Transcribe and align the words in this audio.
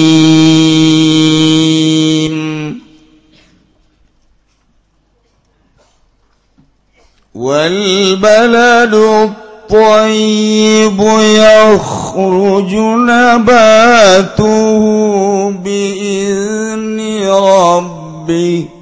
والبلد 7.35 8.95
الطيب 8.95 11.01
يخرج 11.39 12.75
نباته 13.11 14.83
بإذن 15.51 16.99
ربه. 17.29 18.78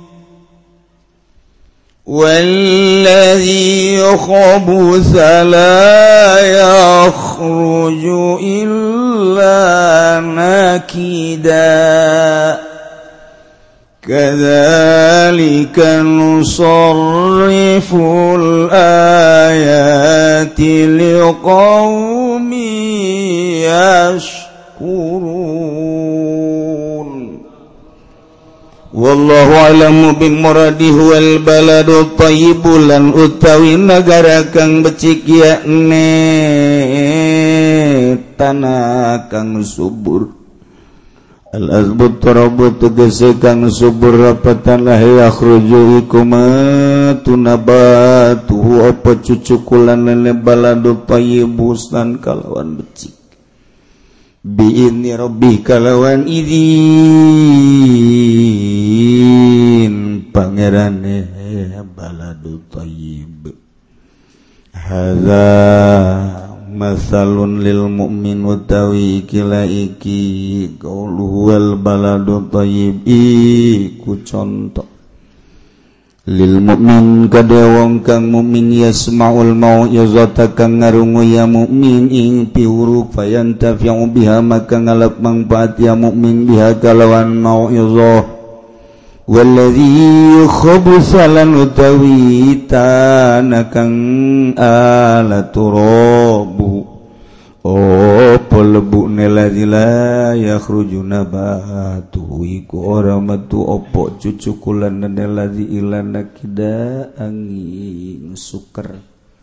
والذي 2.07 3.99
خبث 4.17 5.17
لا 5.43 6.41
يخرج 6.41 8.05
إلا 8.43 10.21
نكدا 11.35 11.67
كذلك 14.09 15.79
نصرف 16.03 17.95
الآيات 18.39 19.41
لقوم 21.01 22.53
يشكرون. 24.81 25.27
wallahu 28.97 29.55
alamu 29.61 30.17
bin 30.17 30.41
muradi 30.41 30.89
huwal 30.89 31.45
baladu 31.45 32.17
lan 32.89 33.13
utawi 33.13 33.77
nagara 33.77 34.49
kang 34.49 34.81
becik 34.81 35.29
ya 35.29 35.61
tanah 38.41 39.29
kang 39.29 39.61
subur. 39.61 40.33
Al 41.57 41.73
azbut 41.73 42.21
tarabu 42.21 42.69
kang 43.41 43.65
subur 43.73 44.13
rapatan 44.13 44.85
lah 44.85 45.01
yakhruju 45.01 46.05
ikum 46.05 46.37
apa 48.85 49.11
cucukulan 49.25 50.05
lele 50.05 50.37
baladu 50.37 51.09
thayyibus 51.09 51.97
kalawan 52.21 52.77
becik. 52.77 53.16
biini 54.47 55.11
Robbi 55.19 55.59
kalawan 55.67 56.31
izin. 56.31 56.77
Pangerane 60.31 61.27
baladu 61.97 62.61
thayyib 62.71 63.51
hadza 64.71 65.49
masalun 66.71 67.65
lil 67.65 67.89
mu'min 67.91 68.45
utawi 68.47 69.25
kila 69.27 69.67
iki. 69.67 70.23
Qauluhu 70.79 71.51
wal 71.51 71.75
baladu 71.81 72.47
thayyib 72.53 73.03
iku 73.03 74.23
contoh. 74.23 74.96
lil 76.27 76.59
mukmin 76.59 77.31
kada 77.31 77.71
wong 77.71 78.03
kang 78.03 78.35
mukmin 78.35 78.75
yasmaul 78.75 79.55
mau 79.55 79.87
yazata 79.87 80.51
kang 80.59 80.83
ngarungu 80.83 81.23
ya 81.23 81.47
mukmin 81.47 82.11
ing 82.11 82.51
piuruk 82.51 83.15
fayantafi'u 83.15 84.11
biha 84.11 84.43
maka 84.43 84.75
ngalap 84.75 85.23
manfaat 85.23 85.79
ya 85.79 85.95
mukmin 85.95 86.51
biha 86.51 86.83
kalawan 86.83 87.31
mau 87.31 87.71
yazah 87.71 88.27
Walladhi 89.27 90.47
khubusalan 90.47 91.51
utawi 91.67 92.63
tanakang 92.71 93.95
ala 94.55 95.51
turabu 95.51 96.87
Oh 97.67 98.39
apal 98.57 98.73
lebu 98.73 99.05
nelazila 99.13 100.33
yakhrujuna 100.33 101.29
batu 101.29 102.41
iku 102.41 102.89
ora 102.89 103.21
metu 103.21 103.61
opo 103.61 104.17
cucukulan 104.17 104.97
nelazi 105.13 105.77
ilana 105.77 106.33
kida 106.33 107.13
angin 107.21 108.33
suker 108.33 108.97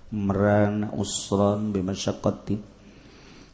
merana 0.10 0.90
usron 0.98 1.70
bimasyaqati 1.70 2.58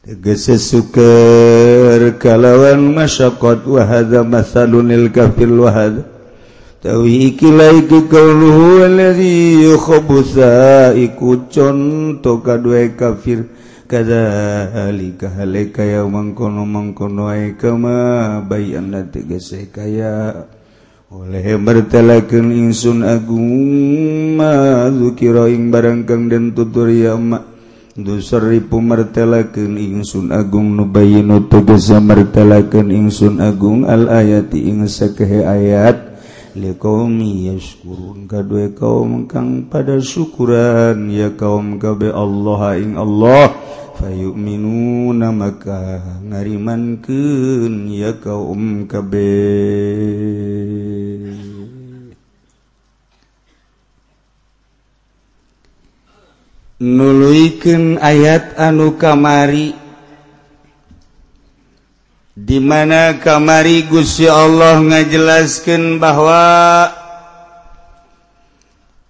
tegese 0.00 0.56
suker 0.56 2.16
kalawan 2.16 2.80
masyaqat 2.96 3.60
wa 3.68 3.84
hadza 3.84 4.24
mathalunil 4.24 5.12
kafil 5.12 5.60
wa 5.60 5.76
hadza 5.76 6.08
tawi 6.80 7.36
ikilah 7.36 7.84
iki 7.84 8.08
kauluhu 8.08 8.88
allazi 8.88 9.60
yakhubusa 9.68 10.96
iku 10.96 11.52
contoh 11.52 12.40
kadue 12.40 12.96
kafir. 12.96 13.60
kadhalika 13.90 15.34
halika 15.34 15.82
ya 15.82 16.06
mangkono 16.06 16.62
mangkono 16.62 17.26
ay 17.26 17.58
kama 17.58 18.38
bayan 18.46 18.94
kaya 19.74 20.46
oleh 21.10 21.58
bertalakeun 21.58 22.54
insun 22.54 23.02
agung 23.02 23.50
ma 24.38 24.86
zikira 24.94 25.50
ing 25.50 25.74
barangkang 25.74 26.30
den 26.30 26.54
tutur 26.54 26.86
ya 26.86 27.18
ma. 27.18 27.50
Dusari 27.98 28.62
pumartalakeun 28.62 29.74
ingsun 29.74 30.30
agung 30.30 30.78
nubayinu 30.78 31.50
tegese 31.50 31.98
martalakeun 31.98 32.94
ingsun 32.94 33.42
agung 33.42 33.82
al 33.82 34.06
ayati 34.06 34.70
ing 34.70 34.86
sakehe 34.86 35.42
ayat. 35.42 36.14
Liqaumi 36.54 37.50
yashkurun 37.50 38.30
kadue 38.30 38.70
kaum 38.78 39.26
kang 39.26 39.66
pada 39.66 39.98
syukuran 39.98 41.10
ya 41.10 41.34
kaum 41.34 41.82
kabe 41.82 42.14
Allah 42.14 42.78
ing 42.78 42.94
Allah. 42.94 43.69
fay 44.00 44.24
minu 44.32 45.12
maka 45.12 46.00
ngariman 46.24 47.04
kun 47.04 47.92
ya 47.92 48.16
kaum 48.16 48.88
kabe 48.88 49.28
nuluken 56.80 58.00
ayat 58.00 58.56
anu 58.56 58.96
kamari. 58.96 59.76
Dimana 62.40 63.20
kamari 63.20 63.84
Gusti 63.84 64.24
Allah 64.24 64.80
ngajelaskan 64.80 66.00
bahwa 66.00 66.40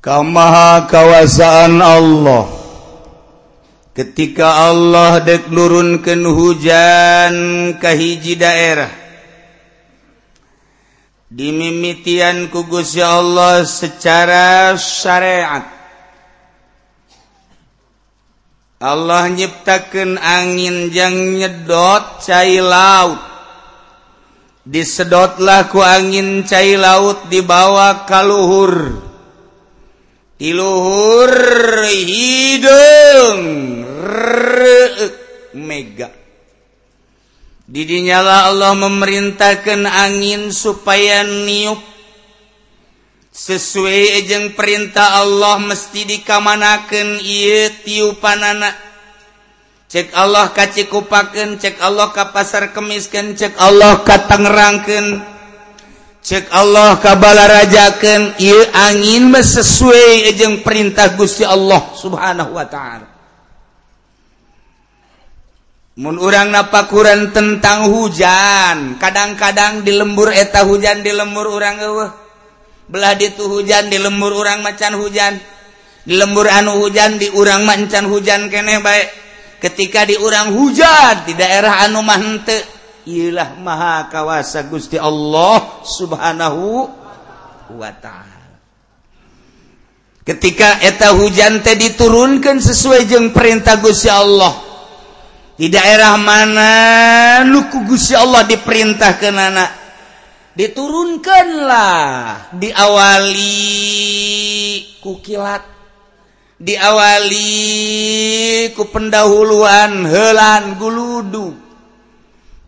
kamaha 0.03 0.91
kawasaan 0.91 1.78
Allah. 1.78 2.59
ketika 3.93 4.71
Allah 4.71 5.19
dek 5.23 5.51
lurunkan 5.51 6.23
hujan 6.31 7.34
kahiji 7.78 8.39
daerah 8.39 9.01
dimimitian 11.31 12.51
kugusya 12.51 13.23
Allah 13.23 13.62
secara 13.62 14.75
syariat. 14.75 15.62
Allah 18.81 19.28
nyiptakan 19.28 20.19
angin 20.19 20.91
yang 20.91 21.15
nyedot 21.39 22.25
cai 22.25 22.59
laut. 22.59 23.21
Disedotlah 24.65 25.69
ku 25.69 25.81
angin 25.84 26.45
cai 26.49 26.77
laut 26.77 27.28
dibawa 27.28 28.09
kaluhur 28.09 29.09
tiluhur 30.41 31.37
hidung. 31.84 33.43
Mega. 35.53 36.09
Didinyala 37.69 38.51
Allah 38.51 38.73
memerintahkan 38.75 39.84
angin 39.84 40.49
supaya 40.51 41.23
niup. 41.23 41.78
Sesuai 43.31 44.19
ejeng 44.25 44.59
perintah 44.59 45.22
Allah 45.22 45.63
mesti 45.63 46.03
dikamanakan 46.03 47.22
ia 47.22 47.71
tiupan 47.87 48.42
anak. 48.42 48.75
Cek 49.87 50.10
Allah 50.19 50.51
kacikupaken 50.51 51.63
cek 51.63 51.78
Allah 51.78 52.10
ka 52.10 52.34
pasar 52.34 52.75
kemiskan 52.75 53.39
cek 53.39 53.54
Allah 53.54 54.03
ka 54.03 54.19
Tangerangkan 54.27 55.29
cek 56.21 56.53
Allah 56.53 57.01
kabalarajakan 57.01 58.37
il 58.41 58.61
angin 58.77 59.33
sesuai 59.33 60.37
jeung 60.37 60.61
perintah 60.61 61.17
Gusti 61.17 61.45
Allah 61.45 61.93
subhanahu 61.97 62.53
Wa 62.53 62.67
ta'ala. 62.69 63.09
Mun 66.01 66.17
urang 66.17 66.49
napakuran 66.49 67.28
tentang 67.34 67.93
hujan 67.93 68.97
kadang-kadang 68.97 69.84
di 69.84 69.93
lembur 69.93 70.33
eta 70.33 70.65
hujan 70.65 71.05
di 71.05 71.13
lembur 71.13 71.51
urang 71.51 71.77
eueuh. 71.77 72.09
Belah 72.89 73.13
ditu 73.21 73.45
hujan 73.45 73.93
di 73.93 74.01
lembur 74.01 74.33
urang 74.33 74.65
macan 74.65 74.97
hujan. 74.97 75.37
Di 76.01 76.16
lembur 76.16 76.49
anu 76.49 76.81
hujan 76.81 77.21
di 77.21 77.28
urang 77.37 77.69
mancan 77.69 78.09
hujan 78.09 78.49
kene 78.49 78.81
baik 78.81 79.09
ketika 79.61 80.09
di 80.09 80.16
urang 80.16 80.57
hujan 80.57 81.28
di 81.28 81.37
daerah 81.37 81.84
anu 81.84 82.01
mah 82.01 82.16
henteu. 82.16 82.79
ialah 83.07 83.57
maha 83.61 84.09
kawasa 84.09 84.67
Gusti 84.69 85.01
Allah 85.01 85.85
subhanahu 85.85 86.89
wa 87.77 87.91
ta'ala. 87.95 88.41
Ketika 90.21 90.85
eta 90.85 91.17
hujan 91.17 91.65
teh 91.65 91.75
diturunkan 91.75 92.61
sesuai 92.61 93.09
jeung 93.09 93.33
perintah 93.33 93.81
Gusti 93.81 94.13
Allah 94.13 94.53
di 95.61 95.69
daerah 95.69 96.17
mana 96.17 96.73
luku 97.45 97.85
Gusti 97.85 98.17
Allah 98.17 98.49
diperintahkan 98.49 99.35
anak 99.37 99.71
diturunkanlah 100.57 102.53
diawali 102.57 103.69
kukilat 105.05 105.65
diawali 106.61 107.49
ku 108.77 108.89
pendahuluan 108.93 110.05
helan 110.09 110.77
guludu 110.77 111.70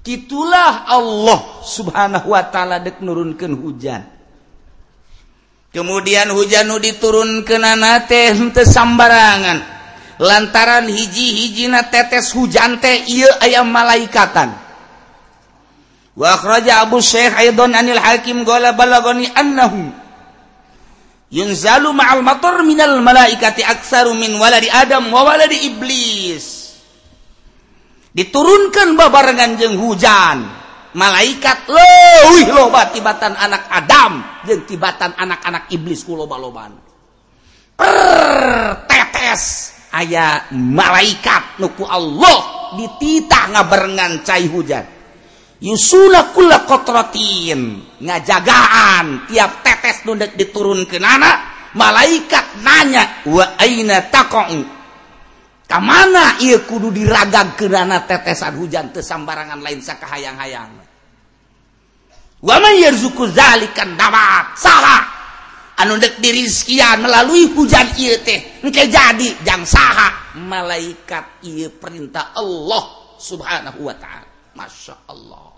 gitulah 0.02 0.86
Allah 0.86 1.62
subhanahu 1.62 2.34
Wa 2.34 2.42
ta'ala 2.50 2.82
dek 2.82 3.00
nurunkan 3.00 3.54
hujan. 3.54 4.02
Kemudian 5.72 6.28
hujan 6.36 6.68
nu 6.68 6.76
diturun 6.76 7.48
ke 7.48 7.56
nana 7.56 8.04
teh 8.04 8.36
sambarangan. 8.52 9.72
Lantaran 10.20 10.84
hiji-hijina 10.86 11.88
tetes 11.88 12.36
hujan 12.36 12.76
teh 12.76 13.08
iya 13.08 13.40
ayam 13.40 13.72
malaikatan. 13.72 14.52
Wa 16.12 16.36
akhraja 16.36 16.84
Abu 16.84 17.00
Syekh 17.00 17.32
Aidon 17.32 17.72
Anil 17.72 17.96
Hakim 17.96 18.44
gola 18.44 18.76
balagani 18.76 19.32
annahum 19.32 19.96
yunzalu 21.32 21.88
ma'al 21.96 22.20
matur 22.20 22.60
minal 22.68 23.00
malaikati 23.00 23.64
aksaru 23.64 24.12
min 24.12 24.36
waladi 24.36 24.68
Adam 24.68 25.08
wa 25.08 25.24
waladi 25.24 25.72
Iblis. 25.72 26.61
diturunkan 28.12 28.94
babarengan 28.96 29.56
jeng 29.56 29.76
hujan. 29.80 30.62
Malaikat 30.92 31.72
lewih 31.72 32.52
loba 32.52 32.92
tibatan 32.92 33.32
anak 33.32 33.64
Adam. 33.72 34.44
Jeng 34.44 34.68
tibatan 34.68 35.16
anak-anak 35.16 35.72
iblis 35.72 36.04
kuloba-loban 36.04 36.92
pertetes 37.82 39.74
aya 39.92 40.46
malaikat 40.54 41.58
nuku 41.58 41.84
Allah. 41.86 42.70
Dititah 42.72 43.52
ngabarengan 43.52 44.24
cai 44.24 44.48
hujan. 44.48 44.84
Yusula 45.60 46.32
kula 46.32 46.64
kotrotin. 46.64 47.84
Ngajagaan. 48.00 49.28
Tiap 49.28 49.60
tetes 49.60 50.08
nundek 50.08 50.32
diturunkan 50.40 51.04
anak 51.04 51.36
malaikat 51.76 52.64
nanya 52.64 53.24
wa 53.28 53.60
aina 53.60 54.08
taqa'u? 54.08 54.81
mana 55.78 56.36
ia 56.42 56.60
kudu 56.66 56.90
diragam 56.90 57.54
kerana 57.56 58.04
tetesan 58.04 58.58
hujan 58.58 58.90
tersambarangan 58.90 59.60
lain 59.62 59.80
sakahayang-hayang. 59.80 60.68
Yarzuku 62.42 63.30
zalikan 63.30 63.94
dapat 63.94 64.58
salah. 64.58 65.06
Anu 65.78 65.96
dek 65.96 66.20
dirizkian 66.20 67.00
melalui 67.00 67.48
hujan 67.54 67.96
iya 67.96 68.20
teh 68.20 68.60
engke 68.60 68.90
jadi 68.92 69.28
jang 69.40 69.64
saha. 69.64 70.36
Malaikat 70.36 71.42
ia 71.46 71.72
perintah 71.72 72.36
Allah 72.36 73.16
subhanahu 73.16 73.88
wa 73.88 73.94
ta'ala. 73.96 74.28
Masya 74.52 75.08
Allah 75.08 75.52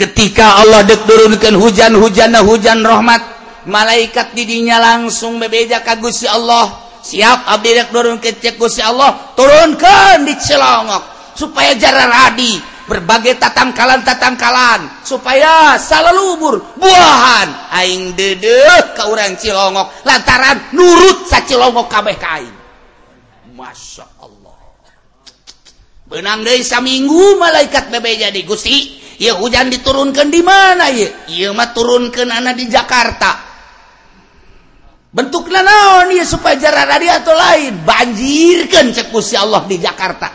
ketika 0.00 0.64
Allah 0.64 0.80
dek 0.88 1.04
turunkan 1.04 1.60
hujan 1.60 1.92
hujan 2.00 2.32
hujan 2.40 2.80
rahmat 2.80 3.20
malaikat 3.68 4.32
didinya 4.32 4.80
langsung 4.80 5.36
bebeja 5.36 5.84
kagusi 5.84 6.24
Allah. 6.24 6.88
siap 7.00 7.48
Abdirek 7.48 7.88
turun 7.92 8.20
ke 8.20 8.36
Gusti 8.56 8.84
Allah 8.84 9.34
turunkan 9.36 10.24
di 10.24 10.34
Cilongok 10.36 11.34
supaya 11.36 11.72
jarak 11.76 12.08
radi 12.08 12.60
berbagai 12.90 13.38
tatangkalan-tatangkalan 13.38 15.06
supaya 15.06 15.78
salah 15.78 16.10
lubur 16.10 16.58
buahan. 16.74 17.70
Aing 17.70 18.18
dede 18.18 18.66
ke 18.98 19.02
orang 19.06 19.38
Cilongok 19.38 20.02
lantaran 20.02 20.74
nurut 20.74 21.30
sa 21.30 21.46
Cilongok 21.46 21.86
kabeh 21.86 22.18
kain 22.18 22.54
Masya 23.54 24.06
Allah. 24.18 24.58
Benang 26.10 26.42
dari 26.42 26.66
saminggu 26.66 27.38
malaikat 27.38 27.94
bebe 27.94 28.18
jadi 28.18 28.40
Gusti 28.42 28.98
ya 29.22 29.38
hujan 29.38 29.70
diturunkan 29.70 30.26
di 30.32 30.42
mana 30.42 30.90
ya 30.90 31.06
iya 31.30 31.54
mah 31.54 31.70
turunkan 31.70 32.26
anak 32.26 32.58
di 32.58 32.66
Jakarta. 32.66 33.49
bentuk 35.10 35.50
naon 35.50 36.14
ya 36.14 36.22
supaya 36.22 36.54
jarak 36.54 36.86
tadi 36.86 37.06
atau 37.10 37.34
lain 37.34 37.82
banjirkan 37.82 38.94
cekusi 38.94 39.34
Allah 39.34 39.66
di 39.66 39.82
Jakarta 39.82 40.30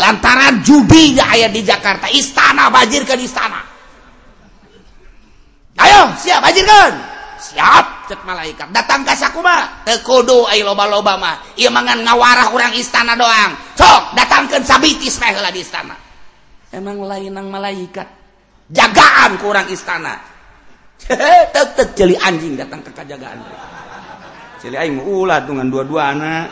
lantaran 0.00 0.64
judinya 0.64 1.28
aya 1.28 1.52
di 1.52 1.60
Jakarta 1.60 2.08
istana 2.08 2.72
banjirkan 2.72 3.20
istana 3.20 3.60
ayo 5.76 6.16
siap 6.16 6.40
banjirkan 6.40 6.92
siap 7.36 8.08
cek 8.08 8.24
malaikat 8.24 8.72
datang 8.72 9.04
ke 9.04 9.12
sakuma 9.12 9.84
tekudu 9.84 10.48
ayo 10.56 10.72
loba-loba 10.72 11.20
mah 11.20 11.36
iya 11.60 11.68
mangan 11.68 12.00
ngawarah 12.00 12.48
orang 12.48 12.72
istana 12.80 13.12
doang 13.12 13.52
sok 13.76 14.16
datangkan 14.16 14.64
sabitis 14.64 15.20
lah 15.20 15.52
di 15.52 15.60
istana 15.60 15.94
emang 16.72 17.04
lain 17.04 17.36
nang 17.36 17.52
malaikat 17.52 18.08
jagaan 18.72 19.36
kurang 19.36 19.68
istana 19.68 20.16
tetep 21.54 21.92
jeli 21.92 22.16
anjing 22.16 22.56
datang 22.56 22.80
ke 22.80 22.90
kajagaan 22.96 23.67
Cili 24.58 24.74
aing 24.74 24.98
ulah 25.06 25.46
dengan 25.46 25.70
dua-dua 25.70 26.02
anak. 26.18 26.46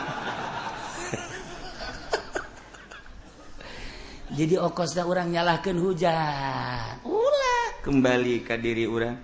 Jadi 4.37 4.55
okosnya 4.55 5.03
orang 5.03 5.27
nyalahkan 5.33 5.75
hujan. 5.75 7.03
Ulah 7.03 7.83
kembali 7.83 8.47
ke 8.47 8.55
diri 8.59 8.87
orang. 8.87 9.19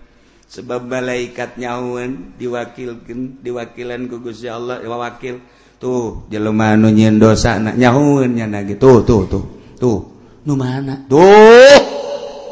Sebab 0.51 0.85
malaikat 0.85 1.57
nyawan 1.57 2.35
diwakilkan, 2.35 3.39
diwakilan 3.41 4.05
ku 4.11 4.19
Gusti 4.19 4.51
Allah, 4.51 4.83
wakil. 4.83 5.39
Tuh, 5.79 6.27
jelema 6.31 6.79
nu 6.79 6.87
nyieun 6.87 7.19
dosa 7.19 7.59
nak 7.59 7.75
nyahueun 7.75 8.39
nya 8.39 8.47
gitu. 8.63 9.03
Tuh, 9.03 9.27
tuh, 9.27 9.43
tuh. 9.75 9.99
Nu 10.43 10.55
mana? 10.55 10.95
Tuh. 11.07 11.79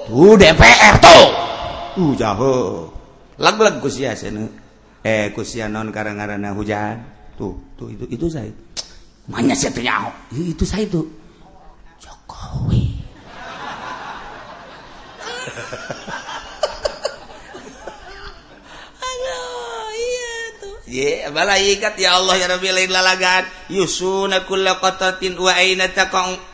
Tuh 0.07 0.35
DPR 0.35 0.95
tuh. 0.99 1.25
Uh 1.99 2.11
jaho. 2.15 2.55
Lag-lag 3.39 3.79
ku 3.79 3.87
sia 3.87 4.11
seuneu. 4.15 4.60
eh 5.01 5.33
kusianon 5.33 5.89
karena 5.89 6.13
karena 6.13 6.53
hujan. 6.53 7.01
Tuh 7.37 7.57
tuh 7.77 7.89
itu 7.89 8.05
itu 8.09 8.29
saya. 8.29 8.51
Mana 9.29 9.53
sih 9.57 9.69
tuh 9.73 9.81
itu 10.33 10.65
saya 10.65 10.85
itu 10.85 11.01
Jokowi. 12.01 13.01
Halo 19.01 19.41
iya 19.93 20.33
tuh. 20.61 20.75
Ya 20.89 21.29
balaikat 21.33 21.97
ya 21.97 22.13
Allah 22.17 22.37
ya 22.37 22.47
Rabbi 22.49 22.69
lain 22.69 22.91
lalagan. 22.93 23.45
Yusuna 23.73 24.45
kulla 24.45 24.77
qatatin 24.81 25.37
wa 25.37 25.53
aina 25.53 25.87
taqau 25.89 26.50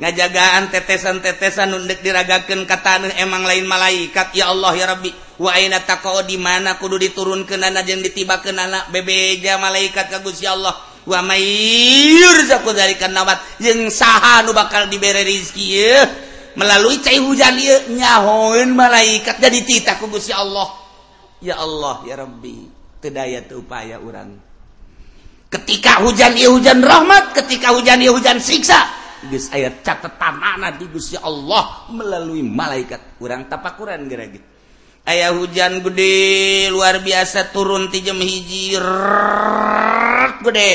ngajagaan 0.00 0.72
tetesan-tetesan 0.72 1.76
nundek 1.76 2.00
diragakan 2.00 2.64
kata 2.64 3.12
emang 3.20 3.44
lain 3.44 3.68
malaikat. 3.68 4.32
Ya 4.32 4.48
Allah 4.48 4.72
ya 4.72 4.96
Rabbi 4.96 5.12
wa 5.36 5.52
aina 5.52 5.84
di 6.24 6.36
mana 6.40 6.80
kudu 6.80 6.96
diturunkeun 6.96 7.60
anak 7.60 7.84
jeung 7.84 8.00
ditibakeun 8.00 8.56
anak 8.56 8.88
bebeja 8.88 9.60
malaikat 9.60 10.08
ka 10.08 10.24
Gusti 10.24 10.48
Allah. 10.48 10.72
Wa 11.04 11.20
mayyurzaku 11.20 12.72
dari 12.72 12.96
nabat 12.96 13.60
jeung 13.60 13.92
saha 13.92 14.40
nu 14.44 14.56
bakal 14.56 14.88
dibere 14.88 15.20
rezeki 15.20 15.66
ya 15.68 16.08
melalui 16.56 17.00
cai 17.04 17.20
hujan 17.20 17.60
ieu 17.60 17.92
nyahoeun 17.92 18.72
malaikat. 18.72 19.36
Jadi 19.36 19.68
titah 19.68 20.00
ku 20.00 20.08
Gusti 20.08 20.32
Allah. 20.32 20.80
Ya 21.44 21.60
Allah 21.60 22.04
ya 22.08 22.24
Rabbi 22.24 22.68
teu 23.04 23.12
daya 23.12 23.44
teu 23.44 23.60
upaya 23.60 24.00
urang. 24.00 24.32
Ketika 25.52 26.00
hujan 26.04 26.36
ieu 26.40 26.56
hujan 26.56 26.80
rahmat 26.80 27.36
ketika 27.36 27.76
hujan 27.76 28.00
ieu 28.00 28.16
hujan 28.16 28.40
siksa 28.40 28.96
geus 29.28 29.52
ayat 29.52 29.84
catatan 29.84 30.40
anak 30.40 30.80
di 30.80 30.88
Gusti 30.88 31.20
Allah 31.20 31.90
melalui 31.92 32.40
malaikat. 32.40 33.20
Kurang 33.20 33.50
tapakuran 33.50 34.08
geura 34.08 34.24
gitu 34.30 34.50
aya 35.08 35.32
hujan 35.32 35.80
gede 35.80 36.68
luar 36.68 37.00
biasa 37.00 37.50
turun 37.54 37.88
ti 37.88 38.04
jam 38.04 38.20
hiji 38.20 38.76
gede 40.44 40.70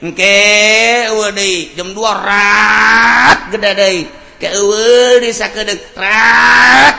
deui 0.00 1.74
jam 1.74 1.90
2 1.90 2.00
rat 2.00 3.50
gede 3.50 4.08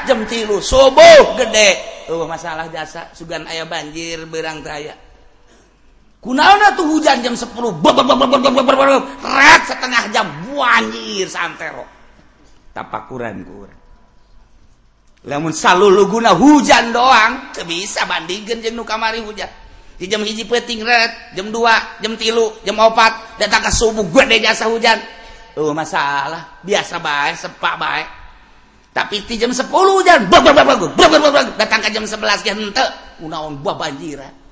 jam 0.06 0.20
3 0.28 0.46
subuh 0.60 1.24
gede 1.40 1.70
masalah 2.28 2.68
jasa 2.70 3.10
sugan 3.16 3.48
ayah 3.50 3.66
banjir 3.66 4.28
berang 4.28 4.62
raya 4.62 5.05
Kunaona 6.26 6.74
tuh 6.74 6.90
hujan 6.90 7.22
jam 7.22 7.38
10. 7.38 7.54
Red 9.22 9.62
setengah 9.70 10.04
jam. 10.10 10.26
Banjir 10.50 11.30
santero. 11.30 11.86
Tapakuran 12.74 13.46
kurang. 13.46 13.78
Lamun 15.30 15.54
salulu 15.54 16.10
guna 16.10 16.34
hujan 16.34 16.90
doang. 16.90 17.54
Bisa 17.70 18.10
bandingkan 18.10 18.58
jeng 18.58 18.82
kamari 18.82 19.22
hujan. 19.22 19.46
Di 20.02 20.10
jam 20.10 20.26
hiji 20.26 20.50
peting 20.50 20.82
red. 20.82 21.38
Jam 21.38 21.54
2, 21.54 22.02
jam 22.02 22.18
tilu, 22.18 22.58
jam 22.66 22.74
4. 22.74 23.38
Datang 23.38 23.62
ke 23.62 23.72
subuh 23.72 24.10
gue 24.10 24.24
deh 24.26 24.42
jasa 24.42 24.66
hujan. 24.66 24.98
Oh 25.62 25.78
masalah. 25.78 26.58
Biasa 26.66 26.98
baik, 27.06 27.38
sepak 27.38 27.76
baik. 27.78 28.08
Tapi 28.98 29.22
di 29.30 29.38
jam 29.38 29.54
10 29.54 29.70
hujan. 29.70 30.26
Datang 31.54 31.80
ke 31.86 31.90
jam 31.94 32.02
11 32.02 32.42
ke 32.42 32.50
hente. 32.50 32.86
Unaon 33.22 33.62
buah 33.62 33.78
banjiran. 33.78 34.45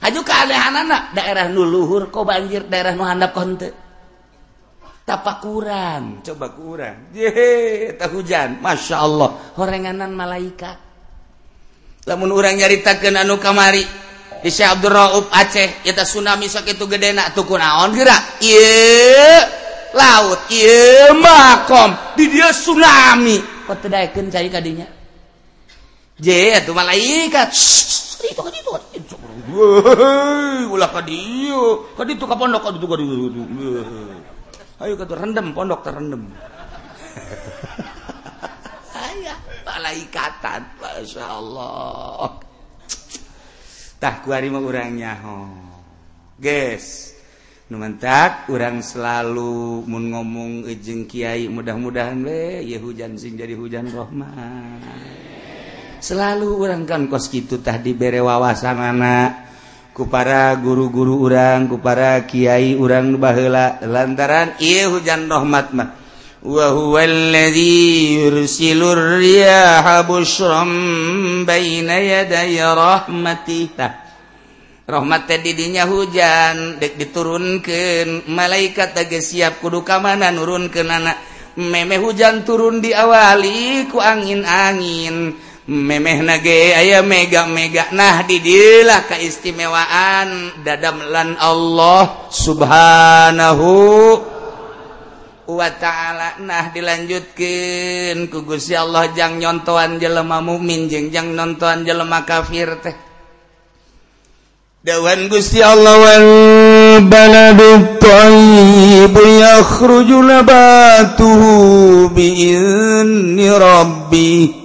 Haju 0.00 0.20
keanehan 0.24 0.74
anak 0.80 1.12
daerah 1.12 1.46
nuluhur 1.52 2.08
kok 2.08 2.24
banjir 2.24 2.64
daerah 2.64 2.96
nuhandap 2.96 3.36
konte. 3.36 3.68
Tapak 5.04 5.42
kurang, 5.42 6.22
coba 6.22 6.54
kurang. 6.54 7.10
Ye, 7.12 7.92
tak 7.98 8.14
hujan. 8.14 8.62
Masya 8.62 8.96
Allah, 8.96 9.28
horenganan 9.58 10.14
malaikat. 10.14 10.78
Lamun 12.08 12.30
orang 12.32 12.56
nyaritakeun 12.56 13.18
anu 13.18 13.36
kamari. 13.36 13.84
Di 14.40 14.48
Syekh 14.48 14.72
Abdul 14.72 14.94
Rauf 14.96 15.28
Aceh, 15.28 15.84
eta 15.84 16.08
tsunami 16.08 16.48
sok 16.48 16.72
itu 16.72 16.88
gede 16.88 17.12
nak 17.12 17.36
tuku 17.36 17.60
naon 17.60 17.92
gerak. 17.92 18.40
Ieu 18.40 19.36
laut. 19.92 20.48
Iya, 20.48 21.12
makom. 21.12 22.16
Di 22.16 22.24
dia 22.30 22.48
tsunami. 22.48 23.36
Kok 23.68 23.76
tedaekan 23.84 24.32
cari 24.32 24.48
kadinya? 24.48 24.86
Je, 26.20 26.56
itu 26.56 26.72
malaikat. 26.72 27.48
Itu, 28.20 28.42
itu, 28.48 28.72
itu. 28.96 29.16
ulah 30.74 30.90
ka 30.90 31.02
dieu 31.02 31.84
ka 31.98 32.06
ditu 32.06 32.24
ka 32.24 32.36
pondok 32.38 32.62
ka 32.64 32.70
ditu 32.74 32.86
ka 32.86 32.96
ditu 32.96 33.42
Ayo 34.80 34.96
ka 34.96 35.04
rendem 35.12 35.52
pondok 35.52 35.84
terendem. 35.84 36.24
rendem 38.96 39.36
pala 39.60 39.92
ikatan, 39.92 40.64
masya 40.80 41.26
Allah. 41.28 42.40
Tah 44.00 44.24
kuari 44.24 44.48
mah 44.48 44.64
urangnya. 44.64 45.20
nyaho 45.20 45.52
Guys, 46.40 47.12
numantak 47.68 48.48
urang 48.48 48.80
selalu 48.80 49.84
mun 49.84 50.16
ngomong 50.16 50.64
ejeng 50.64 51.04
kiai 51.04 51.52
mudah-mudahan 51.52 52.24
we 52.24 52.64
ya 52.64 52.80
hujan 52.80 53.20
sing 53.20 53.36
jadi 53.36 53.52
hujan 53.52 53.92
rahmat. 53.92 54.80
selalu 56.00 56.48
urangkan 56.56 57.06
kos 57.06 57.28
gitu 57.28 57.60
tadi 57.60 57.92
bere 57.92 58.24
wawasan 58.24 58.76
anak 58.80 59.30
ku 59.92 60.08
para 60.08 60.56
guru-guru 60.56 61.20
urang 61.28 61.68
ku 61.68 61.76
para 61.78 62.24
Kyai 62.24 62.74
urang 62.74 63.20
bahela 63.20 63.76
lantaran 63.84 64.56
ia 64.58 64.88
hujan 64.88 65.28
rahmat 65.28 65.68
mah. 65.76 65.90
وهو 66.40 66.96
الذي 66.96 68.16
يرسل 68.16 68.80
الرياح 68.80 69.84
بشرا 70.08 70.64
بين 71.44 71.88
يدي 71.92 72.56
رحمته 72.64 73.76
rahmat 74.90 75.30
didinya 75.44 75.86
hujan 75.86 76.82
dek 76.82 76.98
diturunkan 76.98 78.26
malaikat 78.26 78.90
teges 78.90 79.30
siap 79.36 79.62
kudu 79.62 79.86
kamana 79.86 80.34
nurun 80.34 80.66
ke 80.66 80.82
anak 80.82 81.14
meme 81.54 81.94
hujan 81.94 82.42
turun 82.42 82.82
diawali 82.82 83.86
ku 83.86 84.02
angin-angin. 84.02 85.38
memeh 85.70 86.18
nage 86.26 86.74
aya 86.74 86.98
mega 87.06 87.46
mega 87.46 87.94
nah 87.94 88.26
didilah 88.26 89.06
keistimewaan 89.06 90.58
dadamlan 90.66 91.38
Allah 91.38 92.26
subhanahu 92.34 93.70
wa 95.50 95.70
ta'ala. 95.70 96.42
Nah 96.42 96.70
dilanjutkan 96.74 98.26
kugus 98.30 98.70
ya 98.70 98.82
Allah 98.82 99.10
jang 99.14 99.38
nyontoan 99.38 99.98
jelema 100.02 100.42
mukmin 100.42 100.90
jeung 100.90 101.10
jang 101.14 101.38
nontoan 101.38 101.86
jelema 101.86 102.26
kafir 102.26 102.74
teh. 102.82 102.94
Dawan 104.80 105.28
Gusti 105.28 105.60
Allah 105.60 105.92
wal 105.92 106.30
baladu 107.04 108.00
tayyib 108.00 109.12
yakhruju 109.12 110.18
nabatuhu 110.24 112.08
bi 112.16 112.32
rabbih 113.44 114.59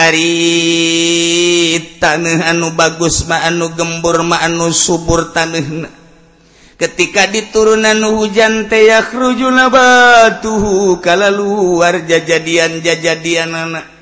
Ari 0.00 1.76
tanah 2.00 2.56
anu 2.56 2.72
bagus 2.72 3.28
maanu 3.28 3.76
gembur 3.76 4.24
maanu 4.24 4.72
subur 4.72 5.28
tanah 5.36 5.92
ketika 6.80 7.28
diturunan 7.28 8.00
hujan 8.16 8.64
teyak 8.72 9.12
rujuna 9.12 9.68
batuhukala 9.68 11.28
luar 11.28 12.08
jajadian 12.08 12.80
jajadian 12.80 13.52
anak 13.52 14.00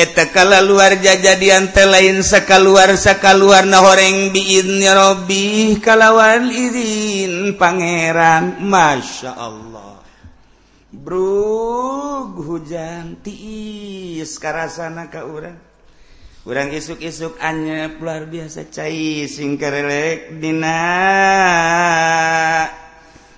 etakala 0.00 0.64
luar 0.64 0.96
jajadian 0.96 1.68
te 1.74 1.84
lain 1.84 2.24
saka 2.24 2.56
luar 2.56 2.94
saka 2.96 3.36
luar 3.36 3.68
na 3.68 3.84
horeng 3.84 4.32
biinnya 4.32 4.96
Robbi 4.96 5.76
kalawan 5.76 6.48
izin 6.48 7.58
Pangeran. 7.60 8.64
Masya 8.64 9.36
Allah. 9.36 9.89
Bro 10.90 12.34
hujan 12.34 13.22
tiis 13.22 14.42
karasana 14.42 15.06
ka 15.06 15.22
urang. 15.22 15.54
Urang 16.42 16.74
isuk-isuk 16.74 17.38
anyep 17.38 18.02
luar 18.02 18.26
biasa 18.26 18.66
cai 18.74 19.22
sing 19.30 19.54
karelek 19.54 20.42
dina. 20.42 20.82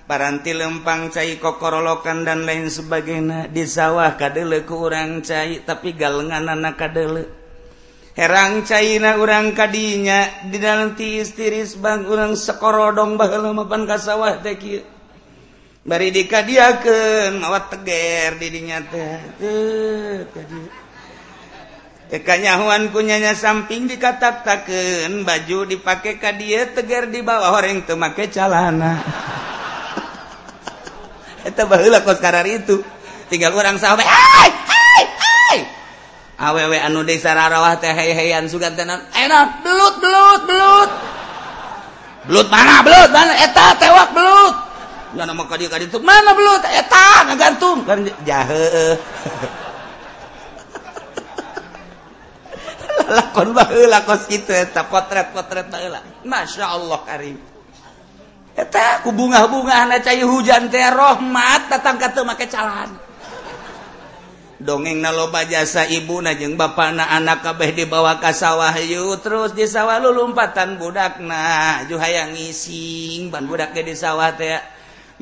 Paranti 0.09 0.49
lempang 0.57 1.13
cai 1.13 1.37
kokorolokan 1.37 2.25
dan 2.25 2.49
lain 2.49 2.73
sebagainya. 2.73 3.53
Di 3.53 3.69
sawah 3.69 4.17
kadele 4.17 4.65
ku 4.65 4.89
urang 4.89 5.21
cai 5.21 5.61
tapi 5.61 5.93
galengan 5.93 6.49
anak 6.49 6.73
kadele. 6.81 7.29
Herang 8.17 8.65
caina 8.65 9.21
urang 9.21 9.53
kadinya 9.53 10.25
di 10.49 10.57
dalam 10.57 10.97
tiis 10.97 11.37
tiris 11.37 11.77
bang 11.77 12.09
urang 12.09 12.33
sekorodong 12.33 13.13
baheula 13.13 13.53
mapan 13.53 13.85
ka 13.85 14.01
sawah 14.01 14.41
teh 14.41 14.57
bari 15.83 16.15
dika 16.15 16.47
dia 16.47 16.79
ke 16.79 17.27
mawat 17.35 17.75
teger 17.75 18.39
didinya 18.39 18.79
teh. 18.87 19.19
Tekanyahuan 22.07 22.87
eh, 22.87 22.91
kunyanya 22.91 23.35
samping 23.35 23.91
dikatakan 23.91 25.27
baju 25.27 25.67
dipakai 25.67 26.19
ka 26.19 26.31
dia 26.31 26.71
teger 26.71 27.11
di 27.11 27.19
bawah 27.19 27.51
orang 27.51 27.83
itu 27.83 27.95
make 27.99 28.31
calana. 28.31 29.03
Eta 31.47 31.67
baheula 31.67 31.99
kos 32.07 32.23
karar 32.23 32.47
itu. 32.47 32.79
Tinggal 33.27 33.51
orang 33.51 33.75
sahabat 33.75 34.07
hai 34.07 34.51
hai 34.51 35.03
hai 35.03 35.59
awewe 36.39 36.79
anu 36.79 37.03
desa 37.03 37.35
rarawah 37.35 37.75
teh 37.81 37.91
hei 37.91 38.15
heian 38.15 38.47
sugan 38.47 38.79
tenan 38.79 39.03
enak 39.11 39.59
belut 39.65 39.99
belut 39.99 40.41
belut. 40.47 40.91
Belut 42.23 42.47
mana 42.47 42.79
belut 42.87 43.11
mana? 43.11 43.35
Eta 43.35 43.75
tewak 43.75 44.15
belut. 44.15 44.72
nama 45.13 45.45
kadi 45.45 45.69
kadi 45.69 45.85
itu 45.89 46.01
mana 46.01 46.33
belut? 46.33 46.65
Eh, 46.65 46.81
eta 46.81 47.29
ngagantung 47.29 47.85
kan 47.85 48.01
jahe 48.25 48.65
eh. 48.73 48.95
lakon 53.15 53.53
baheula 53.53 54.01
kos 54.05 54.25
kitu 54.25 54.49
eta 54.49 54.89
potret-potret 54.89 55.69
baheula 55.69 56.01
masya 56.25 56.73
Allah 56.73 56.99
karim. 57.05 57.37
Eta 58.53 59.01
ku 59.01 59.09
bunga-bungaana 59.13 60.01
cai 60.01 60.21
hujan 60.21 60.69
teh 60.69 60.81
rahmat 60.81 61.69
datang 61.69 61.97
ka 61.97 62.13
teu 62.13 62.25
make 62.25 62.45
calan 62.49 62.93
dongeng 64.63 65.03
na 65.03 65.11
loba 65.11 65.43
jasa 65.43 65.83
ibu 65.91 66.23
na 66.23 66.33
jeung 66.39 66.55
bapana 66.55 67.11
anak 67.11 67.43
kabeh 67.43 67.75
dibawa 67.75 68.17
ka 68.23 68.31
sawah 68.31 68.71
yu 68.79 69.19
terus 69.19 69.51
di 69.51 69.67
sawah 69.67 69.99
lulumpatan 69.99 70.79
budakna. 70.79 71.83
Ju 71.91 71.99
hayang 71.99 72.33
ngising 72.33 73.27
ban 73.27 73.43
budak 73.43 73.75
ge 73.75 73.83
di 73.83 73.93
sawah 73.93 74.31
teh. 74.33 74.72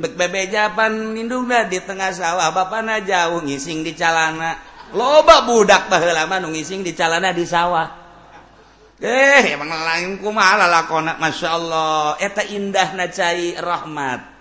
bek 0.01 0.17
bebejapan 0.17 1.13
lindungna 1.13 1.70
di 1.70 1.77
tengah 1.77 2.10
sawah. 2.12 2.50
Bapana 2.50 3.00
jauh 3.05 3.46
ngising 3.46 3.86
di 3.86 3.93
calana. 3.93 4.58
Loba 4.91 5.46
budak 5.48 5.88
baheula 5.88 6.25
nu 6.41 6.51
ngising 6.51 6.81
di 6.81 6.91
calana 6.98 7.31
di 7.31 7.46
sawah. 7.46 8.01
Eh 9.01 9.58
emang 9.58 9.70
lain 9.70 10.22
kumaha 10.22 10.62
masya 10.62 11.17
masyaallah 11.17 12.22
eta 12.22 12.46
indahna 12.50 13.10
cai 13.10 13.58
rahmat. 13.58 14.31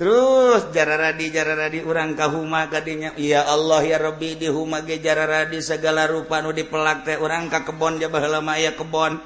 Terus 0.00 0.72
jararadi 0.72 1.28
radi 1.28 1.36
jara 1.36 1.52
radi 1.52 1.84
urang 1.84 2.16
kahuma 2.16 2.72
kadinya 2.72 3.12
ya 3.20 3.44
Allah 3.44 3.84
ya 3.84 4.00
Rabbi 4.00 4.40
di 4.40 4.48
huma 4.48 4.80
ge 4.80 4.96
jararadi 4.96 5.60
segala 5.60 6.08
rupa 6.08 6.40
nu 6.40 6.56
dipelak 6.56 7.04
teh. 7.04 7.20
Urang 7.20 7.52
ka 7.52 7.68
kebon 7.68 8.00
ja 8.00 8.08
baheula 8.08 8.40
mah 8.40 8.56
aya 8.56 8.72
kebon. 8.72 9.20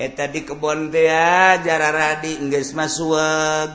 eta 0.00 0.32
di 0.32 0.40
kebon 0.48 0.88
teh 0.88 1.12
jara 1.60 1.92
radi 1.92 2.40
geus 2.48 2.72
mah 2.72 2.88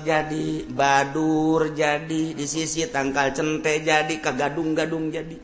jadi 0.01 0.65
badur 0.65 1.69
jadi 1.77 2.33
di 2.33 2.45
sisi 2.49 2.81
tangkal 2.89 3.29
cente 3.29 3.85
jadi 3.85 4.09
ka 4.17 4.33
gadung-gadung 4.33 5.13
jadi. 5.13 5.37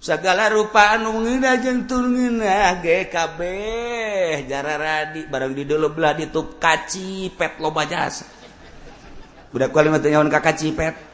Segala 0.00 0.46
rupa 0.48 0.94
anu 0.94 1.26
ngeuna 1.26 1.58
jeung 1.58 1.90
tur 1.90 2.06
ngeuna 2.06 2.78
ge 2.78 3.10
kabeh 3.10 4.46
jara 4.46 4.78
radi 4.78 5.26
bareng 5.26 5.58
di 5.58 5.66
dulu 5.66 5.90
belah 5.90 6.14
ditup 6.14 6.62
kaci 6.62 7.34
pet 7.34 7.58
loba 7.58 7.82
jasa. 7.82 8.30
Budak 9.50 9.74
kali 9.74 9.90
mah 9.90 9.98
ka 10.30 10.40
kaci 10.40 10.70
pet. 10.70 11.09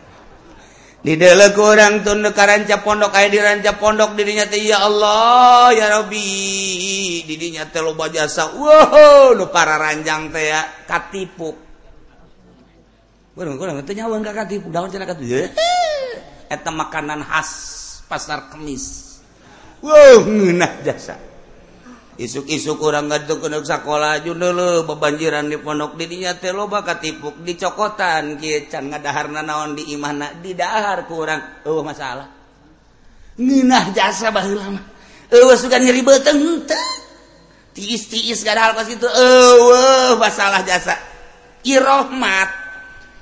di 1.05 1.15
didelek 1.15 1.55
orang 1.61 2.01
tun 2.03 2.25
ka 2.33 2.45
ranca 2.49 2.81
pondok 2.81 3.13
aya 3.15 3.29
di 3.29 3.39
ranca 3.39 3.77
pondok 3.77 4.17
dirinya 4.17 4.49
teh 4.49 4.59
ya 4.59 4.83
Allah 4.83 5.71
ya 5.71 5.87
Rabbi. 6.01 7.23
Didinya 7.29 7.69
teh 7.69 7.85
loba 7.85 8.09
jasa. 8.09 8.57
Wow 8.57 9.37
nu 9.37 9.47
para 9.53 9.77
ranjang 9.77 10.33
teh 10.33 10.51
ya 10.51 10.65
katipu. 10.89 11.55
Kurang 13.37 13.61
kurang 13.61 13.85
teh 13.85 13.95
nyawa 13.95 14.19
ka 14.25 14.33
katipu. 14.47 14.67
Daun 14.73 14.89
cenah 14.89 15.07
katipu. 15.07 15.53
Eta 16.49 16.71
makanan 16.73 17.23
khas 17.23 17.51
pasar 18.11 18.49
kemis. 18.51 19.19
Wow 19.85 20.25
ngeunah 20.25 20.81
jasa. 20.83 21.36
isuk-isuk 22.17 22.81
kurang 22.81 23.13
ngaduk 23.13 23.45
ke 23.45 23.49
sekolah 23.53 24.25
ju 24.25 24.33
dulu 24.33 24.89
bebanjiran 24.89 25.53
di 25.53 25.61
pondok 25.61 26.01
didinya 26.01 26.33
teh 26.33 26.49
loba 26.49 26.81
katipuk 26.81 27.45
dicokotan 27.45 28.41
kieu 28.41 28.65
can 28.73 28.89
ngadaharna 28.89 29.45
naon 29.45 29.77
di 29.77 29.93
imahna 29.93 30.33
didahar 30.41 31.05
kurang 31.05 31.63
eueuh 31.69 31.85
masalah. 31.85 32.29
Ngeunah 33.37 33.93
jasa 33.93 34.33
baheula 34.33 34.81
mah. 34.81 34.85
Eueuh 35.29 35.57
sugan 35.61 35.85
nyeri 35.85 36.01
beuteung 36.01 36.65
tiis 37.77 38.09
tiis 38.09 38.41
gak 38.41 38.57
ada 38.57 38.63
hal 38.69 38.73
pas 38.73 38.89
itu 38.89 39.05
eueuh 39.05 40.17
masalah 40.17 40.65
jasa. 40.65 40.97
Irahmat 41.69 42.49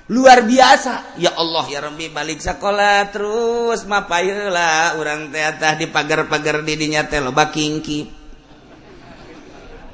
luar 0.07 0.47
biasa. 0.47 1.19
Ya 1.19 1.35
Allah 1.35 1.67
ya 1.67 1.83
Rabbi 1.83 2.15
balik 2.15 2.39
sekolah 2.39 3.11
terus 3.11 3.83
mapayeula 3.91 4.95
urang 5.03 5.35
teh 5.35 5.43
di 5.83 5.91
pagar-pagar 5.91 6.63
didinya 6.63 7.03
teh 7.03 7.19
loba 7.19 7.51
kingkip 7.51 8.24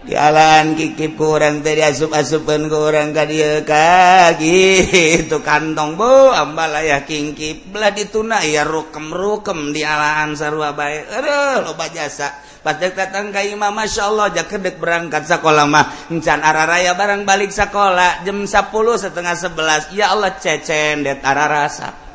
jalan 0.09 0.73
kikip 0.79 1.21
kurang 1.21 1.61
tadi 1.61 1.85
asup-asupan 1.85 2.73
kurang 2.73 3.13
ka 3.13 3.29
dia 3.29 3.61
kaki 3.61 4.61
itu 5.21 5.39
kantong 5.45 6.01
bo 6.01 6.33
ambal 6.33 6.73
ayah 6.81 7.05
kingkip. 7.05 7.69
Belah 7.69 7.93
dituna 7.93 8.41
ya 8.45 8.65
rukem 8.65 9.13
rukem 9.13 9.77
di 9.77 9.85
alaan 9.85 10.33
sarua 10.33 10.73
baik 10.73 11.05
aduh 11.11 11.69
loba 11.69 11.93
jasa. 11.93 12.41
Pas 12.61 12.77
dek 12.77 12.93
datang 12.93 13.33
ka 13.33 13.41
imam 13.41 13.73
masya 13.73 14.09
Allah 14.09 14.33
jak 14.37 14.49
kedek 14.53 14.77
berangkat 14.77 15.25
sekolah 15.25 15.65
mah. 15.69 16.13
Encan 16.13 16.41
araraya 16.45 16.93
barang 16.97 17.25
balik 17.25 17.53
sekolah 17.53 18.25
jam 18.25 18.45
10 18.45 18.53
setengah 18.97 19.35
11 19.37 19.97
ya 19.97 20.13
Allah 20.13 20.33
cecen 20.37 21.05
det 21.05 21.25
ararasa 21.25 22.11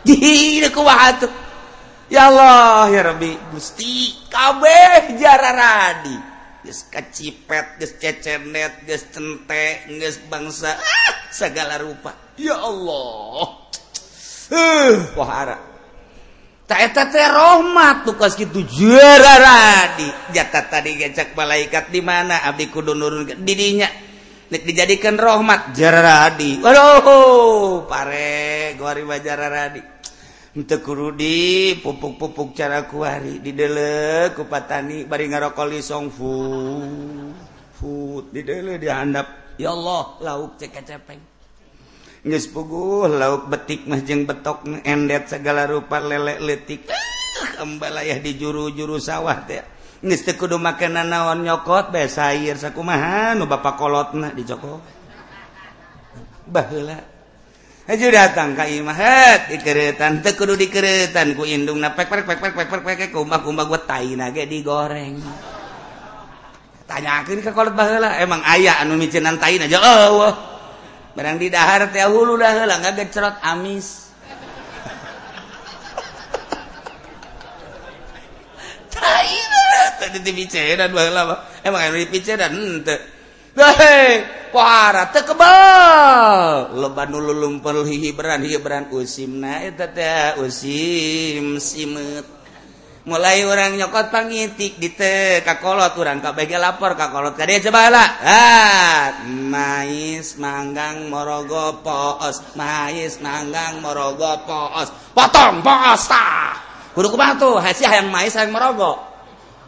jadi 0.00 0.72
kuat 0.72 1.28
ya 2.08 2.32
Allah 2.32 2.88
ya 2.88 3.02
Rabbi. 3.12 3.52
Gusti 3.52 4.24
kabeh 4.32 5.20
jararadi 5.20 6.29
kacipet 6.92 7.80
cecenet 7.80 8.84
geus 8.86 10.18
bangsa 10.28 10.76
ah, 10.76 11.14
segala 11.32 11.80
rupa. 11.80 12.12
Ya 12.36 12.56
Allah. 12.58 13.70
Roma 17.34 18.06
gitu 18.38 18.62
di 19.98 20.06
jata 20.30 20.70
tadi 20.70 20.94
gecek 20.94 21.34
malaikat 21.34 21.90
di 21.90 21.98
mana? 21.98 22.46
Abdi 22.46 22.70
Kudu 22.70 22.94
nurun 22.94 23.26
dirinya 23.42 23.90
dijadikan 24.50 25.14
rahmat 25.14 25.74
Jaradi 25.74 26.58
Waduh 26.58 27.86
pare 27.86 28.74
Guari 28.74 29.02
Jaradi 29.22 29.99
kurudi 30.54 31.78
pupuk-pupuk 31.78 32.56
cara 32.58 32.90
kuari 32.90 33.38
didelek 33.38 34.34
kupatani 34.34 35.06
bari 35.06 35.30
ngarokoli 35.30 35.78
songfu 35.78 36.34
fu 37.74 38.22
di 38.34 38.42
dele 38.42 38.78
dihandap 38.78 39.56
ya 39.62 39.70
Allah 39.70 40.18
lauk 40.18 40.58
cek 40.58 40.82
cepeng 40.82 41.22
geus 42.26 42.50
puguh 42.50 43.06
lauk 43.06 43.46
betik 43.46 43.86
mah 43.86 44.02
jeung 44.02 44.26
betok 44.26 44.66
endet 44.82 45.30
segala 45.30 45.70
rupa 45.70 46.02
lele 46.02 46.42
letik 46.42 46.90
Kembalayah 47.40 48.20
ah, 48.20 48.24
di 48.24 48.36
juru-juru 48.36 49.00
sawah 49.00 49.44
teh. 49.44 49.60
Geus 50.00 50.24
teu 50.24 50.36
kudu 50.36 50.56
makanan 50.56 51.12
naon 51.12 51.44
nyokot 51.44 51.92
bae 51.92 52.08
sair 52.08 52.56
sakumaha 52.56 53.36
nu 53.36 53.44
bapak 53.44 53.76
kolotna 53.76 54.32
dicokot. 54.32 54.80
Baheula. 56.48 57.19
ju 57.96 58.10
datang 58.12 58.54
Kaimahat 58.54 59.50
dikeretan 59.50 60.22
tekudu 60.22 60.54
dikeretan 60.54 61.34
ku 61.34 61.42
indungna 61.42 61.90
pek 61.96 62.06
pek 62.06 62.22
pek 62.26 62.38
pek 62.38 62.54
pek 62.84 63.10
kumah 63.10 63.42
kumah 63.42 63.64
gue 63.66 63.80
taina 63.88 64.30
ge 64.30 64.46
digoreng. 64.46 65.18
Tanyakeun 66.86 67.42
ka 67.42 67.54
kolot 67.54 67.74
baheula 67.74 68.18
emang 68.18 68.42
aya 68.42 68.78
anu 68.82 68.98
micenan 68.98 69.38
taina 69.38 69.66
aja 69.66 69.78
eueuh. 69.78 70.34
barang 71.10 71.42
di 71.42 71.50
dahar 71.50 71.90
teh 71.90 72.06
hulu 72.06 72.38
dahela 72.38 72.78
nggak 72.78 72.94
gecerot 72.98 73.34
amis. 73.42 74.14
Tain 78.94 79.50
tadi 80.00 80.18
di 80.24 80.32
picenan 80.32 80.90
bahala 80.96 81.44
emang 81.60 81.92
anu 81.92 82.00
di 82.00 82.08
picenan 82.08 82.50
hmm, 82.54 83.19
para 84.50 85.10
kebal. 85.14 86.74
Leban 86.74 87.10
lumpen 87.14 87.86
hibran 87.86 88.42
hibran 88.42 88.90
usim 88.94 89.38
na 89.38 89.70
usim 90.38 91.58
simet. 91.58 92.26
Mulai 93.00 93.48
orang 93.48 93.80
nyokot 93.80 94.12
pangitik 94.12 94.76
di 94.76 94.92
te 94.92 95.40
kakolot 95.40 95.96
orang 95.96 96.20
kabeh 96.20 96.52
lapor 96.60 96.92
kakolot 97.00 97.32
kade 97.32 97.64
coba 97.64 97.88
lah 97.88 98.08
ah 98.20 99.24
mais 99.24 100.36
manggang 100.36 101.08
morogo 101.08 101.80
poos 101.80 102.44
mais 102.60 103.16
manggang 103.24 103.80
morogo 103.80 104.44
poos. 104.44 104.92
Potong 105.16 105.64
poos 105.64 106.02
tah. 106.12 106.60
Kudu 106.92 107.08
kubatu 107.08 107.56
hasil 107.56 107.88
hayang 107.88 108.12
mais 108.12 108.36
hayang 108.36 108.52
morogo. 108.52 109.00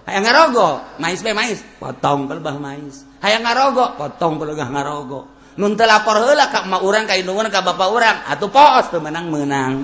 Hayang 0.04 0.28
ngarogo 0.28 0.84
mais 1.00 1.24
be 1.24 1.32
mais. 1.32 1.64
Potong 1.80 2.28
pelbah 2.28 2.60
mais. 2.60 3.11
hayang 3.22 3.46
ngarogo 3.46 3.96
potong 3.96 4.36
pelugah 4.36 4.68
ngarogo. 4.68 5.20
Nun 5.56 5.76
teu 5.76 5.86
lapor 5.86 6.20
heula 6.20 6.48
ka 6.48 6.64
emak 6.66 6.82
urang 6.82 7.04
ka 7.06 7.14
indungan 7.16 7.48
ka 7.48 7.62
bapak 7.62 7.88
urang. 7.88 8.18
Atuh 8.28 8.50
poos 8.50 8.90
teu 8.90 9.00
menang 9.00 9.30
meunang 9.30 9.74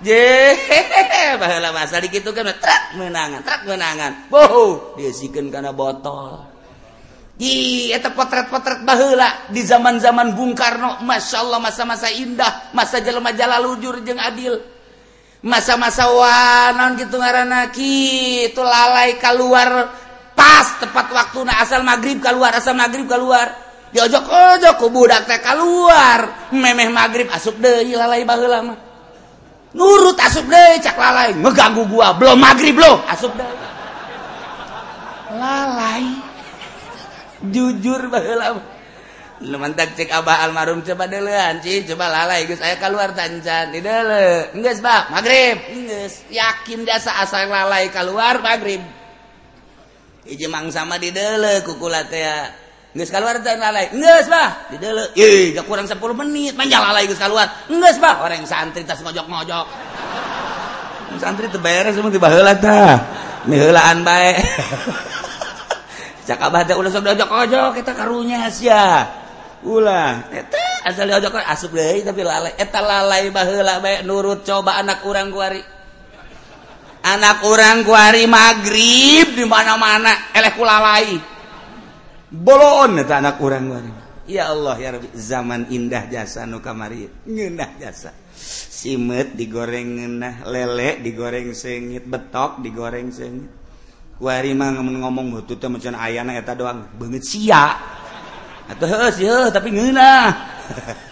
je 0.06 0.56
baheula 1.36 1.76
masa 1.76 2.00
kan 2.00 2.48
trak 2.56 2.82
meunangan 2.96 3.44
trak 3.44 3.68
meunangan 3.68 4.32
boh 4.32 4.96
diesikeun 4.96 5.52
kana 5.52 5.76
botol. 5.76 6.50
Ih, 7.40 7.96
eta 7.96 8.12
potret-potret 8.12 8.84
baheula 8.84 9.48
di 9.48 9.64
zaman-zaman 9.64 10.36
Bung 10.36 10.52
Karno, 10.52 11.00
Masya 11.00 11.40
Allah 11.40 11.56
masa-masa 11.56 12.12
indah, 12.12 12.68
masa 12.76 13.00
jelema-jala 13.00 13.56
lujur 13.64 14.04
jeung 14.04 14.20
adil. 14.20 14.60
Masa-masa 15.40 16.04
wanon 16.04 17.00
gitu 17.00 17.16
ngaranaki, 17.16 18.44
itu 18.52 18.60
lalai 18.60 19.16
keluar 19.16 19.88
pas 20.40 20.80
tepat 20.80 21.06
waktu 21.12 21.40
na 21.44 21.60
asal 21.60 21.84
magrib 21.84 22.24
keluar 22.24 22.56
asal 22.56 22.72
magrib 22.72 23.04
keluar. 23.04 23.52
Diojok-ojok 23.92 24.74
ku 24.80 24.86
budak 24.88 25.28
teh 25.28 25.36
keluar. 25.44 26.48
Memeh 26.54 26.88
magrib 26.88 27.28
asup 27.28 27.60
deui 27.60 27.92
lalai 27.92 28.24
baheula 28.24 28.64
mah. 28.64 28.78
Nurut 29.76 30.16
asup 30.16 30.48
deui 30.48 30.80
cak 30.80 30.96
lalai. 30.96 31.36
Ngeganggu 31.36 31.84
gua 31.92 32.16
belum 32.16 32.40
magrib 32.40 32.80
lo 32.80 33.04
asup 33.04 33.36
deui. 33.36 33.58
Lalai. 35.36 36.04
Jujur 37.52 38.08
baheula 38.08 38.56
mah. 38.56 38.66
Lu 39.40 39.56
mantak 39.56 39.96
cek 39.96 40.12
abah 40.12 40.44
almarhum 40.44 40.80
coba 40.86 41.10
deulean 41.10 41.58
ci. 41.60 41.82
Coba 41.84 42.08
lalai 42.08 42.46
geus 42.46 42.62
aya 42.62 42.78
keluar 42.80 43.12
tancan 43.12 43.74
di 43.74 43.82
deule 43.82 44.54
enggeus 44.54 44.80
bak 44.80 45.10
magrib 45.12 45.58
enggeus. 45.68 46.24
Yakin 46.30 46.86
jasa 46.86 47.18
asal 47.20 47.50
lalai 47.50 47.90
keluar 47.90 48.38
magrib 48.38 48.99
mang 50.50 50.70
sama 50.70 50.98
di 50.98 51.10
kukula 51.62 52.06
kurang 55.62 55.86
10 55.86 55.94
menit 56.18 56.58
keluar 57.14 57.46
orang 58.18 58.42
santri 58.50 58.82
tas 58.82 58.98
ngojok-ngojok. 58.98 59.66
Santri 61.22 61.46
teberes 61.46 61.94
semua 61.94 62.10
dibaheula 62.10 62.58
tah. 62.58 62.98
Miheulaan 63.46 64.02
bae. 64.02 64.34
Cak 66.26 66.42
abah 66.50 66.66
teh 66.66 66.74
ulah 66.74 66.90
sok 66.90 67.06
diojok-ojok 67.06 67.72
eta 67.78 67.92
karunya 67.94 68.50
sia. 68.50 69.06
Ulah 69.62 70.26
eta 70.34 70.58
asal 70.90 71.14
ojok 71.14 71.46
asup 71.46 71.70
deui 71.70 72.02
tapi 72.02 72.26
lalai. 72.26 72.58
Eta 72.58 72.82
lalai 72.82 73.30
baheula 73.30 73.78
bae 73.78 74.02
nurut 74.02 74.42
coba 74.42 74.82
anak 74.82 74.98
kurang 75.06 75.30
kuari 75.30 75.62
anak 77.04 77.44
orang 77.44 77.84
kuari 77.84 78.24
magrib 78.24 79.36
di 79.36 79.44
mana-mana. 79.44 80.32
Eleh 80.32 80.52
kulalai 80.54 81.10
bolon 82.30 83.02
eta 83.02 83.18
anak 83.18 83.42
orang 83.42 83.64
kuari 83.66 83.90
ya 84.30 84.54
Allah 84.54 84.76
ya 84.78 84.88
Rabbi. 84.94 85.08
Zaman 85.12 85.60
indah 85.74 86.06
jasa 86.06 86.46
nu 86.46 86.62
kamari. 86.62 87.10
Ngeunah 87.26 87.70
jasa. 87.82 88.14
Simet 88.80 89.36
digoreng 89.36 89.98
ngeunah 89.98 90.46
lele 90.48 91.02
digoreng 91.02 91.52
sengit 91.52 92.06
betok 92.06 92.62
digoreng 92.62 93.10
sengit. 93.10 93.50
Kuari 94.20 94.52
mah 94.52 94.76
ngomong 94.76 95.32
hutu 95.32 95.56
teh 95.56 95.66
macan 95.66 95.96
ayana 95.96 96.36
eta 96.36 96.54
doang. 96.54 96.86
Banget 96.96 97.24
sia 97.24 97.98
atau 98.70 98.86
heeh 98.86 99.10
sih 99.10 99.26
tapi 99.50 99.74
ngeunah 99.74 100.26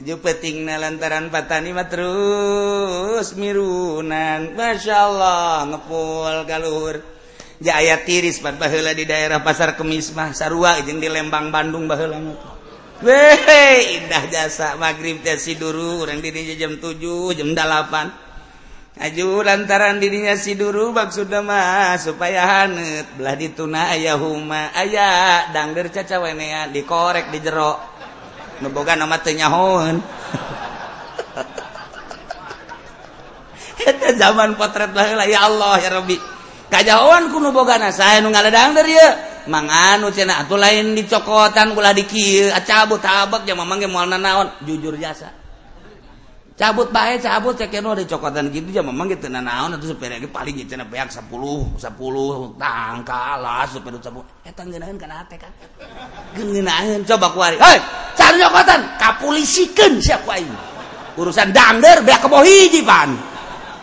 peting 0.00 0.64
na 0.64 0.80
lantaran 0.80 1.28
pataniima 1.28 1.86
terus 1.86 3.36
mirunan. 3.36 4.56
Masya 4.56 4.96
Allah 4.96 5.68
ngepul 5.68 6.36
kalur 6.48 6.96
aya 7.60 8.00
tiris 8.00 8.40
pat 8.40 8.56
baheula 8.56 8.96
di 8.96 9.04
daerah 9.04 9.44
pasar 9.44 9.76
kemis 9.76 10.16
mah 10.16 10.32
sarua 10.32 10.80
jeung 10.80 10.96
di 10.96 11.12
Lembang 11.12 11.52
Bandung 11.52 11.84
baheula 11.84 12.16
weh 13.04 13.80
indah 14.00 14.24
jasa. 14.32 14.80
Magrib 14.80 15.20
teh 15.20 15.36
siduru 15.36 16.04
urang 16.04 16.24
di 16.24 16.32
jam 16.56 16.80
7 16.80 17.36
jam 17.36 17.52
8 17.52 18.30
aju 19.00 19.40
lantaran 19.40 19.96
dirinya 19.96 20.36
siduru 20.36 20.92
maksudna 20.92 21.40
mah 21.40 21.96
supaya 21.96 22.44
hanet 22.44 23.08
belah 23.16 23.32
dituna 23.32 23.96
aya 23.96 24.20
huma 24.20 24.68
aya 24.76 25.48
dangdeur 25.56 25.88
cacawenean 25.88 26.68
dikorek 26.68 27.32
di 27.32 27.40
jero 27.40 27.89
nuboga 28.60 28.96
nama 28.96 29.16
tenyahon 29.20 29.98
eta 33.80 34.12
zaman 34.16 34.54
potret 34.60 34.92
lah 34.92 35.24
ya 35.24 35.48
Allah 35.48 35.80
ya 35.80 35.90
Rabbi. 36.00 36.16
Kajauhan 36.70 37.34
ku 37.34 37.42
nuboga 37.42 37.82
na 37.82 37.90
saya 37.90 38.22
nu 38.22 38.30
ngaledang 38.30 38.78
dari 38.78 38.94
ya 38.94 39.08
manganu 39.50 40.14
cina 40.14 40.38
atuh 40.38 40.54
lain 40.54 40.94
dicokotan 40.94 41.74
kula 41.74 41.90
dikir 41.90 42.54
acabut 42.54 43.02
tabak 43.02 43.42
jeung 43.42 43.58
mamang 43.58 43.82
moal 43.90 44.06
naon? 44.06 44.54
Jujur 44.62 44.94
jasa. 44.94 45.39
cabut 46.60 46.92
baik 46.92 47.24
cabut 47.24 47.56
cek 47.56 47.72
keno 47.72 47.96
ada 47.96 48.04
cokotan 48.04 48.52
gitu 48.52 48.68
ya 48.68 48.84
memang 48.84 49.08
gitu. 49.08 49.32
Nah 49.32 49.40
naon 49.40 49.80
itu 49.80 49.96
supir 49.96 50.12
lagi 50.12 50.28
paling 50.28 50.60
gitu 50.60 50.76
nah 50.76 50.84
banyak 50.84 51.08
sepuluh 51.08 51.64
sepuluh 51.80 52.52
tangka 52.60 53.40
lah 53.40 53.64
supir 53.64 53.96
itu 53.96 54.04
sepuluh. 54.04 54.28
Eh 54.44 54.52
tanggenahin 54.52 55.00
kan 55.00 55.08
ate 55.24 55.40
kan 55.40 55.48
genahin 56.36 57.00
coba 57.08 57.32
kuari 57.32 57.56
hei 57.56 57.80
cari 58.12 58.44
cokotan 58.44 58.80
kapulisikan 59.00 59.96
siapa 60.04 60.36
ini 60.36 60.58
urusan 61.16 61.48
dangder 61.48 62.04
beak 62.04 62.20
kebo 62.20 62.44
hiji 62.44 62.84
pan. 62.84 63.16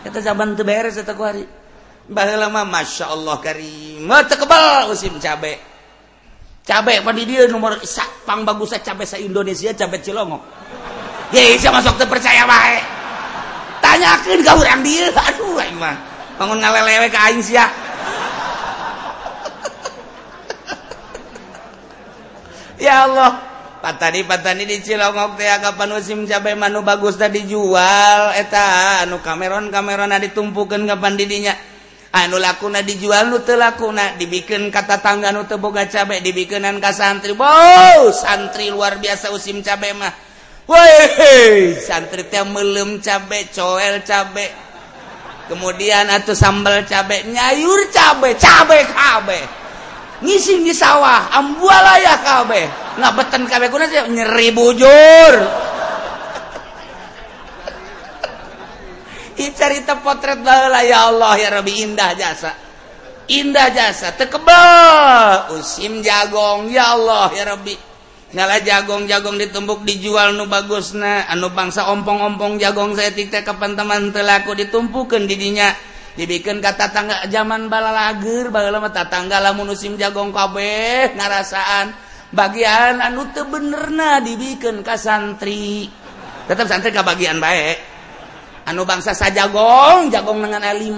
Kita 0.06 0.22
zaman 0.22 0.54
itu 0.54 0.62
beres 0.62 0.94
itu 0.94 1.14
kuari 1.18 1.42
bahwa 2.06 2.46
lama 2.46 2.62
masya 2.78 3.10
Allah 3.10 3.42
karim. 3.42 4.06
Tekebal 4.06 4.94
usim 4.94 5.18
cabe. 5.18 5.58
Cabe 6.62 7.00
pada 7.00 7.22
dia 7.24 7.48
nomor 7.48 7.80
pang 8.22 8.44
bagusnya 8.44 8.84
cabe 8.84 9.08
sa 9.08 9.16
Indonesia 9.16 9.72
cabe 9.72 10.04
cilongok 10.04 10.42
masuk 11.30 11.94
percaya 12.08 12.48
baik 12.48 12.98
tanyakan 13.88 14.38
kau 14.44 14.60
orang 14.60 14.82
dia 14.84 15.08
aduh 15.10 15.56
mah. 15.80 15.96
Bangun 16.38 16.62
ngalelewe 16.62 17.10
ke 17.10 17.18
aing 17.18 17.42
sia. 17.42 17.66
Ya 22.78 23.10
Allah. 23.10 23.42
Patani 23.78 24.22
patani 24.22 24.66
di 24.66 24.82
Cilongok 24.82 25.38
teh 25.38 25.46
kapan 25.46 25.98
musim 25.98 26.26
cabai 26.26 26.54
manu 26.54 26.86
bagus 26.86 27.18
tadi 27.18 27.42
dijual. 27.42 28.34
Eta 28.38 29.02
anu 29.02 29.18
kameron 29.18 29.74
kameron 29.74 30.14
ditumpukan 30.22 30.86
kapan 30.86 31.18
didinya. 31.18 31.58
Anu 32.14 32.38
lakuna 32.38 32.86
dijual 32.86 33.34
nu 33.34 33.42
teu 33.42 33.58
lakuna. 33.58 34.14
Dibikin 34.14 34.70
kata 34.70 35.02
tangga 35.02 35.34
nu 35.34 35.42
teu 35.50 35.58
boga 35.58 35.90
cabe 35.90 36.22
dibikenan 36.22 36.78
ka 36.78 36.94
santri. 36.94 37.34
Bos 37.34 38.22
santri 38.22 38.70
luar 38.70 39.02
biasa 39.02 39.34
usim 39.34 39.58
cabe 39.58 39.90
mah. 39.98 40.27
Santri 41.80 42.28
melum 42.52 43.00
cabe 43.00 43.48
coel 43.48 44.04
cabe. 44.04 44.46
Kemudian 45.48 46.12
atau 46.12 46.36
sambal 46.36 46.84
cabe 46.84 47.24
nyayur 47.24 47.88
cabe 47.88 48.36
cabe 48.36 48.84
kabe. 48.92 49.40
Ngisi 50.20 50.60
di 50.60 50.76
sawah 50.76 51.32
ambuala 51.32 51.96
ya 52.04 52.20
kabe. 52.20 52.68
Nggak 53.00 53.12
beten 53.16 53.42
kabe 53.48 53.66
kuna 53.72 53.88
sih 53.88 53.96
nyeri 54.12 54.48
bujur. 54.52 55.34
Cerita 59.38 60.02
potret 60.02 60.42
lah 60.44 60.82
ya 60.84 61.08
Allah 61.08 61.32
ya 61.38 61.48
Rabbi 61.48 61.72
indah 61.80 62.12
jasa. 62.12 62.52
Indah 63.28 63.72
jasa 63.72 64.12
tekebal 64.16 65.56
usim 65.56 66.04
jagong 66.04 66.68
ya 66.68 66.92
Allah 66.92 67.32
ya 67.32 67.44
Rabbi 67.56 67.87
ngalah 68.28 68.60
jagong-jagong 68.60 69.40
ditumbuk 69.40 69.84
dijual 69.88 70.36
nu 70.36 70.44
bagusna. 70.50 71.28
Anu 71.30 71.48
bangsa 71.52 71.88
ompong-ompong 71.88 72.60
jagong 72.60 72.92
saya 72.98 73.12
tikte 73.12 73.40
kapan 73.44 73.76
teman 73.78 74.12
telaku 74.12 74.52
ditumpukan 74.58 75.24
didinya. 75.24 75.72
Dibikin 76.18 76.58
kata 76.58 76.90
tangga 76.90 77.30
zaman 77.30 77.70
balalager 77.70 78.50
bagaimana 78.50 78.90
tatangga 78.90 79.38
lamun 79.38 79.70
musim 79.70 79.94
jagong 79.94 80.34
kabeh 80.34 81.14
ngarasaan. 81.14 81.94
Bagian 82.28 83.00
anu 83.00 83.30
teu 83.32 83.48
benerna 83.48 84.20
dibikin 84.20 84.84
ka 84.84 84.98
santri. 84.98 85.88
Tetap 86.50 86.66
santri 86.68 86.90
ka 86.92 87.06
bagian 87.06 87.38
baik 87.38 87.98
anu 88.68 88.84
bangsa 88.84 89.16
sajagong 89.16 90.12
jagong 90.12 90.44
dengan 90.44 90.60
E5 90.60 90.92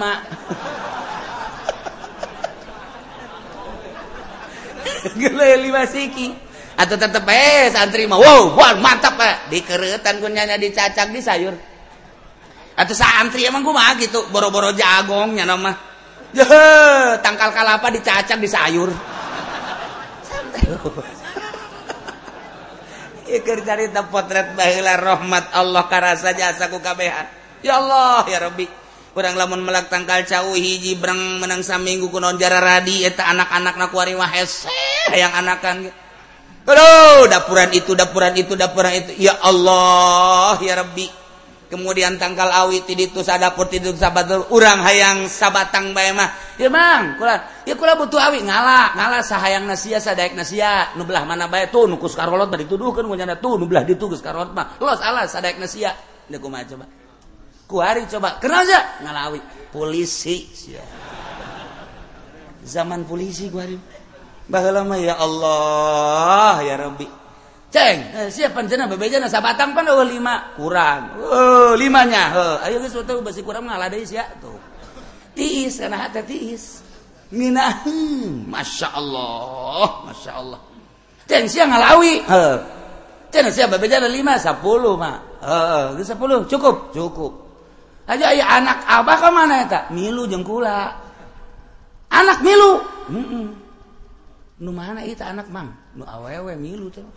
gele 5.22 5.50
lima 5.62 5.86
siki. 5.86 6.49
Atau 6.80 6.96
tetep 6.96 7.24
eh 7.28 7.68
santri 7.68 8.08
mah 8.08 8.16
wow, 8.16 8.56
wow 8.56 8.72
mantap 8.80 9.20
pak 9.20 9.52
dikeretan 9.52 10.16
kunyanya 10.16 10.56
dicacak 10.56 11.12
di 11.12 11.20
sayur 11.20 11.52
atau 12.72 12.94
santri 12.96 13.44
emang 13.44 13.60
gue 13.60 13.74
mah 13.76 13.92
gitu 14.00 14.24
boro-boro 14.32 14.72
jagongnya 14.72 15.44
nama 15.44 15.92
Jeh, 16.30 17.18
tangkal 17.20 17.50
kalapa 17.52 17.90
dicacak 17.92 18.38
di 18.40 18.48
sayur 18.48 18.88
Ikir 23.30 23.60
cerita 23.66 24.06
potret 24.08 24.54
bahilah 24.54 24.96
rahmat 24.98 25.54
Allah 25.54 25.86
karasa 25.86 26.34
jasa 26.34 26.66
ku 26.66 26.82
kabehan. 26.82 27.26
Ya 27.62 27.78
Allah 27.78 28.26
ya 28.26 28.38
Rabbi. 28.42 28.66
Kurang 29.10 29.34
lamun 29.34 29.66
melak 29.66 29.90
tangkal 29.90 30.22
cau 30.22 30.54
hiji 30.54 30.98
berang 30.98 31.42
menang 31.42 31.66
saminggu 31.66 32.10
kunon 32.10 32.38
jara 32.38 32.62
radi 32.62 33.02
eta 33.02 33.26
anak-anak 33.26 33.74
nak 33.74 33.90
kuari 33.90 34.14
wah 34.14 34.30
hese 34.30 34.70
yang 35.14 35.34
anakan 35.34 35.90
gitu. 35.90 35.99
Halo, 36.70 37.26
dapuran 37.26 37.74
itu, 37.74 37.98
dapuran 37.98 38.30
itu, 38.38 38.54
dapuran 38.54 38.94
itu. 38.94 39.18
Ya 39.18 39.34
Allah, 39.42 40.54
ya 40.62 40.78
Rabbi. 40.78 41.10
Kemudian 41.66 42.14
tangkal 42.14 42.46
awi 42.46 42.86
ti 42.86 42.94
ditu 42.94 43.26
sadapur 43.26 43.66
ti 43.66 43.82
ditu 43.82 43.98
sabatur 43.98 44.46
urang 44.54 44.78
hayang 44.86 45.26
sabatang 45.26 45.90
bae 45.90 46.14
mah. 46.14 46.30
Ya 46.62 46.70
Mang, 46.70 47.18
kula 47.18 47.42
ya 47.66 47.74
kula 47.74 47.98
butuh 47.98 48.22
awi 48.22 48.46
ngala, 48.46 48.94
ngala 48.94 49.18
sahayang 49.22 49.66
sia 49.74 49.98
sadaek 49.98 50.38
sia. 50.46 50.94
Nu 50.94 51.02
belah 51.02 51.26
mana 51.26 51.50
bae 51.50 51.66
tuh 51.70 51.90
nu 51.90 51.98
kus 51.98 52.14
karolot 52.14 52.46
tuduhkeun 52.46 52.62
dituduhkeun 52.66 53.06
kunyana 53.06 53.34
tuh 53.38 53.58
nu 53.58 53.66
belah 53.66 53.82
ditu 53.82 54.06
geus 54.06 54.22
karolot 54.22 54.54
mah. 54.54 54.78
Los 54.78 55.02
alas 55.02 55.34
sadaek 55.34 55.58
sia. 55.66 55.90
Da 56.30 56.38
kumaha 56.38 56.66
coba? 56.70 56.86
Kuari 57.66 58.06
coba. 58.06 58.38
Kenal 58.38 58.62
aja 58.62 59.02
ngalawi 59.02 59.42
polisi 59.74 60.46
sia. 60.54 60.82
Zaman 62.62 63.06
polisi 63.06 63.50
kuari. 63.50 63.99
lama 64.50 64.98
ya 64.98 65.14
Allah 65.14 66.58
ya 66.66 66.74
Rabbi. 66.74 67.06
Ceng. 67.70 67.98
Eh, 68.18 68.28
siapa 68.34 68.58
panjena 68.58 68.90
bebejana 68.90 69.30
sabatang 69.30 69.70
pan 69.78 69.86
oh 69.94 70.02
lima. 70.02 70.58
Kurang. 70.58 71.14
Oh 71.22 71.72
limanya. 71.78 72.34
Oh 72.34 72.56
ayo 72.66 72.82
geus 72.82 72.98
waktu 72.98 73.22
basi 73.22 73.46
kurang 73.46 73.70
ngalah 73.70 73.86
deui 73.86 74.02
sia 74.02 74.26
tuh. 74.42 74.58
Tiis 75.38 75.78
kana 75.78 76.02
hata 76.02 76.26
tiis. 76.26 76.82
Minaheum 77.30 78.50
masya 78.50 78.90
Allah 78.90 80.02
masya 80.10 80.32
Allah. 80.34 80.60
Ceng 81.30 81.46
sia 81.46 81.70
ngalawi. 81.70 82.26
Heuh. 82.26 82.58
Ceng 83.30 83.54
sia 83.54 83.70
bebejana 83.70 84.10
lima 84.10 84.34
sepuluh 84.34 84.98
mah. 84.98 85.22
Heuh 85.38 86.02
geus 86.02 86.10
sepuluh 86.10 86.42
cukup. 86.50 86.90
Cukup. 86.90 87.32
Aja 88.10 88.34
aya 88.34 88.42
anak 88.58 88.82
abah 88.82 89.16
ka 89.22 89.30
mana 89.30 89.62
eta? 89.62 89.86
Milu 89.94 90.26
jeung 90.26 90.42
kula 90.42 90.90
anak 92.10 92.42
milu. 92.42 92.82
Mm 93.06 93.26
-mm. 93.30 93.46
nu 94.60 94.76
mana 94.76 95.00
itu 95.00 95.24
anak 95.24 95.48
mang 95.48 95.72
nu 95.96 96.04
awewe 96.04 96.52
milu 96.52 96.92
tuh 96.92 97.08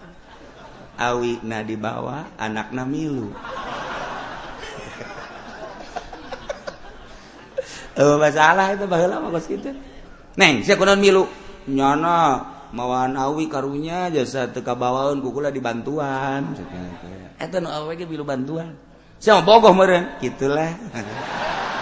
awi 0.95 1.43
na 1.43 1.59
dibawa 1.59 2.23
anak 2.39 2.71
na 2.71 2.87
milu 2.87 3.29
Oh, 7.93 8.17
masalah 8.17 8.73
itu 8.73 8.89
baheula 8.89 9.21
mah 9.21 9.29
geus 9.37 9.45
kitu. 9.45 9.69
Neng, 10.33 10.65
sia 10.65 10.73
kunaon 10.73 10.97
milu? 10.97 11.29
Nyana 11.69 12.41
mawan 12.73 13.13
awi 13.13 13.45
karunya 13.45 14.09
jasa 14.09 14.49
teu 14.49 14.65
kabawaeun 14.65 15.21
kukula 15.21 15.53
dibantuan. 15.53 16.57
Eta 17.37 17.61
nu 17.61 17.69
awewe 17.69 17.93
ge 17.93 18.09
milu 18.09 18.25
bantuan. 18.25 18.73
Sia 19.21 19.37
bogoh 19.45 19.77
meureun, 19.77 20.09
kitulah. 20.17 20.73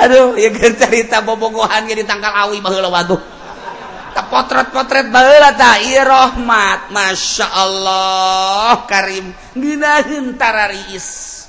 aduh 0.00 0.36
ya 0.40 0.48
cerita 0.54 1.20
bobogohan 1.20 1.84
ge 1.84 2.00
di 2.00 2.04
tangkal 2.08 2.32
awi 2.48 2.60
baheula 2.64 2.88
waduh. 2.88 3.20
Ta 4.10 4.26
potret-potret 4.26 5.06
baheula 5.12 5.54
ta. 5.54 5.78
Ieu 5.78 6.02
rahmat. 6.02 6.90
Masyaallah 6.90 8.88
karim. 8.90 9.30
Geunaheun 9.54 10.34
tarariis 10.34 11.40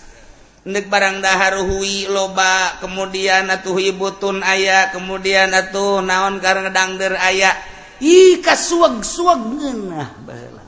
Nek 0.62 0.94
barang 0.94 1.26
daharuhui 1.26 2.06
loba 2.06 2.78
kemudian 2.78 3.50
atuh 3.50 3.82
ibutun 3.82 4.46
ayah 4.46 4.94
kemudian 4.94 5.50
atuh 5.50 6.06
naon 6.06 6.38
karena 6.38 6.70
dangder 6.70 7.18
ayah 7.18 7.58
ih 7.98 8.38
kasuag 8.46 9.02
suag 9.02 9.42
ngeunah 9.42 10.22
baheula. 10.22 10.62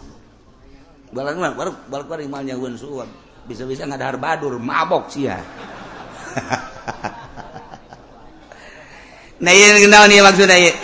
Balak 1.14 1.38
mah 1.38 1.54
baru 1.54 1.72
balak 1.86 2.10
mah 2.10 2.26
imal 2.26 2.42
nyaweun 2.42 2.74
suag 2.74 3.06
bisa-bisa 3.46 3.86
ngadahar 3.86 4.18
badur 4.18 4.58
mabok 4.58 5.14
sia. 5.14 5.38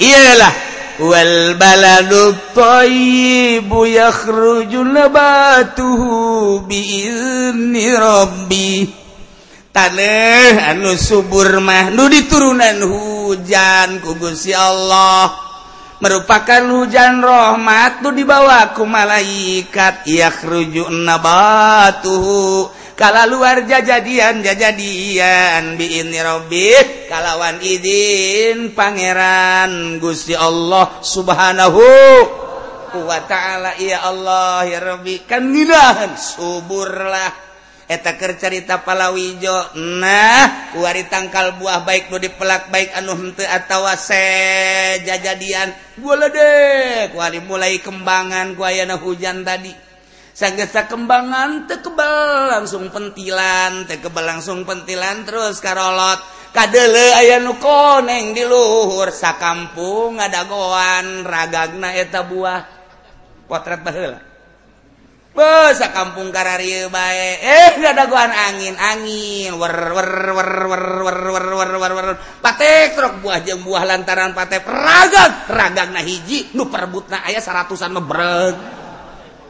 ialah 0.04 0.54
wal 1.00 1.56
baladubu 1.56 2.76
yakhruju 3.88 4.84
biizni 6.68 7.88
rabbi 7.96 8.84
tanah 9.72 10.76
anu 10.76 10.92
subur 11.00 11.64
mah 11.64 11.88
nu 11.96 12.12
diturunan 12.12 12.84
hujan 12.84 14.04
ku 14.04 14.20
Gusti 14.20 14.52
Allah 14.52 15.32
merupakan 16.04 16.68
hujan 16.68 17.24
rahmat 17.24 18.04
nu 18.04 18.12
dibawa 18.12 18.76
ku 18.76 18.84
malaikat 18.84 20.04
yakhruju 20.04 20.92
nabatuhu 20.92 22.68
kalau 23.00 23.40
luar 23.40 23.64
jajadian 23.64 24.44
jajadian 24.44 25.80
biini 25.80 26.20
Robbi 26.20 26.68
kalawan 27.08 27.64
izin 27.64 28.76
Pangeran 28.76 30.04
Gusti 30.04 30.36
Allah 30.36 31.00
subhanahu 31.00 31.80
wa 33.00 33.20
ta'ala. 33.24 33.80
Ya 33.80 34.04
Allah 34.04 34.68
ya 34.68 34.84
Rabbi 34.84 35.24
kan 35.24 35.48
nilahan 35.48 36.20
suburlah. 36.20 37.48
Taker 37.90 38.38
carita 38.38 38.84
Palawijo 38.86 39.74
nah 39.80 40.70
wari 40.78 41.10
tangkal 41.10 41.58
buah 41.58 41.82
baik 41.82 42.14
do 42.14 42.22
dipelak 42.22 42.68
baik 42.68 42.94
anuhtawa 43.00 43.96
se 43.96 44.28
jajadian. 45.08 45.72
Boleh 45.98 46.30
deh 46.30 47.16
wari 47.16 47.40
mulai 47.42 47.80
kembangan 47.80 48.60
guayana 48.60 49.00
hujan 49.00 49.48
tadi. 49.48 49.89
sagesa 50.40 50.88
kembangan 50.88 51.68
tekebal 51.68 52.48
langsung 52.56 52.88
pentilan 52.88 53.84
tekebal 53.84 54.24
langsung 54.24 54.64
pentilan 54.64 55.28
terus 55.28 55.60
karolot. 55.60 56.40
Kadele 56.50 57.14
aya 57.14 57.38
nu 57.44 57.60
koneng 57.62 58.34
di 58.34 58.42
luhur 58.42 59.14
sakampung 59.14 60.18
ngadagoan 60.18 61.28
ragagna 61.28 61.94
eta 61.94 62.24
buah. 62.26 62.64
Potret 63.46 63.84
baheula. 63.86 64.18
Beuh 65.30 65.70
sakampung 65.78 66.34
kararieu 66.34 66.90
bae. 66.90 67.38
Eh 67.38 67.78
ngadagoan 67.78 68.34
angin 68.34 68.76
angin. 68.82 69.54
Wer 69.62 69.94
wer 69.94 70.10
wer 70.34 70.52
wer 70.66 70.84
wer 71.06 71.18
wer 71.36 71.46
wer 71.54 71.72
wer 71.78 71.94
wer. 71.94 72.08
Patek 72.42 72.98
truk 72.98 73.22
buah 73.22 73.46
jeung 73.46 73.62
buah 73.62 73.86
lantaran 73.86 74.34
patek. 74.34 74.66
Ragag 74.66 75.94
nah 75.94 76.02
hiji 76.02 76.50
nu 76.58 76.66
perebutna 76.66 77.28
aya 77.30 77.38
seratusan 77.38 77.94
mebreg 77.94 78.80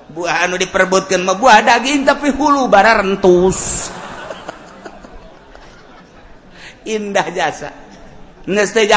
buah 0.09 0.49
anu 0.49 0.57
diperbutkan 0.57 1.21
mah 1.21 1.37
buah 1.37 1.61
daging 1.61 2.01
tapi 2.05 2.33
hulu 2.33 2.65
bara 2.65 3.01
rentus. 3.01 3.89
Indah 6.89 7.27
jasa. 7.29 7.69
Nges 8.49 8.73
teh 8.73 8.89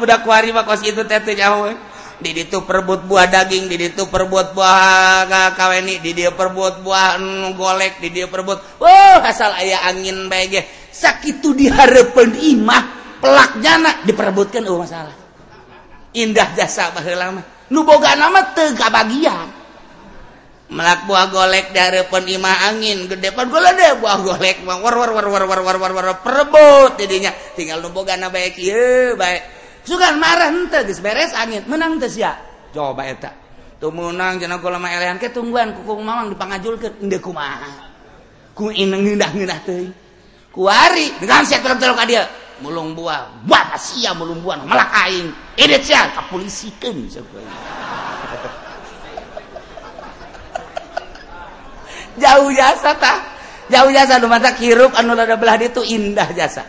budak 0.00 0.24
wari 0.24 0.48
mah 0.48 0.64
kos 0.64 0.80
itu 0.80 1.04
teh 1.04 1.20
teh 1.20 1.36
jahoeun. 1.36 1.76
Di 2.22 2.30
ditu 2.30 2.62
perbut 2.62 3.02
buah 3.04 3.26
daging 3.26 3.66
di 3.66 3.76
ditu 3.76 4.06
perbuat 4.06 4.54
buah 4.54 5.26
kaweni 5.58 5.98
di 5.98 6.14
dia 6.14 6.30
perbuat 6.30 6.80
buah 6.86 7.18
golek 7.58 7.98
di 7.98 8.14
dia 8.14 8.30
perbuat. 8.30 8.78
wah 8.78 9.20
asal 9.26 9.50
aya 9.52 9.82
angin 9.84 10.30
bae 10.30 10.46
ge. 10.48 10.62
Sakitu 10.92 11.52
dihareupeun 11.52 12.38
imah 12.38 12.82
pelak 13.18 13.58
jana 13.58 14.06
diperebutkan 14.06 14.64
oh 14.70 14.80
masalah. 14.80 15.12
Indah 16.14 16.54
jasa 16.54 16.94
baheula 16.94 17.42
mah. 17.42 17.44
Nu 17.74 17.82
boga 17.82 18.14
nama 18.14 18.54
teu 18.54 18.70
bagian. 18.76 19.61
melak 20.72 21.04
buah 21.04 21.28
golek 21.28 21.76
dari 21.76 22.00
penima 22.08 22.50
angin. 22.72 23.04
Gede 23.06 23.30
pan 23.36 23.52
gula 23.52 23.76
deh 23.76 24.00
buah 24.00 24.18
golek. 24.24 24.64
Mah 24.64 24.80
war 24.80 24.96
war 24.96 25.12
war 25.12 25.26
war 25.28 25.44
war 25.44 25.60
war 25.60 25.76
war 25.76 25.92
war 25.92 26.18
perebut 26.24 26.96
jadinya. 26.96 27.30
Tinggal 27.52 27.84
numpuk 27.84 28.08
gana 28.08 28.32
baik 28.32 28.56
iya 28.56 29.12
baik. 29.12 29.42
Sugan 29.84 30.16
marah 30.16 30.48
ente 30.48 30.80
geus 30.88 31.04
beres 31.04 31.36
angin. 31.36 31.68
Menang 31.68 32.00
teh 32.00 32.08
sia 32.08 32.32
coba 32.72 33.04
eta. 33.04 33.30
Tuh 33.76 33.92
menang 33.92 34.40
cenah 34.40 34.58
kula 34.58 34.80
mah 34.80 34.90
elehan 34.90 35.20
ke 35.20 35.28
tungguan. 35.28 35.76
Kukung 35.76 36.02
mamang 36.02 36.32
dipangajulkeun 36.32 37.04
ende 37.04 37.20
kumaha? 37.20 37.92
Ku 38.56 38.72
ineng 38.72 39.04
ngendah-ngendah 39.04 39.60
teuing 39.64 39.92
kuari 40.52 41.08
dengan 41.16 41.48
sia 41.48 41.64
telok-telok 41.64 41.96
ka 41.96 42.04
dieu 42.04 42.24
mulung 42.60 42.94
buah. 42.94 43.42
Buah 43.42 43.74
sia 43.80 44.14
mulung 44.14 44.44
buah. 44.44 44.62
Malak 44.62 44.92
aing. 45.08 45.34
Edit 45.58 45.82
sia 45.82 46.12
kapulisikeun. 46.14 47.10
sakeuing 47.10 47.81
jauh 52.18 52.50
jasa 52.52 52.92
tah. 52.96 53.18
Jauh 53.70 53.88
jasa 53.88 54.20
mata 54.28 54.52
hirup 54.58 54.92
anu 54.98 55.16
lada 55.16 55.38
belah 55.38 55.56
itu 55.56 55.80
indah 55.80 56.28
jasa. 56.36 56.66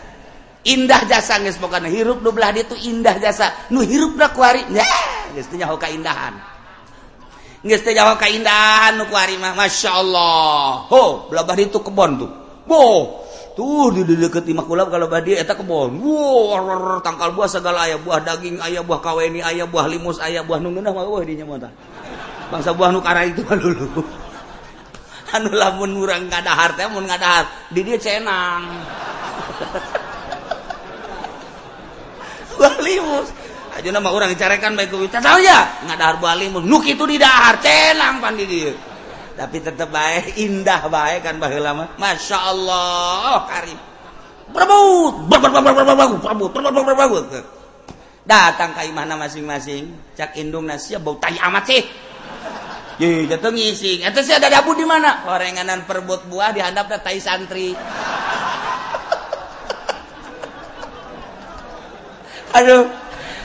Indah 0.64 1.04
jasa 1.04 1.36
nggak 1.36 1.60
pokoknya. 1.60 1.92
Hirup 1.92 2.24
nu 2.24 2.32
belah 2.32 2.56
itu 2.56 2.72
indah 2.72 3.20
jasa. 3.20 3.68
Nu 3.68 3.84
hirup 3.84 4.16
na 4.16 4.32
kuari 4.32 4.64
ya 4.72 4.86
nggak 5.36 5.52
nyaho 5.60 5.76
keindahan. 5.76 6.34
Nggak 7.60 7.84
nyaho 7.92 8.14
keindahan 8.16 8.92
nu 8.96 9.04
kuari 9.12 9.36
mah 9.36 9.52
masya 9.52 9.92
Allah 9.92 10.88
ho 10.88 11.28
belah 11.28 11.44
itu 11.60 11.76
kebon 11.76 12.10
tuh. 12.16 12.30
Boh. 12.64 13.20
Tuh 13.54 13.94
di 13.94 14.18
deket 14.18 14.50
imah 14.50 14.66
kulab 14.66 14.90
kalau 14.90 15.06
badi 15.06 15.36
eta 15.36 15.52
kebon. 15.54 16.00
Wow 16.00 17.04
tangkal 17.04 17.36
buah 17.36 17.46
segala 17.46 17.84
ayah 17.84 18.00
buah 18.00 18.24
daging 18.24 18.58
ayah 18.64 18.80
buah 18.80 19.04
kaweni 19.04 19.44
ayah 19.44 19.68
buah 19.68 19.86
limus 19.86 20.18
ayah 20.24 20.40
buah 20.42 20.58
nungenah 20.58 20.90
mah 20.90 21.04
wah 21.04 21.22
dinya 21.22 21.44
mata 21.44 21.70
bangsa 22.48 22.72
buah 22.72 22.88
nu 22.88 23.04
itu 23.04 23.44
dulu. 23.44 24.23
anu 25.34 25.50
lamun 25.50 25.90
urang 25.98 26.30
kada 26.30 26.54
harta 26.54 26.86
mun 26.86 27.10
ngadahar. 27.10 27.50
Di 27.74 27.82
dieu 27.82 27.98
cenang. 27.98 28.62
Balimus. 32.58 33.34
Aja 33.74 33.90
nama 33.90 34.14
orang 34.14 34.30
dicarekan 34.30 34.78
baik 34.78 34.94
kita 34.94 35.18
tahu 35.18 35.42
ya? 35.42 35.66
Ngadahar 35.90 36.22
balimus. 36.22 36.62
Nuk 36.62 36.86
itu 36.86 37.02
di 37.10 37.18
dahar 37.18 37.58
cenang 37.58 38.22
pan 38.22 38.38
di 38.38 38.46
dia. 38.46 38.70
tapi 39.34 39.58
tetap 39.58 39.90
baik 39.90 40.38
indah 40.38 40.86
baik 40.86 41.26
kan 41.26 41.42
bahagiamu. 41.42 41.98
Masya 41.98 42.38
Allah, 42.38 43.34
oh, 43.34 43.42
karim. 43.50 43.74
Berebut 44.54 45.26
berbau 45.26 45.58
berbau 45.74 46.86
berbau 46.86 47.18
datang 48.24 48.72
ka 48.72 48.82
mana 48.90 49.14
masing-masing. 49.14 49.92
Cak 50.16 50.36
indung 50.40 50.66
nasi 50.66 50.96
bau 50.96 51.16
tai 51.20 51.36
amat 51.36 51.64
sih. 51.68 51.80
Ye, 53.02 53.26
jatuh 53.26 53.50
ngising. 53.50 54.06
Itu 54.06 54.20
sih 54.22 54.34
ada 54.38 54.46
dabu 54.46 54.74
di 54.78 54.86
mana? 54.86 55.26
Gorenganan 55.26 55.82
perbut 55.82 56.30
buah 56.30 56.54
dihandap 56.54 56.90
tai 57.02 57.18
santri. 57.18 57.74
aduh 62.54 62.86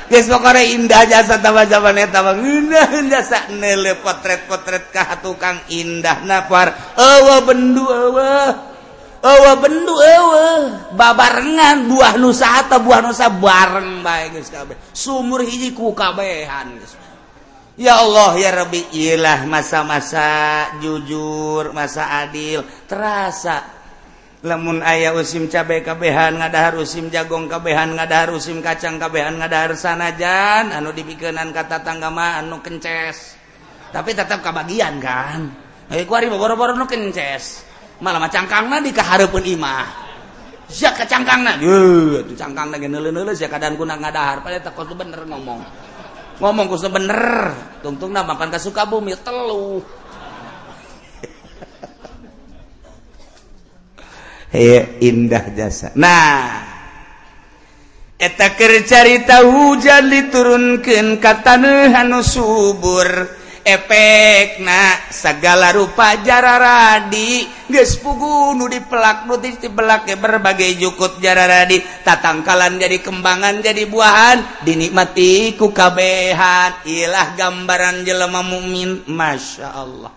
guys 0.05 0.29
pokoknya 0.29 0.61
indah 0.69 1.03
jasa 1.09 1.41
tawa 1.41 1.65
zaman 1.65 1.97
eta 1.97 2.21
indah 2.37 3.09
jasa 3.09 3.49
nele 3.49 3.97
potret-potret 3.97 4.93
kah 4.93 5.17
tukang 5.17 5.57
indah 5.73 6.21
napar 6.29 6.93
awa 6.93 7.41
bendu 7.41 7.89
awa 7.89 8.53
awa 9.25 9.51
bendu 9.57 9.97
babarengan 10.93 11.89
buah 11.89 12.21
nusa 12.21 12.65
atau 12.65 12.85
buah 12.85 13.01
nusa 13.01 13.33
bareng 13.33 14.05
bae 14.05 14.29
geus 14.29 14.53
kabeh 14.53 14.77
sumur 14.93 15.41
hiji 15.41 15.73
ku 15.73 15.97
kabehan 15.97 16.77
geus 16.77 16.93
Ya 17.79 17.95
Allah 17.95 18.35
ya 18.35 18.51
Rabbi. 18.51 18.91
Ilah 18.91 19.47
masa-masa 19.47 20.67
jujur 20.83 21.71
masa 21.71 22.27
adil 22.27 22.67
terasa. 22.83 23.79
Lemun 24.43 24.83
ayah 24.83 25.15
usim 25.15 25.47
cabe 25.47 25.79
kabehan 25.79 26.35
ngadahar 26.43 26.75
usim 26.75 27.07
jagong 27.07 27.47
kabehan 27.47 27.95
ngadahar 27.95 28.35
usim 28.35 28.59
kacang 28.59 28.99
kabehan 28.99 29.39
ngadahar 29.39 29.75
sanajan 29.79 30.75
anu 30.75 30.91
dipikenan 30.91 31.55
kata 31.55 31.79
tanggama 31.79 32.43
anu 32.43 32.59
kences. 32.59 33.39
Tapi 33.95 34.11
tetap 34.11 34.43
kebagian 34.43 34.99
kan? 34.99 35.47
Eh 35.87 36.03
kuari 36.03 36.27
boro-boro 36.27 36.75
nu 36.75 36.83
kences. 36.83 37.63
Malah 38.03 38.27
cangkangna 38.27 38.83
di 38.83 38.91
kahareupun 38.91 39.43
imah. 39.55 39.87
Sia 40.67 40.91
kacangkangna. 40.91 41.63
Yeuh 41.63 42.27
atuh 42.27 42.35
cangkangna 42.35 42.75
geneuleuneuleuh 42.75 43.35
sia 43.39 43.47
kadan 43.47 43.79
kuna 43.79 43.95
ngadahar. 43.95 44.43
Padahal 44.43 44.67
takut 44.67 44.91
bener 44.99 45.23
ngomong. 45.23 45.88
ngomong 46.39 46.65
kusno 46.71 46.89
bener. 46.89 47.53
Tungtung 47.85 48.11
nah 48.15 48.23
makan 48.25 48.51
ke 48.51 48.59
Sukabumi 48.59 49.15
telu. 49.19 49.79
Hei, 54.55 54.99
indah 55.03 55.53
jasa. 55.53 55.93
Nah 55.93 56.69
eta 58.19 58.51
kercarita 58.51 59.47
hujan 59.47 60.11
diturunkan 60.11 61.23
kata 61.23 61.55
nuhan 61.55 62.19
subur. 62.19 63.38
efek 63.77 64.65
na 64.65 64.97
segala 65.13 65.69
rupa 65.69 66.17
jara 66.25 66.57
radi 66.57 67.45
geus 67.69 68.01
di 68.01 68.09
nu 68.57 68.65
dipelak 68.65 69.29
nu 69.29 69.37
dipelak 69.37 70.09
ke 70.09 70.17
berbagai 70.17 70.81
jukut 70.81 71.21
jara 71.21 71.45
radi 71.45 71.77
tatangkalan 72.01 72.81
jadi 72.81 72.97
kembangan 73.03 73.61
jadi 73.61 73.85
buahan. 73.85 74.65
Dinikmati 74.65 75.53
ku 75.53 75.69
kabehan. 75.69 76.81
Ilah 76.87 77.37
gambaran 77.37 78.01
jelema 78.01 78.41
mukmin 78.41 79.05
Masya 79.05 79.69
Allah. 79.69 80.13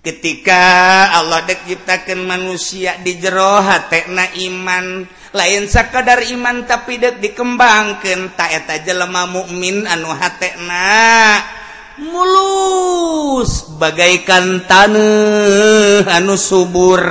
Ketika 0.00 0.64
Allah 1.12 1.44
dek 1.44 1.68
ciptakan 1.68 2.24
manusia 2.24 2.96
di 3.04 3.20
jeroha 3.20 3.88
tekna 3.88 4.32
iman. 4.48 5.04
Lain 5.30 5.70
sekadar 5.70 6.26
iman 6.26 6.66
tapi 6.66 6.98
dek 6.98 7.22
dikembangkan 7.22 8.34
taeta 8.34 8.82
jelema 8.82 9.28
mukmin 9.30 9.86
anu 9.86 10.10
hatna 10.10 11.59
mulus 12.00 13.68
bagaikan 13.76 14.64
tanah 14.64 16.08
anu 16.08 16.34
subur. 16.34 17.04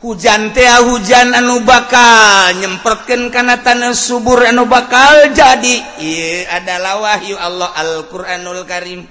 Hujan 0.00 0.56
teh 0.56 0.64
ah, 0.64 0.80
hujan 0.80 1.36
anu 1.36 1.60
bakal 1.60 2.56
nyemprotkan 2.56 3.28
karena 3.28 3.60
tanah 3.60 3.92
subur 3.92 4.40
anu 4.48 4.64
bakal 4.64 5.28
jadi. 5.36 6.00
Iye, 6.00 6.48
adalah 6.48 7.04
wahyu 7.04 7.36
Allah 7.36 7.68
Alquranul 7.76 8.64
Karim. 8.64 9.04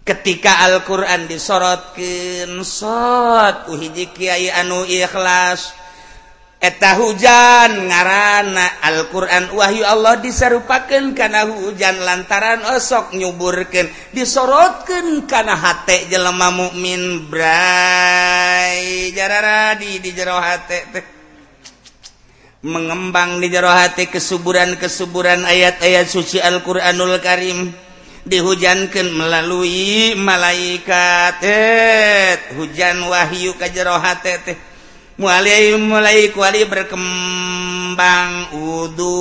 Ketika 0.00 0.64
Alquran 0.64 1.28
disorotkan 1.28 2.64
sot 2.64 3.68
uhiji 3.68 4.08
Kyai 4.16 4.48
anu 4.48 4.88
ikhlas. 4.88 5.76
eta 6.60 7.00
hujan 7.00 7.88
ngaranana 7.88 8.84
Alquran. 8.84 9.48
Wahyu 9.56 9.82
Allah 9.88 10.20
diserupaken 10.20 11.16
karena 11.16 11.48
hujan 11.48 12.04
lantaran 12.04 12.60
osok 12.76 13.16
nyuburkan 13.16 13.88
disorotkan 14.12 15.24
karena 15.24 15.56
hat 15.56 15.88
jelelma 15.88 16.52
mukmin 16.52 17.26
Bra 17.32 18.68
jarara 19.16 19.72
di 19.80 19.98
di 20.04 20.12
jero 20.12 20.36
mengembang 22.60 23.40
di 23.40 23.48
jero 23.48 23.72
hati 23.72 24.12
kesuburan-kesuburan 24.12 25.48
ayat-ayat 25.48 26.06
suci 26.06 26.44
Alquranul 26.44 27.16
Karim. 27.24 27.72
Dihujankan 28.20 29.16
melalui 29.16 30.12
malaikat. 30.12 31.40
Hujan 32.52 33.00
Wahyu 33.08 33.56
ke 33.56 33.72
jerohati 33.72 34.36
teh. 34.44 34.69
mulai 35.20 35.76
mulai 35.76 36.32
kuali 36.32 36.64
berkembang 36.64 38.56
wudhu 38.56 39.20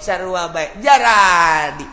Sarwa 0.00 0.48
baik 0.48 0.80
jaradi. 0.80 1.84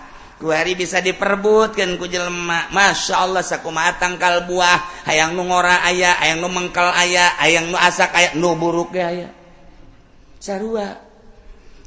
Hari 0.41 0.73
bisa 0.73 1.05
diperbutkan 1.05 2.01
kujelma 2.01 2.73
Masya 2.73 3.21
Allah 3.21 3.45
saku 3.45 3.69
tangkal 4.01 4.49
buah. 4.49 5.05
Hayang 5.05 5.37
nu 5.37 5.45
ngora 5.45 5.85
ayah 5.85 6.17
ayaang 6.17 6.41
nu 6.41 6.49
mengkal 6.49 6.89
ayah 6.97 7.37
ayaang 7.37 7.69
nu 7.69 7.77
asak 7.77 8.09
aya 8.17 8.33
nu 8.33 8.57
buruk 8.57 8.89
aya. 8.97 9.29
Sarua. 10.41 11.10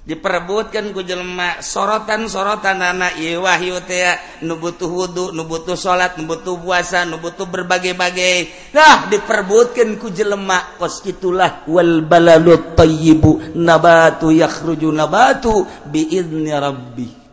diperebutkan 0.05 0.93
ku 0.93 1.01
jelma 1.01 1.65
sorotan 1.65 2.29
sorotan 2.29 2.85
anak 2.85 3.17
wahyu 3.17 3.81
teh 3.89 4.05
nubutuh 4.45 4.93
wudhu 4.93 5.25
nubutuh 5.33 5.81
salat 5.81 6.21
nubutuh 6.21 6.61
puasa 6.61 7.09
nubutuh 7.09 7.49
berbagai-bagai. 7.49 8.73
Nah 8.77 9.09
diperebutkan 9.09 9.97
ku 9.97 10.13
jelma 10.13 10.77
kos 10.77 11.01
itulah 11.09 11.65
wal 11.65 12.05
balalut 12.05 12.77
tayyibu 12.77 13.57
nabatu 13.57 14.29
yakhruju 14.29 14.93
nabatu 14.93 15.65
biidni 15.89 16.53
rabbi 16.53 17.25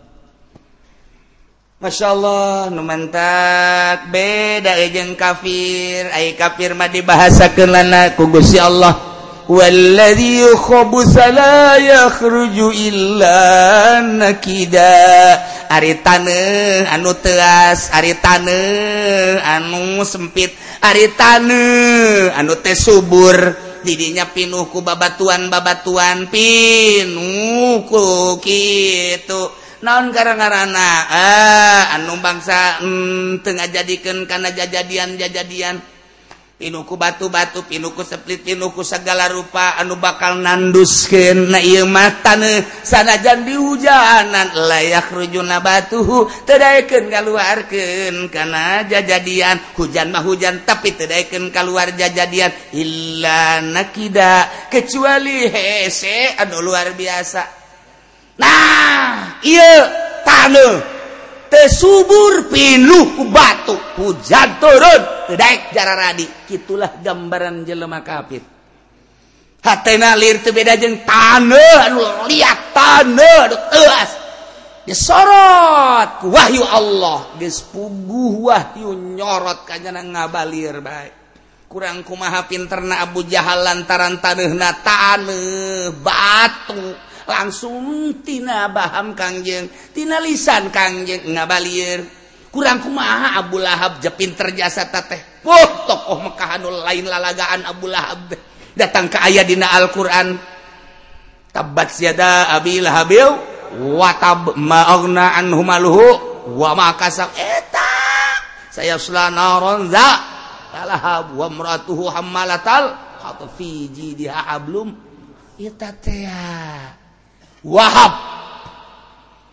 Masya 1.82 2.14
Allah 2.14 2.70
numantak 2.70 4.14
beda 4.14 4.78
jeung 4.94 5.18
kafir. 5.18 6.14
Ay 6.14 6.38
kafir 6.38 6.78
mah 6.78 6.86
dibahasakeun 6.86 7.74
lana 7.74 8.14
ku 8.14 8.30
Gusti 8.30 8.62
Allah. 8.62 9.11
والذي 9.52 10.40
يخبث 10.48 11.16
لا 11.18 11.76
يخرج 11.76 12.58
إلا 12.88 13.40
نكدا. 14.00 15.12
Ari 15.72 16.04
taneuh 16.04 16.84
anu 16.92 17.16
teas. 17.16 17.92
Ari 17.96 18.16
taneuh 18.20 19.40
anu 19.40 20.04
sempit. 20.04 20.52
Ari 20.84 21.16
taneuh 21.16 22.32
anu 22.36 22.60
teh 22.64 22.76
subur. 22.76 23.36
Didinya 23.84 24.28
pinuh 24.28 24.68
ku 24.72 24.84
babatuan 24.84 25.48
babatuan 25.48 26.28
pinuh 26.32 27.88
ku 27.88 28.36
kitu. 28.44 29.42
Naon 29.84 30.12
gara-garana? 30.12 30.92
Ah 31.08 31.84
anu 31.96 32.20
bangsa 32.20 32.84
hmm, 32.84 33.40
tengah 33.40 33.68
jadikan 33.72 34.28
karena 34.28 34.52
jajadian 34.52 35.16
jajadian 35.16 35.80
pinuku 36.62 36.94
batu-batu 36.94 37.66
pinuku 37.66 38.06
seplit 38.06 38.46
pinuku 38.46 38.86
segala 38.86 39.26
rupa 39.34 39.82
anu 39.82 39.98
bakal 39.98 40.38
nanduskeun. 40.38 41.50
Na 41.50 41.58
ieu 41.58 41.90
mah 41.90 42.22
taneuh 42.22 42.62
sanajan 42.86 43.42
di 43.42 43.58
hujanan 43.58 44.54
layak 44.54 45.10
rujuna 45.10 45.58
batu 45.58 46.06
batuhu 46.06 46.30
tedaiken 46.46 47.10
kaluarkeun. 47.10 48.30
Kana 48.30 48.86
jajadian 48.86 49.58
hujan 49.74 50.14
mah 50.14 50.22
hujan 50.22 50.62
tapi 50.62 50.94
tedaiken 50.94 51.50
kaluar 51.50 51.90
jajadian. 51.98 52.54
Illa 52.78 53.66
nakida 53.66 54.70
kecuali 54.70 55.50
hese 55.50 56.38
anu 56.38 56.62
luar 56.62 56.94
biasa. 56.94 57.42
Nah 58.38 59.42
ieu 59.42 59.82
taneuh 60.22 61.01
subur 61.68 62.48
pinuh 62.48 63.28
batu 63.28 63.76
hujan 64.00 64.56
turun 64.64 65.02
kedaik 65.28 65.76
jarak 65.76 65.96
radi. 66.00 66.26
Itulah 66.48 67.04
gambaran 67.04 67.68
jelema 67.68 68.00
kafir. 68.00 68.44
Hatena 69.62 70.18
lir 70.18 70.42
teu 70.42 70.56
beda 70.56 70.74
jeung 70.80 71.06
tanah 71.06 71.92
anu 71.92 72.02
liat 72.26 72.74
tanah 72.74 73.38
anu 73.46 73.58
teuas 73.70 74.12
disorot 74.90 76.18
ku 76.18 76.34
wahyu 76.34 76.66
Allah 76.66 77.38
geus 77.38 77.62
puguh 77.70 78.50
wahyu 78.50 78.98
nyorot 78.98 79.62
ka 79.68 79.78
ngabalir 79.78 80.82
bae. 80.82 81.14
Kurang 81.72 82.04
kumaha 82.04 82.52
pinterna 82.52 83.00
Abu 83.00 83.24
Jahal 83.24 83.64
lantaran 83.64 84.20
taneuhna 84.20 84.82
taneuh 84.84 85.96
batu. 86.04 87.11
langsungtina 87.32 88.68
Baham 88.68 89.16
Kangjengtina 89.16 90.20
lisan 90.20 90.68
Kangjeng 90.68 91.32
ngabalir. 91.32 92.04
Kurang 92.52 92.84
kumaha 92.84 93.40
Abu 93.40 93.64
Lahab 93.64 94.04
jepin 94.04 94.36
jasa 94.36 94.92
tateh 94.92 95.40
Wow 95.48 95.88
tokoh 95.88 96.20
Mekahhanul 96.20 96.84
lain 96.84 97.08
lalagaan 97.08 97.64
Abu 97.64 97.88
Lahab 97.88 98.36
datang 98.76 99.08
ke 99.08 99.16
ayah 99.24 99.48
dina 99.48 99.72
Alquran. 99.72 100.36
Tabat 101.56 101.96
siada 101.96 102.52
Abi 102.52 102.84
Lahabil 102.84 103.28
watab 103.96 104.60
ma'agnaan 104.60 105.48
humaluhu 105.48 106.04
wa 106.60 106.76
makasab 106.76 107.32
eta 107.40 107.92
saya 108.72 108.96
sulana 108.96 109.60
ronza 109.60 110.08
lahab 110.72 111.36
wa 111.36 111.48
mratuhu 111.52 112.08
hammalatal 112.08 112.96
atau 113.20 113.48
fiji 113.52 114.16
dia 114.16 114.48
ablum. 114.48 114.96
Eta 115.60 115.92
teh 115.94 116.26
ah. 116.26 117.01
Wahab. 117.66 118.14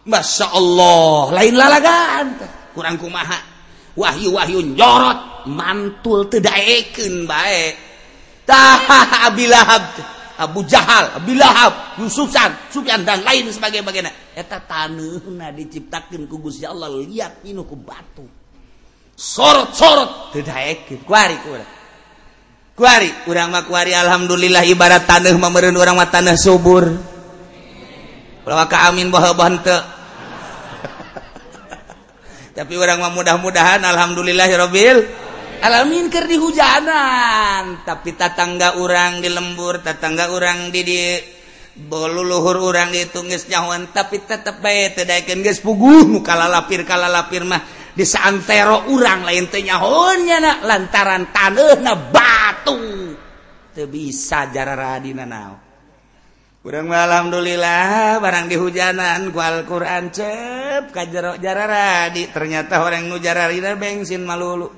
Masya 0.09 0.47
Allah 0.57 1.37
lain 1.37 1.55
lalagan 1.57 2.27
kurang 2.73 2.97
kumaha. 2.97 3.41
Wahyu 3.99 4.39
Wahyun 4.39 4.79
jorot 4.79 5.51
mantul 5.51 6.31
tedaeken 6.31 7.27
baik 7.27 7.75
taha 8.47 9.29
Abu 10.39 10.63
Jahal 10.63 11.19
Bilahab, 11.27 11.99
Yusufan 11.99 12.71
Sufyan 12.71 13.03
dan 13.03 13.27
lain 13.27 13.51
sebagai 13.51 13.83
bagian 13.83 14.07
eta 14.39 14.63
taneuhna 14.63 15.51
diciptakeun 15.51 16.31
ku 16.31 16.39
Gusti 16.39 16.63
Allah. 16.63 16.95
Lihat 16.95 17.43
inu 17.43 17.67
ku 17.67 17.75
batu. 17.75 18.23
Sorot-sorot 19.19 20.31
tedaeken 20.31 21.03
kuari 21.03 21.35
kuari. 21.43 21.67
Kuari 22.79 23.11
urang 23.27 23.51
mah 23.51 23.67
kuari. 23.67 23.91
Alhamdulillah 23.91 24.63
ibarat 24.63 25.11
taneuh 25.11 25.35
mah 25.35 25.51
meureun 25.51 25.75
urang 25.75 25.99
mah 25.99 26.07
tanah 26.07 26.39
subur. 26.39 26.87
Amin 28.49 29.13
tapi 32.59 32.75
orang 32.75 32.99
mudah-mudahan 33.15 33.87
Alhamdulillahirobbil 33.87 34.99
alaminkir 35.63 36.27
di 36.27 36.35
hujanan 36.35 37.87
tapi 37.87 38.19
tatangga 38.19 38.75
urang 38.83 39.23
di 39.23 39.31
lembur 39.31 39.79
tatangga 39.79 40.35
urang 40.35 40.75
didik 40.75 41.23
bolu 41.79 42.27
luhur 42.27 42.59
urang 42.59 42.91
ditungis 42.91 43.47
nyawan 43.47 43.95
tapi 43.95 44.27
tetap 44.27 44.59
bae 44.59 44.91
teu 44.91 45.07
guys 45.07 45.23
geus 45.29 45.61
puguh 45.63 46.03
lapir 46.11 46.27
kalalapir 46.27 46.83
kalalapir 46.83 47.47
mah 47.47 47.63
di 47.95 48.03
saantero 48.03 48.91
urang 48.91 49.23
lain 49.23 49.47
teu 49.47 49.63
nyahonnya 49.63 50.39
nya 50.43 50.53
lantaran 50.67 51.31
taneuhna 51.31 51.95
batu. 52.11 53.15
Teu 53.71 53.87
bisa 53.87 54.51
jararadina 54.51 55.23
naon 55.23 55.68
kurang 56.69 56.93
Alhamdulillah 56.93 58.21
barang 58.21 58.53
di 58.53 58.61
hujanan 58.61 59.33
ku 59.33 59.41
Alquran 59.41 60.13
cep 60.13 60.93
ka 60.93 61.09
jero 61.09 61.41
jararadi 61.41 62.29
ternyata 62.29 62.85
orang 62.85 63.09
nujarara 63.09 63.73
bensin 63.73 64.21
malulu. 64.21 64.69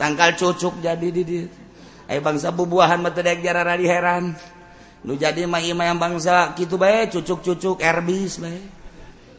Tangkal 0.00 0.32
cucuk 0.40 0.80
jadi 0.80 1.12
did 1.12 1.52
bangsa 2.24 2.56
bubuahan 2.56 3.04
metedek 3.04 3.44
jarara 3.44 3.76
heran. 3.76 4.32
Nu 5.04 5.12
jadi 5.12 5.44
mahima 5.44 5.92
yang 5.92 6.00
bangsa 6.00 6.56
gitu 6.56 6.80
bae 6.80 7.04
cucuk-cucuk 7.12 7.84
erbis 7.84 8.40
bae. 8.40 8.56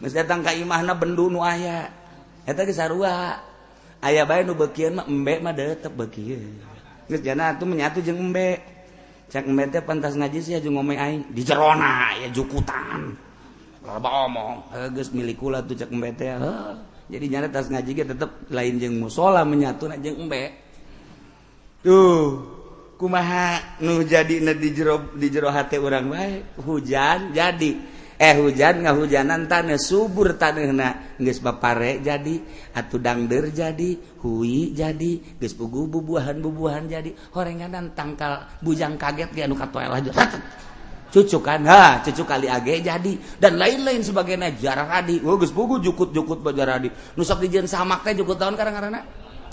Geus 0.05 0.13
datang 0.13 0.45
ka 0.45 0.53
imahna 0.53 0.93
bendu 0.93 1.33
nu 1.33 1.41
aya. 1.41 1.89
Eta 2.45 2.61
geus 2.61 2.77
sarua. 2.77 3.41
Aya 4.05 4.21
bae 4.29 4.45
nu 4.45 4.53
beukieu 4.53 4.93
mah 4.93 5.09
embe 5.09 5.41
mah 5.41 5.49
deuteup 5.49 5.97
beukieu 5.97 6.45
geus 7.09 7.25
jana 7.25 7.57
atuh 7.57 7.65
menyatu 7.65 8.05
jeung 8.05 8.21
embe. 8.21 8.61
cek 9.31 9.47
pantas 9.87 10.19
ngaji 10.19 10.39
sih 10.43 10.53
aja 10.59 10.67
ngomong 10.67 10.99
aing. 10.99 11.31
Di 11.31 11.41
Jerona 11.47 12.19
ya 12.19 12.27
jukutan. 12.35 13.15
Loba 13.87 14.27
omong. 14.27 14.67
Geus 14.91 15.15
milikula 15.15 15.63
tuh 15.63 15.79
cek 15.79 15.87
embe 15.87 16.11
jadi 17.11 17.25
nyari 17.27 17.47
tas 17.51 17.67
ngaji 17.67 17.91
ge 17.91 18.03
tetep 18.07 18.31
lain 18.51 18.79
jeung 18.79 18.99
musola 18.99 19.47
menyatu 19.47 19.87
na 19.87 19.95
jeung 19.95 20.27
embe. 20.27 20.51
Tuh 21.79 22.43
kumaha 22.99 23.79
nu 23.79 24.03
jadi 24.03 24.43
di 24.53 24.69
jero 24.75 25.15
di 25.15 25.27
jero 25.31 25.47
hate 25.49 25.79
orang 25.79 26.11
baik 26.11 26.59
hujan 26.67 27.31
jadi. 27.31 28.00
eh 28.21 28.37
hujan 28.37 28.85
nggak 28.85 28.95
hujanan 29.01 29.49
tanah 29.49 29.81
subur 29.81 30.37
tanah 30.37 31.17
geus 31.17 31.41
bapare 31.41 31.97
jadi 32.05 32.37
atuh 32.77 33.01
dangder 33.01 33.49
jadi 33.49 33.97
hui 34.21 34.77
jadi 34.77 35.41
geus 35.41 35.57
bugu 35.57 35.89
bubuahan 35.89 36.37
bubuahan 36.37 36.85
jadi. 36.85 37.09
Horenganan 37.33 37.97
tangkal 37.97 38.45
bujang 38.61 38.93
kaget 39.01 39.33
ge 39.33 39.41
anu 39.49 39.57
katoel 39.57 39.89
aja. 39.89 40.13
Cucu 41.09 41.41
kan 41.41 41.65
ha 41.65 42.05
cucu 42.05 42.21
kali 42.21 42.45
age 42.45 42.85
jadi. 42.85 43.41
Dan 43.41 43.57
lain-lain 43.57 44.05
sebagainya 44.05 44.53
jarak 44.53 45.01
adi. 45.01 45.17
Oh 45.25 45.41
geus 45.41 45.49
bugu 45.49 45.81
jukut-jukut 45.81 46.45
bajar 46.45 46.77
adi. 46.77 46.93
Nu 47.17 47.25
sok 47.25 47.41
dijieun 47.41 47.65
samak 47.65 48.05
teh 48.05 48.13
jukut 48.13 48.37
tahun 48.37 48.53
karang-karana 48.53 49.01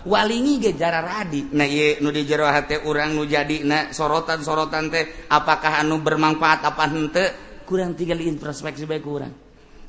walingi 0.06 0.62
ge 0.62 0.78
jara 0.78 1.02
radi 1.02 1.50
nah 1.50 1.66
ieu 1.66 1.98
nu 1.98 2.14
di 2.14 2.22
jero 2.22 2.46
hate 2.46 2.86
urang 2.86 3.18
nu 3.18 3.26
jadi 3.26 3.66
na 3.66 3.90
sorotan-sorotan 3.90 4.94
teh 4.94 5.26
apakah 5.26 5.82
anu 5.82 5.98
bermanfaat 5.98 6.62
apa 6.62 6.86
henteu? 6.86 7.47
Kurang 7.68 7.92
tinggal 7.92 8.16
introspeksi 8.24 8.88
baik 8.88 9.04
kurang. 9.04 9.36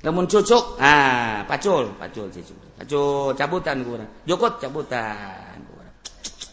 Namun 0.03 0.27
cucuk 0.27 0.75
ah 0.83 1.47
pacul 1.47 1.95
pacul 1.95 2.27
cucuk 2.27 2.57
pacul 2.75 3.31
cabutan 3.39 3.79
kurang. 3.87 4.09
Jukut 4.27 4.59
cabutan 4.59 5.55
kurang. 5.63 5.93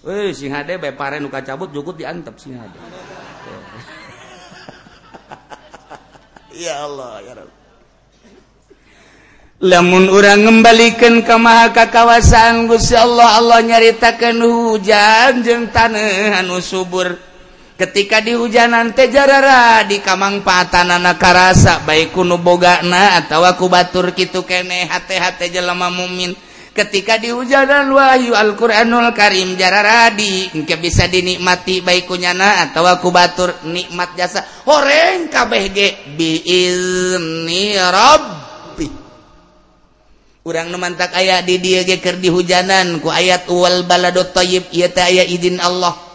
Wih, 0.07 0.31
sing 0.31 0.55
hade 0.55 0.79
bae 0.79 0.95
pare 0.95 1.18
nu 1.18 1.27
cabut 1.27 1.74
jukut 1.74 1.99
diantep 1.99 2.39
sing 2.39 2.55
hade 2.55 2.79
ya 6.62 6.87
Allah 6.87 7.20
ya 7.27 7.33
Rabb 7.37 7.66
lemun 9.61 10.12
orang 10.12 10.45
ngembalikan 10.45 11.24
ke 11.24 11.37
maka 11.41 11.89
kawasan 11.89 12.68
Gusya 12.68 13.09
Allah 13.09 13.41
Allah 13.41 13.59
nyaritakan 13.64 14.37
hujan 14.45 15.41
jeng 15.41 15.72
tanah 15.72 16.45
anu 16.45 16.61
subur 16.61 17.16
ketika 17.77 18.24
di 18.24 18.33
hujanan 18.33 18.97
teh 18.97 19.12
jarara 19.12 19.85
di 19.85 20.01
anak 20.01 21.20
karasa 21.20 21.85
baik 21.85 22.16
kuno 22.16 22.41
bogana 22.41 23.20
atau 23.20 23.45
aku 23.45 23.68
batur 23.68 24.16
gitu 24.16 24.43
kene 24.49 24.89
hati-hati 24.89 25.53
jelema 25.53 25.93
mumin. 25.93 26.33
Ketika 26.77 27.16
di 27.16 27.33
hujanan 27.33 27.89
Wahyu 27.89 28.37
Alquranul 28.37 29.09
Karim 29.16 29.57
jarara 29.57 30.12
di 30.12 30.53
bisa 30.77 31.09
dinikmati 31.09 31.81
baik 31.81 32.05
kunyana 32.05 32.68
atau 32.68 32.85
aku 32.85 33.09
batur 33.09 33.49
nikmat 33.64 34.12
jasa. 34.12 34.45
Horeng 34.68 35.33
KBG 35.33 36.12
biizni 36.20 37.81
Rabbi. 37.81 38.89
Urang 40.45 40.68
numantak 40.68 41.16
aya 41.16 41.41
di 41.41 41.57
dieu 41.64 41.81
ge 41.81 41.97
keur 41.97 42.20
di 42.20 42.29
hujanan 42.29 43.01
ku 43.01 43.09
ayat 43.09 43.49
wal 43.49 43.89
balado 43.89 44.29
thayyib 44.29 44.68
ieu 44.68 44.93
teh 44.93 45.01
aya 45.01 45.24
izin 45.24 45.57
Allah. 45.64 46.06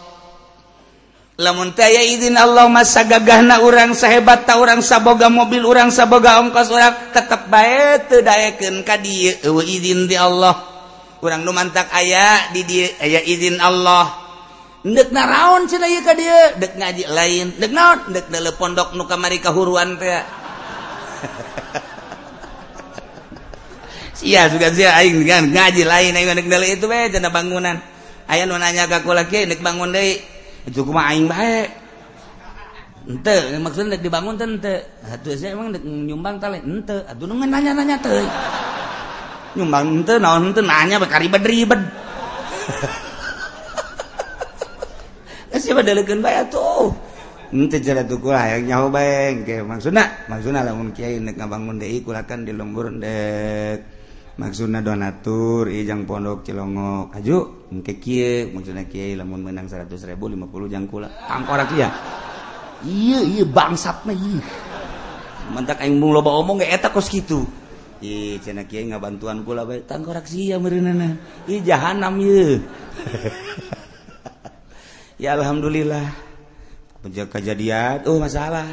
lamun 1.42 1.74
aya 1.74 2.06
izin 2.06 2.38
Allah 2.38 2.70
masa 2.70 3.02
sagagahna 3.02 3.66
urang 3.66 3.98
sahebat 3.98 4.46
ta 4.46 4.62
orang 4.62 4.78
saboga 4.78 5.26
mobil 5.26 5.66
urang 5.66 5.90
saboga 5.90 6.38
ongkos 6.38 6.70
orang 6.70 7.10
tetap 7.10 7.50
baik 7.50 8.06
tedayakeun 8.06 8.86
ka 8.86 8.94
dieu 9.02 9.34
eueuh 9.42 9.66
izin 9.66 10.06
di 10.06 10.14
Allah. 10.14 10.54
Urang 11.18 11.42
nu 11.42 11.50
mantak 11.50 11.90
aya 11.90 12.54
di 12.54 12.62
dieu 12.62 12.86
aya 13.02 13.18
izin 13.26 13.58
Allah. 13.58 14.22
Ndek 14.86 15.10
naraon 15.10 15.66
cenah 15.66 15.90
ieu 15.90 16.06
ka 16.06 16.14
dieu 16.14 16.62
dek 16.62 16.78
ngaji 16.78 17.10
lain 17.10 17.46
dek 17.58 17.74
naon 17.74 17.98
dek 18.14 18.30
deuleuh 18.30 18.54
pondok 18.54 18.94
nu 18.94 19.02
kamari 19.10 19.42
kahuruan 19.42 19.98
teh. 19.98 20.22
Iya 24.22 24.46
juga 24.46 24.70
sih 24.70 24.86
aing 24.86 25.26
ngaji 25.26 25.82
lain 25.82 26.14
aing 26.14 26.30
dek 26.38 26.46
deuleuh 26.46 26.70
itu 26.78 26.86
we 26.86 27.10
cenah 27.10 27.34
bangunan. 27.34 27.82
Aya 28.30 28.46
nu 28.46 28.54
nanya 28.54 28.86
ka 28.86 29.02
kula 29.02 29.26
kieu 29.26 29.50
dek 29.50 29.58
bangun 29.58 29.90
deui. 29.90 30.31
itu 30.66 30.80
kumaha 30.86 31.14
aing 31.14 31.26
bae. 31.26 31.66
Ente 33.02 33.34
maksudnya 33.58 33.98
dibangun 33.98 34.38
teh 34.38 34.46
ente. 34.46 34.74
Atuh 35.02 35.34
saya 35.34 35.58
emang 35.58 35.74
nek 35.74 35.82
nyumbang 35.82 36.38
tale 36.38 36.62
ente. 36.62 37.02
Aduh 37.10 37.26
nu 37.26 37.34
nanya-nanya 37.34 37.98
teh. 37.98 38.22
Nyumbang 39.58 40.02
ente 40.02 40.14
naon 40.22 40.54
ente 40.54 40.62
nanya 40.62 41.02
bakari 41.02 41.26
ribet 41.26 41.82
Kasih 45.50 45.74
badalekeun 45.78 46.22
bae 46.22 46.46
atuh. 46.46 46.94
Ente 47.50 47.82
cara 47.82 48.06
tuh 48.06 48.22
kula 48.22 48.54
yang 48.54 48.62
nyaho 48.70 48.86
bae 48.88 49.44
ke 49.44 49.60
maksudna 49.60 50.08
maksudna 50.30 50.64
lamun 50.64 50.94
kiai 50.94 51.20
nek 51.20 51.36
ngabangun 51.36 51.82
deui 51.82 52.00
kulakan 52.06 52.46
di 52.46 52.52
lembur 52.54 52.88
dek. 52.96 54.01
maksudna 54.42 54.82
donatur 54.82 55.70
ijang 55.70 56.02
pondok 56.02 56.42
cilongok 56.42 57.14
aju 57.14 57.70
engke 57.70 58.02
kieu 58.02 58.50
maksudna 58.50 58.90
kieu 58.90 59.14
lamun 59.14 59.46
menang 59.46 59.70
100 59.70 59.86
ribu 60.10 60.26
50 60.26 60.66
jang 60.66 60.90
kula. 60.90 61.06
Tangkorak 61.30 61.70
iya 61.78 61.88
iya 62.82 63.22
iya 63.22 63.44
bangsatna 63.46 64.10
iya 64.10 64.42
mentak 65.54 65.78
aing 65.78 66.02
mung 66.02 66.10
loba 66.10 66.34
omong 66.42 66.58
ge 66.58 66.66
eta 66.74 66.90
kos 66.90 67.06
kitu. 67.06 67.46
Ih 68.02 68.42
cenah 68.42 68.66
kieu 68.66 68.82
ngabantuan 68.90 69.46
kula 69.46 69.62
bae. 69.62 69.86
Tangkorak 69.86 70.26
sia 70.26 70.58
meureunana 70.58 71.14
ih 71.46 71.62
jahanam 71.62 72.18
ieu. 72.18 72.58
Ya 75.22 75.38
alhamdulillah. 75.38 76.10
Penjaga 76.98 77.38
kejadian. 77.38 78.02
Oh 78.10 78.18
masalah. 78.18 78.66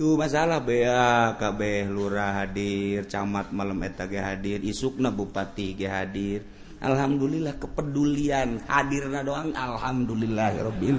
tuh 0.00 0.16
masalah 0.16 0.64
BAKB 0.64 1.92
lurah 1.92 2.40
hadir 2.40 3.04
camat 3.04 3.52
malam 3.52 3.76
etage 3.84 4.16
hadir 4.16 4.64
isukna 4.64 5.12
Bupati 5.12 5.76
ge 5.76 5.92
hadir. 5.92 6.40
Alhamdulillah 6.80 7.60
kepedulian 7.60 8.64
hadir 8.64 9.12
na 9.12 9.20
doang 9.20 9.52
Alhamdulillahirobbil 9.52 10.96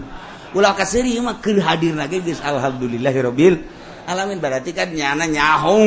ulah 0.54 0.78
kasih 0.78 1.02
mah 1.26 1.42
ke 1.42 1.58
hadir 1.58 1.98
lagi 1.98 2.22
guys 2.22 2.38
Alhamdulillahirobbil 2.46 3.58
alamin 4.06 4.38
berarti 4.38 4.78
kan 4.78 4.94
nyana 4.94 5.26
nyaho 5.26 5.82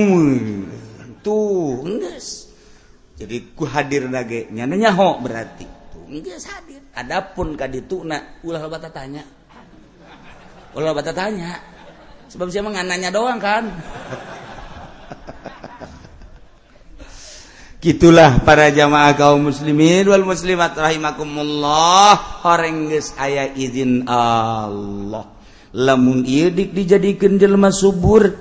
tuh 1.22 1.86
enggak 1.86 2.18
jadi 3.14 3.36
ku 3.54 3.70
hadir 3.70 4.10
lagi 4.10 4.50
nyana 4.50 4.74
nyaho 4.74 5.22
berarti. 5.22 5.62
Tuh 5.94 6.10
geus 6.18 6.50
hadir. 6.50 6.82
Adapun 6.98 7.54
ka 7.54 7.70
dituna 7.70 8.42
ulah 8.42 8.66
bata 8.66 8.90
tanya. 8.90 9.22
Ulah 10.74 10.90
bata 10.90 11.14
tanya. 11.14 11.73
sebab 12.34 12.50
saya 12.50 12.66
mengananya 12.66 13.14
doang 13.14 13.38
kan? 13.38 13.70
Gitulah 17.84 18.42
para 18.42 18.74
jamaah 18.74 19.14
kaum 19.14 19.54
muslimin 19.54 20.08
wal 20.10 20.26
muslimat 20.26 20.74
rahimakumullah. 20.74 22.42
Horeng 22.42 22.90
geus 22.90 23.14
aya 23.20 23.54
izin 23.54 24.10
Allah. 24.10 25.30
Lamun 25.76 26.26
ieu 26.26 26.50
dik 26.50 26.74
dijadikeun 26.74 27.38
jelema 27.38 27.70
subur 27.70 28.34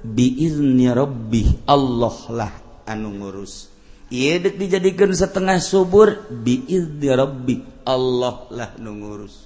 biizni 0.00 0.90
rabbih 0.90 1.68
Allah 1.70 2.16
lah 2.32 2.52
anu 2.88 3.14
ngurus. 3.20 3.70
Ieu 4.10 4.42
dik 4.42 4.58
dijadikeun 4.58 5.12
setengah 5.14 5.62
subur 5.62 6.26
biizni 6.32 7.12
rabbih 7.12 7.84
Allah 7.86 8.48
lah 8.50 8.74
nu 8.82 8.96
ngurus. 8.96 9.45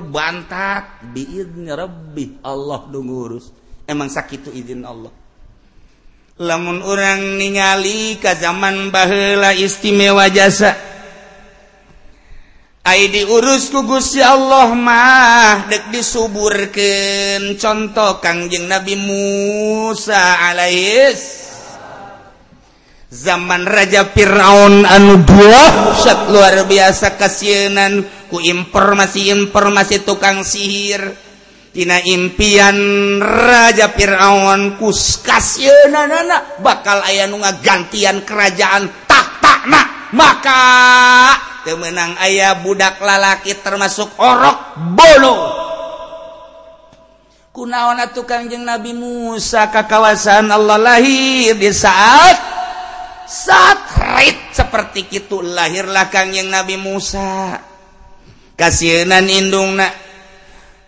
bantat 0.00 1.04
lebih 1.76 2.40
Allah 2.40 2.80
dungurus 2.88 3.52
emang 3.84 4.08
sakit 4.08 4.48
izin 4.56 4.82
Allah. 4.88 5.12
Lamun 6.36 6.84
orang 6.84 7.40
ningali 7.40 8.20
ke 8.20 8.36
zaman 8.36 8.92
bahla 8.92 9.56
istimewa 9.56 10.28
jasa 10.28 10.76
Ay 12.86 13.10
diurus 13.10 13.74
kugusya 13.74 14.30
Allah 14.30 14.70
mah 14.70 15.66
dek 15.66 15.90
disuburkan 15.90 17.58
contoh 17.58 18.22
Kangjeng 18.22 18.70
Nabi 18.70 18.94
Musa 18.94 20.38
alaihis 20.38 21.50
zaman 23.10 23.66
Raja 23.66 24.06
Firaun 24.06 24.86
anu 24.86 25.18
dua 25.18 25.98
luar 26.30 26.62
biasa 26.62 27.18
kasianan 27.18 28.06
ku 28.28 28.42
informasi-informasi 28.42 30.06
tukang 30.06 30.42
sihir. 30.42 31.26
Tina 31.76 32.00
impian 32.00 32.72
Raja 33.20 33.92
Fir'aun 33.92 34.80
kuskas 34.80 35.60
yeunana 35.60 36.56
bakal 36.64 37.04
aya 37.04 37.28
nu 37.28 37.36
ngagantian 37.36 38.24
kerajaan 38.24 38.88
tahtana 39.04 40.08
maka 40.16 40.64
temenang 41.68 42.16
ayah 42.24 42.56
budak 42.64 42.96
lalaki 42.96 43.52
termasuk 43.60 44.08
orok 44.16 44.72
bolo 44.96 45.36
kunaona 47.52 48.08
tukang 48.08 48.48
jeng 48.48 48.64
Nabi 48.64 48.96
Musa 48.96 49.68
ke 49.68 49.84
kawasan 49.84 50.48
Allah 50.48 50.80
lahir 50.80 51.60
di 51.60 51.68
saat 51.76 52.40
saat 53.28 53.80
rit 54.00 54.38
seperti 54.48 55.12
itu 55.12 55.44
lahirlah 55.44 56.08
kang 56.08 56.32
yang 56.32 56.48
Nabi 56.48 56.80
Musa. 56.80 57.75
kasihanan 58.56 59.28
indung 59.28 59.76
na 59.76 59.86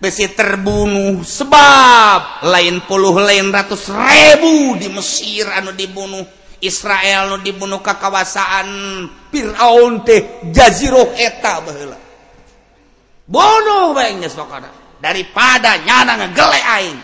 besi 0.01 0.31
terbunuh 0.33 1.21
sebab 1.21 2.49
lain 2.49 2.81
puluh 2.89 3.13
lain 3.21 3.53
ratus 3.53 3.93
ribu 3.93 4.75
di 4.81 4.89
Mesir 4.89 5.47
anu 5.53 5.77
dibunuh. 5.77 6.25
Israel 6.59 7.31
anu 7.31 7.39
dibunuh 7.39 7.79
kekawasaan. 7.79 8.69
Fir'aun 9.29 10.03
teh 10.03 10.51
jazirah 10.51 11.15
eta 11.15 11.61
baheula 11.63 11.99
bodoh 13.29 13.93
bae 13.93 14.17
sokana 14.33 14.73
daripada 14.99 15.77
nyana 15.85 16.17
ngegele 16.25 16.61
aing. 16.65 17.01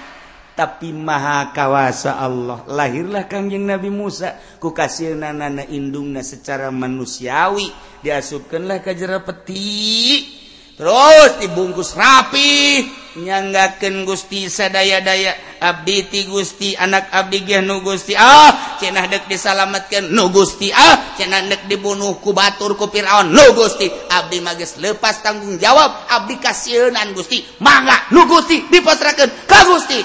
Tapi 0.54 0.94
maha 0.94 1.50
kawasa 1.50 2.14
Allah. 2.14 2.62
Lahirlah 2.70 3.26
kangjeng 3.26 3.66
Nabi 3.66 3.90
Musa. 3.90 4.38
Ku 4.62 4.70
kasih 4.70 5.18
nana 5.18 5.50
indungna 5.66 6.22
secara 6.22 6.70
manusiawi. 6.70 7.74
Diasupkanlah 8.06 8.78
ke 8.78 8.94
jera 8.94 9.18
peti 9.18 10.43
terus 10.74 11.38
dibungkus 11.38 11.94
rapi 11.94 12.82
nyanggaken 13.14 14.02
Gusti 14.02 14.50
sadaya-daya. 14.50 15.54
Abdi 15.64 15.96
ti 16.12 16.20
Gusti 16.28 16.76
anak 16.76 17.08
Abdi 17.14 17.40
nu 17.62 17.80
Gusti. 17.80 18.12
Ah 18.18 18.76
cenah 18.76 19.06
dek 19.08 19.30
disalamatkan 19.30 20.10
nu 20.12 20.28
Gusti. 20.28 20.68
Ah 20.74 21.16
cenah 21.16 21.46
dek 21.48 21.70
dibunuh 21.70 22.18
ku 22.20 22.34
batur 22.34 22.74
ku 22.76 22.90
Firaun 22.90 23.30
nu 23.32 23.54
Gusti. 23.54 23.88
Abdi 23.88 24.42
magis 24.42 24.76
lepas 24.82 25.22
tanggung 25.22 25.56
jawab 25.56 26.10
Abdi 26.10 26.36
kasieunan 26.42 27.14
Gusti. 27.14 27.40
Mangga 27.62 28.10
nu 28.12 28.26
Gusti 28.26 28.66
dipasrahkan 28.68 29.48
ka 29.48 29.60
Gusti. 29.64 30.00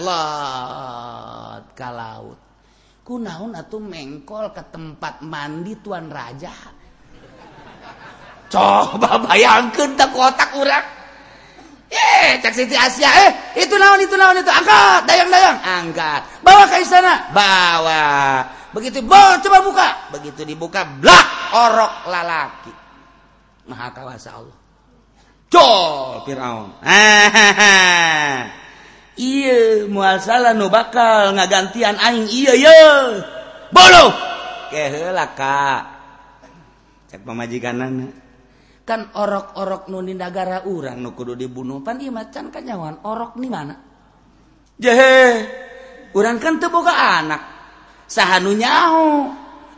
Lot 0.00 1.76
ka 1.76 1.88
laut. 1.92 2.38
Kunaon 3.02 3.58
atuh 3.58 3.82
mengkol 3.82 4.54
ke 4.54 4.62
tempat 4.70 5.26
mandi 5.26 5.74
tuan 5.82 6.06
raja? 6.06 6.54
coba 8.52 9.24
bayangkan 9.24 9.96
tak 9.96 10.12
kotak 10.12 10.52
orang 10.52 10.84
eh 11.92 12.40
cak 12.40 12.52
Siti 12.56 12.76
Asia 12.76 13.08
eh 13.28 13.30
itu 13.60 13.74
naon 13.76 14.00
itu 14.00 14.16
naon 14.16 14.40
itu. 14.40 14.48
Angkat 14.48 15.04
dayang 15.04 15.28
dayang. 15.28 15.56
Angkat. 15.60 16.20
Bawa 16.40 16.64
ke 16.68 16.80
istana. 16.80 17.28
Bawa. 17.36 18.04
Begitu 18.72 19.04
bol 19.04 19.36
coba 19.44 19.58
buka. 19.60 19.88
Begitu 20.16 20.48
dibuka 20.48 20.88
blak 20.88 21.52
orok 21.52 22.08
lalaki. 22.08 22.72
Maha 23.68 23.92
kawasa 23.92 24.40
Allah. 24.40 24.56
Jol 25.52 26.24
Fir'aun. 26.24 26.68
Iya 29.12 29.92
muasalah 29.92 30.56
nu 30.56 30.72
bakal 30.72 31.36
ngagantian 31.36 32.00
aing. 32.00 32.32
Iya 32.32 32.52
iya. 32.56 32.72
Bolo 33.68 34.08
kehelaka 34.72 35.84
cek 37.12 37.20
pemajikan 37.20 37.76
anak 37.76 38.21
kan 38.82 39.14
orok-orok 39.14 39.86
nu 39.90 40.02
di 40.02 40.14
negara 40.18 40.66
urang 40.66 40.98
nu 40.98 41.14
kudu 41.14 41.38
dibunuh 41.38 41.78
pan 41.86 42.02
macan 42.02 42.50
kanyawan 42.50 42.98
orok 43.06 43.38
di 43.38 43.48
mana? 43.48 43.74
Jehe 44.78 45.46
urang 46.18 46.42
kan 46.42 46.58
teu 46.58 46.68
boga 46.68 46.94
anak. 47.22 47.42
Sahanu 48.10 48.52
nyaho 48.52 49.30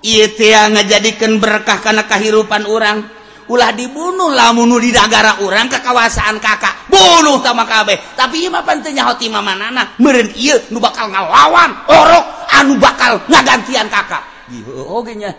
ieu 0.03 0.27
teh 0.35 0.57
ngajadikeun 0.57 1.39
berkah 1.39 1.79
kana 1.85 2.09
kahirupan 2.09 2.65
urang. 2.67 2.99
Ulah 3.45 3.77
dibunuh 3.77 4.33
lamun 4.33 4.73
nu 4.73 4.81
di 4.81 4.89
negara 4.89 5.45
urang 5.45 5.69
kekawasaan 5.69 6.41
kakak. 6.41 6.89
Bunuh 6.89 7.45
sama 7.45 7.69
kabeh. 7.69 8.17
Tapi 8.17 8.49
ieu 8.49 8.51
mah 8.51 8.65
pan 8.65 8.81
teu 8.81 8.89
nyaho 8.89 9.21
ti 9.21 9.29
mamanana 9.29 10.01
meureun 10.01 10.33
ieu 10.33 10.57
nu 10.73 10.81
bakal 10.81 11.13
ngalawan 11.13 11.71
orok 11.93 12.25
anu 12.57 12.81
bakal 12.81 13.21
ngagantian 13.29 13.93
kakak. 13.93 14.25
Ieu 14.49 14.65
oge 14.89 15.13
nya. 15.13 15.37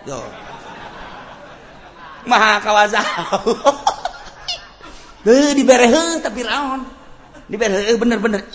Maha 2.26 2.62
kawasa 2.62 3.02
diberehen 5.26 6.22
tapi 6.22 6.46
raon. 6.46 6.86
Diberhe 7.50 7.98
bener-bener. 7.98 8.46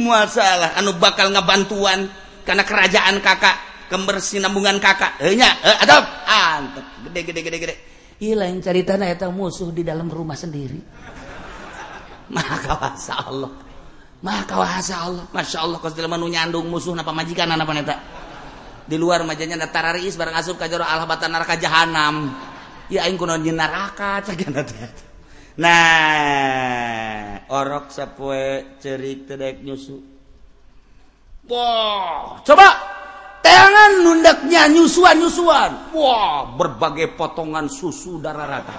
Mual 0.00 0.28
salah 0.32 0.76
anu 0.80 0.96
bakal 0.96 1.28
ngabantuan 1.32 2.08
karena 2.44 2.64
kerajaan 2.64 3.20
kakak 3.20 3.56
kembersinambungan 3.92 4.80
kakak. 4.80 5.20
Nya 5.36 5.60
adab. 5.84 6.04
Antep 6.24 6.84
gede 7.10 7.20
gede 7.28 7.40
gede 7.44 7.58
gede. 7.60 7.74
Lain 8.36 8.60
cerita 8.60 8.96
eta 9.00 9.28
musuh 9.28 9.72
di 9.72 9.84
dalam 9.84 10.08
rumah 10.08 10.36
sendiri. 10.36 10.80
Maha 12.32 12.56
kawasa 12.64 13.14
Allah. 13.26 13.52
Maha 14.20 14.42
kawasa 14.44 14.94
Allah. 15.04 15.24
Masya 15.32 15.58
Allah 15.64 15.78
kau 15.80 15.92
manu 16.08 16.28
nyandung 16.28 16.68
musuh 16.68 16.92
napa 16.92 17.12
majikan 17.12 17.48
apa 17.48 17.72
neta? 17.72 17.96
Di 18.84 18.96
luar 18.98 19.22
majanya 19.22 19.60
ada 19.60 19.70
barang 19.70 20.34
asup 20.34 20.58
kajaro 20.58 20.82
alhabatan 20.82 21.30
neraka 21.30 21.54
jahanam 21.54 22.32
neraka 22.90 24.22
nah 25.60 27.36
orok 27.50 27.90
sapwe 27.90 28.64
cerik 28.80 29.28
tedek 29.28 29.60
nyusu. 29.60 29.98
Wow 31.50 32.40
coba. 32.46 32.68
Tangan 33.40 34.04
nundaknya 34.04 34.68
nyusuan 34.68 35.16
nyusuan 35.16 35.96
wow 35.96 36.52
berbagai 36.60 37.16
potongan 37.16 37.72
susu 37.72 38.20
darah 38.20 38.46
rata. 38.46 38.70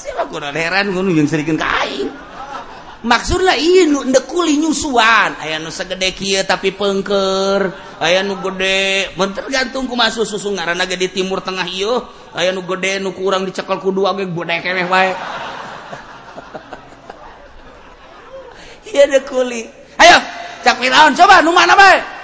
Siapa 0.00 0.24
kurang 0.32 0.56
heran 0.56 0.96
gue 0.96 1.12
yang 1.12 1.28
serikin 1.28 1.60
kain 1.60 2.08
maksudlah 3.00 3.56
kuli 4.28 4.60
nyusuan 4.60 5.40
aya 5.40 5.56
nu 5.56 5.72
segede 5.72 6.12
kia 6.12 6.44
tapi 6.44 6.76
pengker 6.76 7.72
aya 7.96 8.20
nu 8.20 8.36
gede 8.44 9.08
bentar 9.16 9.48
gantungku 9.48 9.96
masuk 9.96 10.28
susu 10.28 10.52
ngaran 10.52 10.76
di 10.84 11.08
timur 11.08 11.40
tengah 11.40 11.64
iyo 11.64 12.04
aya 12.36 12.52
nu 12.52 12.60
gede 12.68 13.00
nu 13.00 13.16
kurang 13.16 13.48
dicekel 13.48 13.80
ku 13.80 13.88
dua 13.88 14.12
ge 14.20 14.28
gede 14.28 14.56
keneh 14.60 14.84
wae 14.84 15.16
iya 18.92 19.20
kuli 19.24 19.64
ayo 19.96 20.16
cak 20.60 20.76
Firaun 20.76 21.16
coba 21.16 21.40
nu 21.40 21.56
mana 21.56 21.72
bae 21.72 22.20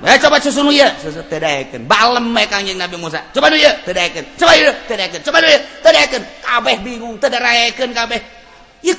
Eh 0.00 0.16
coba 0.16 0.40
susu 0.40 0.64
nu 0.64 0.72
ieu, 0.72 0.88
susu 0.96 1.20
teu 1.28 1.36
daekeun. 1.36 1.84
Balem 1.84 2.32
we 2.32 2.48
Kanjeng 2.48 2.80
Nabi 2.80 2.96
Musa. 2.96 3.20
Coba 3.36 3.52
nu 3.52 3.60
ieu 3.60 3.68
teu 3.84 3.92
daekeun. 3.92 4.24
Coba 4.32 4.56
ieu 4.56 4.72
teu 4.88 4.96
daekeun. 4.96 5.20
Coba 5.20 5.44
nu 5.44 5.48
ieu 5.52 5.60
teu 5.84 5.92
daekeun. 5.92 6.24
Kabeh 6.40 6.76
bingung 6.80 7.20
teu 7.20 7.28
daekeun 7.28 7.92
kabeh. 7.92 8.39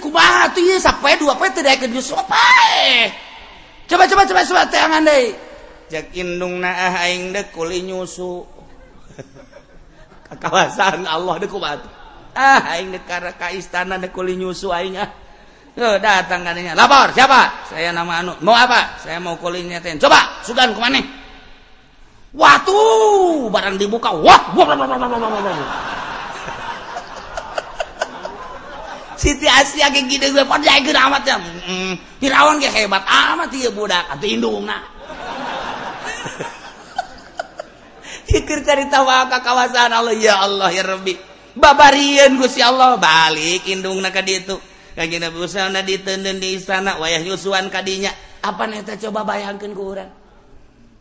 kuba 0.02 0.50
dua 1.18 1.34
coba 3.92 4.08
coba 4.08 4.24
coba 4.24 4.42
coba 4.48 4.62
teangan 4.72 5.04
deh. 5.04 5.36
Jak 5.92 6.16
indung 6.16 6.64
naah 6.64 7.04
aing 7.04 7.36
deuk 7.36 7.52
kuli 7.52 7.84
nyusu. 7.84 8.48
Kawasan 10.32 11.04
Allah 11.04 11.36
dek 11.44 11.52
kubat 11.52 11.84
ah 12.32 12.72
aing 12.72 12.96
deuk 12.96 13.04
karena 13.04 13.36
ka 13.36 13.52
istana 13.52 14.00
deuk 14.00 14.16
kuli 14.16 14.40
nyusu 14.40 14.72
aing 14.72 14.96
ah. 14.96 15.12
Tuh, 15.72 15.96
datang 16.04 16.44
katanya 16.44 16.76
lapor 16.76 17.16
siapa? 17.16 17.64
Saya 17.72 17.96
nama 17.96 18.20
Anu. 18.20 18.36
Mau 18.44 18.52
apa? 18.52 19.00
Saya 19.00 19.24
mau 19.24 19.40
kulinya 19.40 19.80
ten 19.80 19.96
coba 19.96 20.44
sugan 20.44 20.76
kemana? 20.76 21.00
Watuh 22.36 23.48
barang 23.48 23.80
dibuka. 23.80 24.12
Wah 24.12 24.52
wah 24.52 24.68
wah 24.68 24.76
wah 24.76 25.00
wah 25.00 25.20
wah 25.20 25.32
wah. 25.32 26.01
Siti 29.22 29.46
Firaun 32.22 32.58
ge 32.58 32.70
hebat. 32.74 33.06
Ah, 33.06 33.38
Amat 33.38 33.54
ieu 33.54 33.70
budak. 33.70 34.10
Atuh 34.18 34.26
indungna. 34.26 34.82
pikir 38.32 38.64
cerita 38.64 39.04
wa 39.06 39.30
ka 39.30 39.46
kawasan 39.46 39.94
Allah. 39.94 40.18
Ya 40.18 40.42
Allah 40.42 40.74
ya 40.74 40.82
Rabbi. 40.82 41.14
Babarieun 41.54 42.42
Gusti 42.42 42.66
Allah. 42.66 42.98
Balik 42.98 43.70
indungna 43.70 44.10
ka 44.10 44.26
ditu. 44.26 44.58
Kagina 44.98 45.30
busana 45.30 45.86
ditenden 45.86 46.42
di 46.42 46.58
istana. 46.58 46.98
Wayah 46.98 47.22
nyusuan 47.22 47.70
kadinya 47.70 48.10
apa 48.42 48.66
neta 48.66 48.98
coba 48.98 49.22
bayangkeun 49.22 49.74
ku 49.78 49.94
urang? 49.94 50.10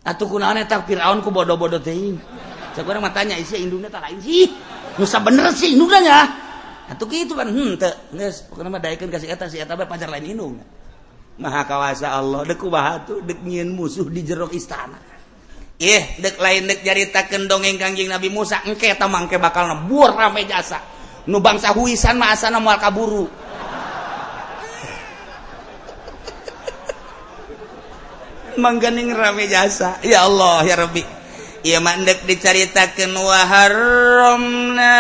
Atuh 0.05 0.29
kunaon 0.29 0.61
eta 0.61 0.85
Firaun 0.85 1.25
ku 1.25 1.33
bodoh-bodoh 1.33 1.81
teuing 1.81 2.17
sakurang 2.73 3.03
matanya 3.05 3.37
isi 3.37 3.61
indungna 3.61 3.93
tah 3.93 4.01
lain 4.01 4.17
sih? 4.23 4.49
Nu 4.97 5.05
bener 5.05 5.53
sih 5.53 5.77
indungna 5.77 6.01
atau 6.91 7.07
gitu 7.07 7.39
kan 7.39 7.47
hmm 7.47 7.79
teh 7.79 7.95
geus 8.19 8.51
pokona 8.51 8.67
mah 8.67 8.83
daekeun 8.83 9.15
ka 9.15 9.23
si 9.23 9.31
eta 9.31 9.47
si 9.47 9.63
eta 9.63 9.79
bae 9.79 9.87
pacar 9.87 10.11
lain 10.11 10.27
indung 10.27 10.59
maha 11.41 11.65
kawasa 11.65 12.13
Allah 12.13 12.45
deku 12.45 12.69
bahatu 12.69 13.25
dek 13.25 13.41
deuk 13.41 13.49
nyieun 13.49 13.73
musuh 13.73 14.05
di 14.13 14.21
jero 14.21 14.53
istana. 14.53 15.01
Ih 15.81 16.21
dek 16.21 16.37
lain 16.37 16.69
deuk 16.69 16.85
nyaritakeun 16.85 17.49
dongeng 17.49 17.81
kangjing 17.81 18.13
Nabi 18.13 18.29
Musa 18.29 18.61
engke 18.69 18.93
eta 18.93 19.09
mangke 19.09 19.41
bakal 19.41 19.73
nembur 19.73 20.13
rame 20.13 20.45
jasa. 20.45 20.85
Nu 21.25 21.41
bangsa 21.41 21.73
huisan 21.73 22.21
mah 22.21 22.37
asana 22.37 22.61
moal 22.61 22.77
kaburu. 22.77 23.25
Mangganing 28.63 29.17
rame 29.17 29.49
jasa. 29.49 29.97
Ya 30.05 30.29
Allah 30.29 30.61
ya 30.69 30.77
Rabbi. 30.77 31.20
ia 31.65 31.81
mandek 31.81 32.25
diceritakan 32.25 33.13
waharromna 33.17 34.95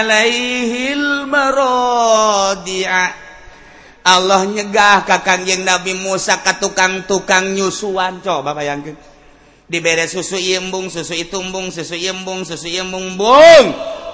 alaihil 0.00 1.26
marodi'a 1.30 3.04
Allah 4.00 4.48
nyegah 4.48 5.04
ka 5.04 5.20
kangjeng 5.20 5.60
Nabi 5.62 5.92
Musa 5.92 6.40
ka 6.40 6.56
tukang-tukang 6.56 7.52
nyusuan. 7.52 8.24
Coba 8.24 8.56
bayangkeun. 8.56 8.96
Dibere 9.70 10.10
susu 10.10 10.34
ieu 10.34 10.58
embung 10.58 10.90
susu 10.90 11.14
itumbung 11.14 11.70
susu 11.70 11.94
embung 11.94 12.42
susu 12.42 12.66
embung 12.66 13.14
bung 13.14 13.66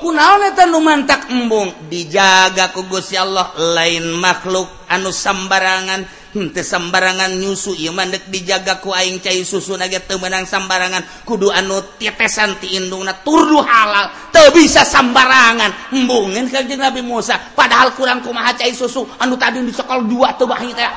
kunaon 0.05 0.53
eta 0.53 0.69
nu 0.69 0.85
mantak 0.85 1.33
embung? 1.33 1.73
Dijaga 1.89 2.77
ku 2.77 2.85
Gusti 2.85 3.17
Allah 3.17 3.57
lain 3.57 4.13
makhluk 4.21 4.69
anu 4.93 5.09
sambarangan 5.09 6.05
sembarangan 6.53 7.33
nyusu. 7.37 7.75
Mandek 7.91 8.29
dijaga 8.29 8.79
kuing 8.79 9.19
cair 9.25 9.43
susu 9.43 9.75
naga 9.75 10.01
temenang 10.03 10.45
sembarangan. 10.45 11.25
Kudu 11.25 11.49
anu 11.49 11.97
tetesan 11.97 12.61
tiindung 12.61 13.05
na 13.05 13.17
turdu 13.21 13.61
halal 13.65 14.31
te 14.31 14.43
bisa 14.53 14.85
sembarangan. 14.85 15.97
Embungin 15.97 16.49
kajeng 16.53 16.81
Nabi 16.81 17.01
Musa. 17.01 17.39
Padahal 17.57 17.97
kurang 17.97 18.21
kumaha 18.21 18.53
cair 18.55 18.77
susu. 18.77 19.09
Anu 19.19 19.35
tadi 19.41 19.65
di 19.65 19.73
sekol 19.73 20.05
dua 20.05 20.37
tebah 20.37 20.61
teh. 20.73 20.93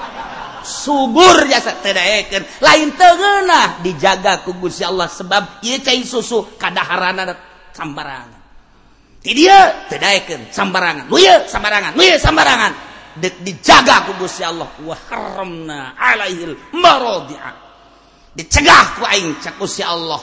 Subur 0.60 1.48
jasa 1.48 1.80
tedaekeun 1.80 2.60
lain 2.60 2.92
teunah 2.94 3.80
dijaga 3.80 4.44
ku 4.44 4.60
Gusti 4.60 4.84
Allah 4.84 5.08
sebab 5.08 5.64
ieu 5.64 5.80
cair 5.80 6.04
susu. 6.04 6.60
Kadaharana 6.60 7.32
sembarangan. 7.72 8.40
Ti 9.24 9.32
dieu 9.32 9.62
tedaekeun 9.88 10.52
sembarangan. 10.52 11.08
Nu 11.08 11.18
sembarangan. 11.48 11.92
Nu 11.96 12.04
sembarangan. 12.04 12.89
dijaga 13.20 14.08
ku 14.08 14.16
ya 14.40 14.50
Allah. 14.50 14.70
Wa 14.82 14.96
haramna 14.96 15.94
alaihil 16.00 16.56
maradi'a 16.74 17.52
dicegah 18.34 19.00
ku 19.00 19.04
aing 19.04 19.36
cak 19.44 19.60
ya 19.76 19.92
Allah. 19.92 20.22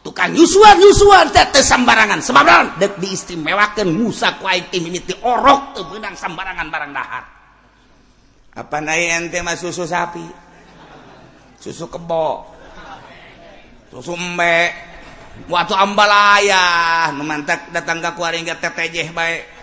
Tukang 0.00 0.32
nyusuan 0.32 0.80
nyusuan 0.80 1.28
teh 1.28 1.44
sambarangan 1.60 2.24
sembarangan 2.24 2.24
sembarangan. 2.24 2.66
Deuk 2.80 2.94
diistimewakeun 3.04 3.92
Musa 3.92 4.40
ku 4.40 4.48
aing 4.48 4.80
mimiti 4.80 5.12
orok 5.20 5.76
teu 5.76 5.84
beunang 5.84 6.16
sembarangan 6.16 6.66
barang 6.72 6.92
dahar. 6.96 7.24
Apa 8.50 8.76
naik 8.82 9.08
ente 9.28 9.38
mah 9.44 9.54
susu 9.54 9.84
sapi? 9.84 10.24
Susu 11.60 11.86
kebo. 11.92 12.48
Susu 13.92 14.16
embe. 14.16 14.88
Waktu 15.46 15.72
ambalaya 15.72 16.64
numantak 17.14 17.72
datang 17.72 18.02
ka 18.02 18.12
kuaring 18.12 18.44
tetejeh 18.44 19.08
baik 19.14 19.59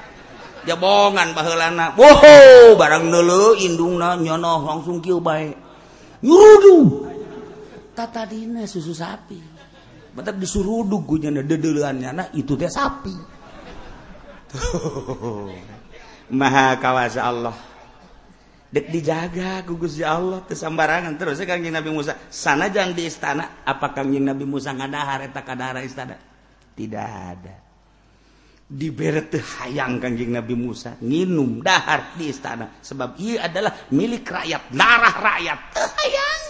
jabongan 0.68 1.32
bahelana. 1.32 1.96
Woho 1.96 2.76
barang 2.76 3.08
dulu 3.08 3.56
indungna 3.64 4.20
nyono 4.20 4.68
langsung 4.68 5.00
kieu 5.00 5.24
nyuruh 5.24 5.56
nyurudu. 6.22 6.78
Tata 7.96 8.28
dina 8.28 8.68
susu 8.68 8.92
sapi. 8.92 9.40
Mata 10.14 10.36
disuruduk 10.36 11.08
gunyana 11.08 11.42
dedeuleannya. 11.42 12.10
Nah 12.12 12.28
itu 12.36 12.60
teh 12.60 12.70
sapi. 12.70 13.16
Maha 16.40 16.76
kawasa 16.78 17.24
Allah. 17.24 17.56
Dek 18.68 18.92
dijaga 18.92 19.64
gugus 19.64 19.96
ya 19.96 20.20
Allah 20.20 20.44
kesambarangan 20.44 21.16
terus 21.16 21.40
kangjeng 21.40 21.72
Nabi 21.72 21.90
Musa. 21.96 22.20
Sana 22.28 22.68
jangan 22.68 22.92
di 22.92 23.08
istana 23.08 23.64
apa 23.64 23.96
kangjeng 23.96 24.28
Nabi 24.28 24.44
Musa 24.44 24.76
ngadahar 24.76 25.24
eta 25.24 25.40
kadahara 25.42 25.80
istana? 25.88 26.20
Tidak 26.76 27.08
ada. 27.08 27.67
diberet 28.68 29.32
hayang 29.32 30.04
Kanjing 30.04 30.36
Nabi 30.36 30.54
Musa. 30.60 31.00
Nginum 31.00 31.64
dahar 31.64 32.20
di 32.20 32.28
istana. 32.28 32.78
Sebab 32.84 33.16
ia 33.24 33.48
adalah 33.48 33.88
milik 33.96 34.28
rakyat 34.28 34.76
darah 34.76 35.16
rakyat. 35.16 35.60
Teu 35.72 35.88
hayang. 35.88 36.44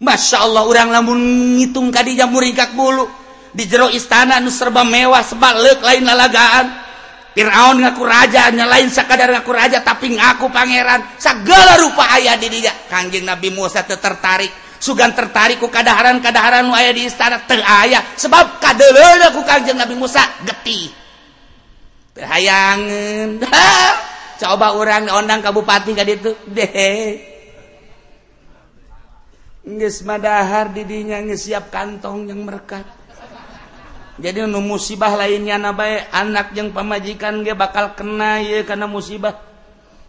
Masya 0.00 0.48
Allah 0.48 0.64
orang 0.64 0.88
lamun 0.88 1.20
ngitung 1.60 1.92
kadi 1.92 2.16
jam 2.16 2.32
muringkak 2.32 2.72
bulu. 2.72 3.04
Di 3.52 3.68
jero 3.68 3.92
istana 3.92 4.40
nu 4.40 4.48
serba 4.48 4.80
mewah 4.80 5.20
sebalik 5.20 5.84
lain 5.84 6.08
lalagaan. 6.08 6.88
Fir'aun 7.30 7.78
ngaku 7.78 8.02
raja 8.02 8.50
nya 8.50 8.66
lain 8.66 8.90
sekadar 8.90 9.30
ngaku 9.30 9.52
raja 9.52 9.84
tapi 9.84 10.16
ngaku 10.16 10.48
pangeran. 10.48 11.04
Segala 11.20 11.76
rupa 11.76 12.08
ayah 12.16 12.40
di 12.40 12.48
dia. 12.48 12.72
Kanjing 12.88 13.28
Nabi 13.28 13.52
Musa 13.52 13.84
tertarik. 13.84 14.69
sugan 14.80 15.12
tertariku 15.12 15.68
keadaran 15.68 16.18
keadaran 16.18 16.66
aya 16.72 16.90
di 16.90 17.06
istana 17.06 17.44
teraya 17.44 18.00
sebab 18.16 18.58
kaku 18.58 19.40
Kanjeng 19.44 19.76
Nabi 19.76 19.94
Musa 19.94 20.24
getih 20.42 20.90
terhayangan 22.16 23.44
coba 24.40 24.74
orang 24.74 25.12
ondang 25.12 25.44
Kabupati 25.44 25.92
ka 25.92 26.02
itu 26.02 26.32
deh. 26.48 27.28
Nges 29.60 30.02
madahar 30.08 30.72
didinya 30.72 31.20
ngesiap 31.20 31.68
kantong 31.68 32.32
yang 32.32 32.48
merekat 32.48 32.82
jadi 34.20 34.44
nu 34.44 34.60
musibah 34.60 35.16
lainnya 35.16 35.56
nabae 35.56 36.04
anak 36.12 36.52
yang 36.52 36.76
pemajikan 36.76 37.40
ge 37.40 37.56
bakal 37.56 37.96
kena 37.96 38.44
ye 38.44 38.68
karena 38.68 38.84
musibah. 38.84 39.32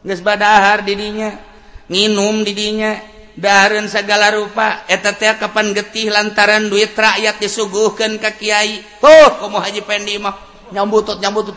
Nges 0.03 0.19
badahar 0.19 0.83
didinya 0.83 1.39
nginum 1.87 2.43
didinya. 2.43 2.99
Darun 3.31 3.87
segala 3.87 4.31
rupa 4.35 4.83
eteta 4.91 5.39
kapan 5.39 5.71
getih 5.71 6.11
lantaran 6.11 6.67
duit 6.67 6.91
rakyat 6.91 7.39
disuguhkan 7.39 8.19
ke 8.19 8.43
Kyai 8.43 8.83
oh 9.01 9.29
kamu 9.39 9.57
haji 9.59 9.81
pendi 9.87 10.15
mah. 10.19 10.35
Nyambutut 10.71 11.19
nyambutut. 11.19 11.55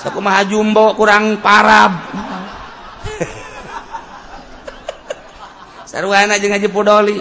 Sakumaha 0.00 0.44
jumbo 0.48 0.96
kurang 0.96 1.40
parab. 1.44 1.92
Sarwana 5.90 6.38
jeung 6.38 6.54
haji 6.54 6.70
podoli 6.70 7.18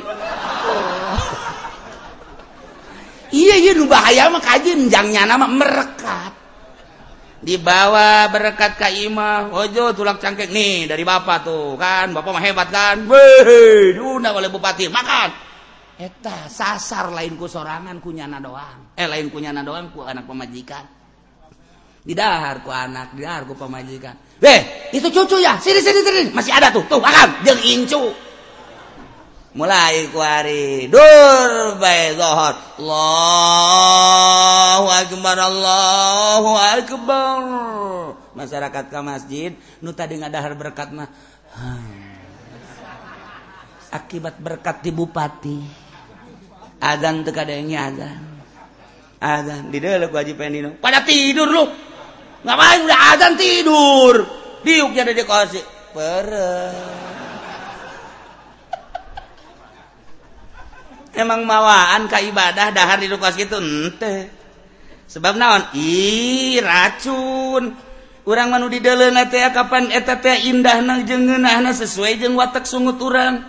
iya 3.34 3.56
iya 3.58 3.72
nu 3.74 3.90
bahaya 3.90 4.30
mah 4.30 4.38
kajeun 4.38 4.90
jangnya 4.94 5.26
nama 5.26 5.50
mereka 5.50 6.29
dibawa 7.40 8.28
berkat 8.32 8.76
ka 8.76 8.90
imah. 8.92 9.52
Ojo 9.56 9.96
tulak 9.96 10.20
cangkek 10.20 10.52
nih 10.52 10.88
dari 10.88 11.04
Bapak 11.08 11.48
tuh 11.48 11.76
kan? 11.80 12.12
Bapak 12.12 12.32
mah 12.36 12.44
hebat 12.44 12.68
kan? 12.72 13.08
Weh 13.08 13.96
diundang 13.96 14.36
oleh 14.36 14.52
Bupati 14.52 14.88
makan. 14.92 15.30
Eta 16.00 16.48
sasar 16.48 17.12
lain 17.12 17.36
ku 17.36 17.48
sorangan 17.48 18.00
kunyana 18.00 18.40
doang. 18.40 18.96
Eh 18.96 19.08
lain 19.08 19.28
kunyana 19.28 19.64
doang 19.64 19.92
ku 19.92 20.08
anak 20.08 20.24
pemajikan 20.24 20.88
Didahar 22.00 22.64
ku 22.64 22.72
anak 22.72 23.12
didahar 23.12 23.44
ku 23.44 23.60
pemajikan 23.60 24.16
Weh 24.40 24.90
itu 24.96 25.12
cucu 25.12 25.44
ya? 25.44 25.60
Sini 25.60 25.84
sini 25.84 26.00
sini. 26.00 26.22
Masih 26.32 26.56
ada 26.56 26.72
tuh. 26.72 26.88
Tuh 26.88 27.04
makan. 27.04 27.44
Jeng 27.44 27.60
incu. 27.60 28.29
Mulai 29.54 30.10
kuari. 30.14 30.90
Dur 30.90 31.78
bae 31.82 32.14
zohor. 32.14 32.56
Allahu 32.82 34.88
akbar 34.94 35.38
Allahu 35.38 36.52
akbar. 36.58 37.42
Masyarakat 38.38 38.84
ke 38.88 39.00
masjid 39.02 39.52
nu 39.82 39.92
tadi 39.92 40.22
ngadahar 40.22 40.54
berkat 40.54 40.94
mah 40.94 41.10
akibat 43.90 44.38
berkat 44.38 44.86
di 44.86 44.92
bupati. 44.94 45.60
Adzan 46.80 47.28
teu 47.28 47.36
kadengnya 47.36 47.92
adzan 47.92 48.24
adzan 49.20 49.68
di 49.68 49.84
deuleu 49.84 50.08
Haji 50.08 50.32
Pendino 50.32 50.80
pada 50.80 51.04
tidur 51.04 51.52
lu. 51.52 51.68
Ngapain 52.40 52.88
udah 52.88 53.00
adzan 53.12 53.36
tidur? 53.36 54.24
Diuk 54.64 54.96
jadi 54.96 55.12
di 55.12 55.28
kosi. 55.28 55.60
Pere 55.92 57.19
emang 61.14 61.46
mawaan 61.46 62.06
ka 62.10 62.22
ibadah 62.22 62.74
dahar 62.74 63.02
di 63.02 63.08
lukas 63.10 63.38
gitu 63.38 63.58
ente. 63.58 64.30
Sebab 65.10 65.34
naon? 65.38 65.74
I 65.74 66.62
racun. 66.62 67.74
Orang 68.30 68.54
manu 68.54 68.70
di 68.70 68.78
dalam 68.78 69.18
teh 69.26 69.42
kapan 69.50 69.90
eta 69.90 70.22
teh 70.22 70.54
indah 70.54 70.86
nang 70.86 71.02
ngeunahna 71.02 71.74
sesuai 71.74 72.22
jeung 72.22 72.38
watak 72.38 72.70
sungut 72.70 73.02
urang. 73.02 73.42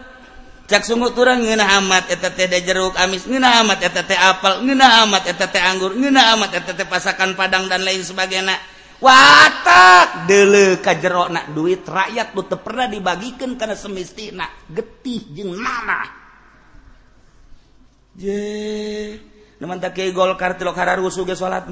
Cak 0.64 0.88
sungut 0.88 1.12
urang 1.20 1.44
ngeunah 1.44 1.68
amat 1.84 2.08
eta 2.08 2.32
teh 2.32 2.48
da 2.48 2.56
jeruk 2.56 2.96
amis 2.96 3.28
ngeunah 3.28 3.60
amat 3.60 3.84
eta 3.84 4.00
teh 4.06 4.16
apel 4.16 4.64
ngeunah 4.64 5.04
amat 5.04 5.28
eta 5.28 5.52
teh 5.52 5.60
anggur 5.60 5.92
ngeunah 5.92 6.32
amat 6.32 6.50
eta 6.56 6.72
teh 6.72 6.88
pasakan 6.88 7.36
padang 7.36 7.68
dan 7.68 7.84
lain 7.84 8.00
sebagainya. 8.00 8.56
Watak! 9.00 10.28
Dele 10.28 10.80
ka 10.80 10.96
jero 10.96 11.28
nak 11.28 11.52
duit 11.52 11.84
rakyat 11.84 12.32
tuh 12.32 12.44
teu 12.48 12.60
pernah 12.60 12.88
dibagikan 12.88 13.56
karena 13.56 13.76
semestina 13.76 14.48
getih 14.68 15.24
jeung 15.32 15.56
nanah 15.56 16.19
golkar 20.14 20.56
salat 21.36 21.64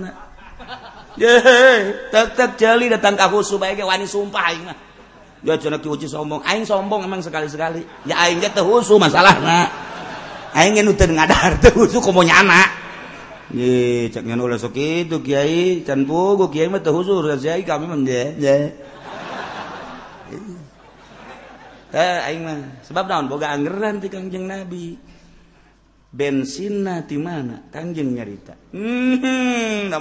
tetap 2.14 2.51
jeli 2.55 2.86
datang 2.86 3.18
ke 3.18 3.26
khusu 3.26 3.59
baik 3.59 3.82
wani 3.82 4.07
sumpah 4.07 4.43
aing 4.55 4.62
mah. 4.62 4.78
Dia 5.39 5.55
cenah 5.55 5.78
ki 5.78 5.86
uci 5.86 6.07
sombong. 6.11 6.43
Aing 6.43 6.66
sombong 6.66 7.07
emang 7.07 7.22
sekali-sekali. 7.22 7.82
Ya 8.11 8.18
aing 8.26 8.43
teh 8.43 8.62
husu 8.62 8.99
masalahna. 8.99 9.70
Aing 10.55 10.74
geus 10.74 10.99
teu 10.99 11.07
ngadar 11.07 11.62
teu 11.62 11.86
husu 11.86 12.03
komonyana 12.03 12.66
Ye, 13.49 14.12
cek 14.12 14.28
ngan 14.28 14.45
ulah 14.45 14.61
sok 14.61 14.74
kitu 14.74 15.22
kiai. 15.22 15.86
Can 15.86 16.05
pugu 16.05 16.51
kiai 16.51 16.66
mah 16.66 16.82
teu 16.82 16.95
husu 16.95 17.22
kiai 17.22 17.62
kami 17.62 17.86
mah 17.86 17.99
ye 18.03 18.22
ye 18.39 18.57
Eh 21.89 22.18
aing 22.28 22.43
mah 22.45 22.59
sebab 22.84 23.09
naon? 23.09 23.32
Boga 23.32 23.55
anggeran 23.55 24.03
ti 24.03 24.12
Kangjeng 24.12 24.45
Nabi. 24.45 25.08
bensin 26.09 26.89
di 27.05 27.17
mana? 27.21 27.69
Kanjeng 27.69 28.17
nyarita. 28.17 28.57
Hmm, 28.73 29.93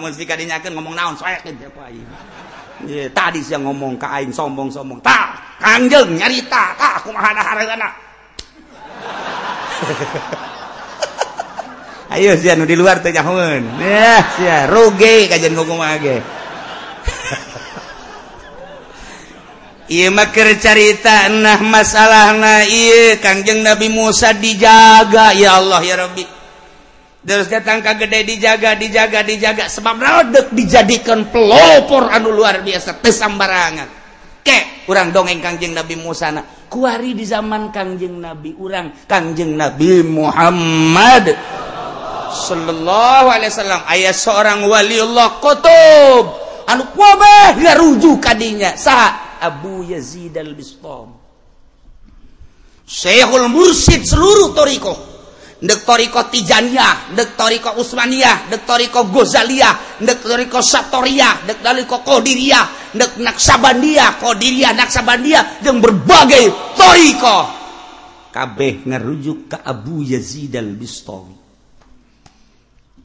nyakan 0.48 0.72
ngomong 0.80 0.96
naon 0.96 1.16
tadi 3.10 3.42
yang 3.50 3.66
ngomong 3.66 3.98
ka 3.98 4.22
aing 4.22 4.32
sombong-sombong. 4.32 5.02
Tak 5.02 5.60
Kanjeng 5.60 6.16
nyarita. 6.16 6.78
Tak 6.78 7.04
aku 7.04 7.10
anak 7.12 7.46
Ayo 12.08 12.40
nu 12.56 12.64
di 12.64 12.80
luar 12.80 13.04
teh 13.04 13.12
nyaheun. 13.12 13.68
Ya 13.84 14.24
sia 14.40 14.64
rugi 14.72 15.28
ka 15.28 15.36
jeung 15.36 15.60
hukum 15.60 15.84
age 15.84 16.37
Ieu 19.88 20.12
maker 20.12 20.60
carita 20.60 21.32
nah 21.32 21.64
masalahna 21.64 22.68
ieu 22.68 23.16
Kangjeng 23.24 23.64
Nabi 23.64 23.88
Musa 23.88 24.36
dijaga 24.36 25.32
ya 25.32 25.64
Allah 25.64 25.80
ya 25.80 25.96
Rabbi. 25.96 26.28
Terus 27.24 27.48
datang 27.48 27.80
ka 27.80 27.96
gede 27.96 28.28
dijaga 28.28 28.76
dijaga 28.76 29.24
dijaga 29.24 29.72
sebab 29.72 29.96
rodek 29.96 30.52
dijadikan 30.52 31.32
pelopor 31.32 32.12
anu 32.12 32.36
luar 32.36 32.68
biasa 32.68 33.00
tesambarangan. 33.00 33.88
Ke 34.44 34.84
urang 34.92 35.16
dongeng 35.16 35.40
Kangjeng 35.40 35.72
Nabi 35.72 35.96
Musa 35.96 36.36
na. 36.36 36.44
Kuari 36.68 37.16
di 37.16 37.24
zaman 37.24 37.72
Kangjeng 37.72 38.20
Nabi 38.20 38.60
urang 38.60 38.92
Kangjeng 39.08 39.56
Nabi 39.56 40.04
Muhammad 40.04 41.32
sallallahu 42.28 43.28
alaihi 43.32 43.52
wasallam 43.56 43.82
aya 43.88 44.12
seorang 44.12 44.68
waliullah 44.68 45.40
qutub 45.40 46.26
anu 46.68 46.84
rujuk 46.92 47.56
garujuk 47.64 48.18
kadinya 48.20 48.76
saha 48.76 49.27
Abu 49.42 49.86
Yazid 49.86 50.36
al-Bistam. 50.38 51.14
Syekhul 52.88 53.52
Mursyid 53.52 54.08
seluruh 54.08 54.56
torikoh. 54.56 54.98
Dek 55.58 55.90
torikoh 55.90 56.30
Tijaniyah, 56.30 57.18
dek 57.18 57.34
torikoh 57.34 57.82
Usmaniyah, 57.82 58.48
dek 58.54 58.70
torikoh 58.70 59.10
Ghazaliyah, 59.10 60.00
dek 60.06 60.22
torikoh 60.22 60.62
Satoriyah, 60.62 61.50
dek 61.50 61.66
torikoh 61.66 62.06
Qadiriyah, 62.06 62.94
dek 62.94 63.18
Naksabandiyah, 63.18 64.22
Qadiriyah, 64.22 64.72
Naksabandiyah, 64.78 65.66
dan 65.66 65.82
berbagai 65.82 66.54
torikoh. 66.78 67.44
Kabeh 68.30 68.86
ngerujuk 68.86 69.50
ke 69.50 69.58
Abu 69.66 70.06
Yazid 70.06 70.54
al-Bistami. 70.54 71.36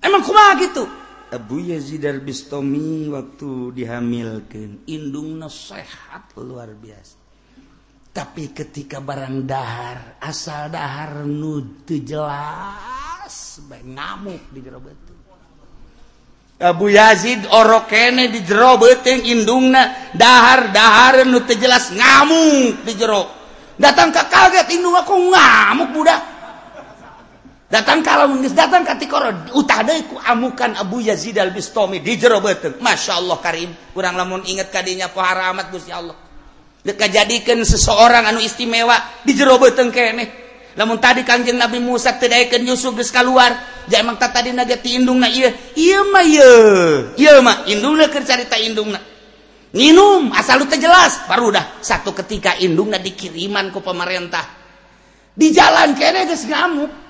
Emang 0.04 0.20
kumaha 0.20 0.52
gitu? 0.60 0.84
Abu 1.32 1.64
Yazid 1.64 2.04
Bistomi 2.20 3.08
waktu 3.08 3.72
dihamilkan 3.72 4.84
Indung 4.84 5.40
sehat 5.48 6.36
luar 6.36 6.68
biasa. 6.76 7.16
Tapi 8.12 8.52
ketika 8.52 9.00
barang 9.00 9.48
dahar 9.48 10.20
asal 10.20 10.68
dahar 10.68 11.24
nu 11.24 11.80
jelas 11.88 13.64
ngamuk 13.64 14.52
di 14.52 14.60
jero 14.60 14.84
beuteung. 14.84 15.20
Abu 16.60 16.92
Yazid 16.92 17.48
orokene 17.48 18.28
di 18.28 18.44
jero 18.44 18.76
beuteung 18.76 19.24
indungna 19.24 20.12
dahar 20.12 20.68
dahar 20.68 21.24
nu 21.24 21.40
jelas 21.48 21.88
ngamuk 21.96 22.84
di 22.84 22.92
jero. 22.92 23.32
Datang 23.80 24.12
ke 24.12 24.20
kaget 24.28 24.68
indung 24.76 24.92
aku 24.92 25.16
ngamuk 25.16 25.96
budak. 25.96 26.31
datang 27.72 28.04
kalau 28.04 28.36
datang 28.52 28.84
utadaku 29.56 30.20
amukan 30.20 30.76
Abu 30.76 31.00
Yazid 31.00 31.40
al 31.40 31.56
Bistami 31.56 32.04
di 32.04 32.20
jero 32.20 32.44
beten 32.44 32.76
Masya 32.76 33.16
Allah 33.16 33.40
Karim 33.40 33.72
kurang 33.96 34.20
lamun 34.20 34.44
inget 34.44 34.68
kadinya 34.68 35.08
pohara 35.08 35.48
amat 35.56 35.72
gusti 35.72 35.88
Allah. 35.88 36.14
Dekat 36.84 37.08
jadikan 37.14 37.64
seseorang 37.64 38.28
anu 38.28 38.44
istimewa 38.44 39.24
di 39.24 39.32
jero 39.32 39.56
beten 39.56 39.88
keeh 39.88 40.12
lamun 40.76 41.00
tadi 41.00 41.24
Kanjeng 41.24 41.56
Nabi 41.56 41.80
Musa 41.80 42.16
tedaikan 42.20 42.60
Yusuf 42.60 42.92
keluar 43.08 43.56
ja 43.88 44.00
emang 44.04 44.20
tak 44.20 44.36
tadi 44.36 44.52
naga 44.52 44.76
carita 48.24 48.56
na 48.92 49.00
minum 49.72 50.28
asal 50.36 50.60
lu 50.60 50.68
jelas 50.68 51.24
baru 51.24 51.52
dah 51.52 51.80
satu 51.80 52.12
ketika 52.12 52.56
indung 52.60 52.92
dikiriman 52.92 53.72
ku 53.72 53.80
pemerintah. 53.80 54.60
Di 55.32 55.48
jalan 55.48 55.96
ke 55.96 56.12
ngamuk. 56.28 57.01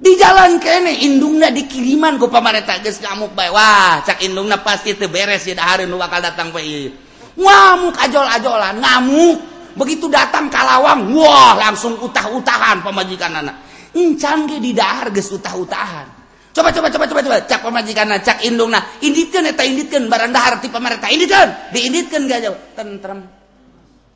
di 0.00 0.16
jalan 0.16 0.56
kene 0.56 1.04
indungnya 1.04 1.52
dikiriman 1.52 2.16
ku 2.16 2.32
pemerintah 2.32 2.80
geus 2.80 3.04
ngamuk 3.04 3.36
bae. 3.36 3.52
Wah 3.52 4.00
cak 4.00 4.24
indungna 4.24 4.64
pasti 4.64 4.96
teu 4.96 5.12
beres 5.12 5.44
ya 5.44 5.52
hari 5.60 5.84
nu 5.84 6.00
bakal 6.00 6.24
datang 6.24 6.48
bae. 6.48 6.88
Ngamuk 7.36 8.00
ajol-ajolan 8.00 8.80
ngamuk. 8.80 9.38
Begitu 9.76 10.08
datang 10.08 10.48
kalawang 10.48 11.12
wah 11.14 11.54
langsung 11.54 12.00
utah-utahan 12.00 12.82
pemajikan 12.82 13.38
anak 13.38 13.56
encan 13.94 14.48
ge 14.48 14.58
di 14.58 14.72
dahar 14.72 15.12
geus 15.12 15.28
utah-utahan. 15.30 16.18
Coba 16.50 16.74
coba 16.74 16.90
coba 16.90 17.04
coba 17.06 17.20
coba. 17.20 17.36
Cak 17.44 17.60
pemajikan 17.60 18.08
cak 18.24 18.40
indungna. 18.48 18.80
Inditkeun 19.04 19.52
eta 19.52 19.68
inditkeun 19.68 20.08
barang 20.08 20.32
dahar 20.32 20.64
ti 20.64 20.72
pemerintah 20.72 21.12
inditkeun 21.12 21.76
diinditkeun 21.76 22.24
gak 22.24 22.40
jauh 22.40 22.56
tentrem. 22.72 23.20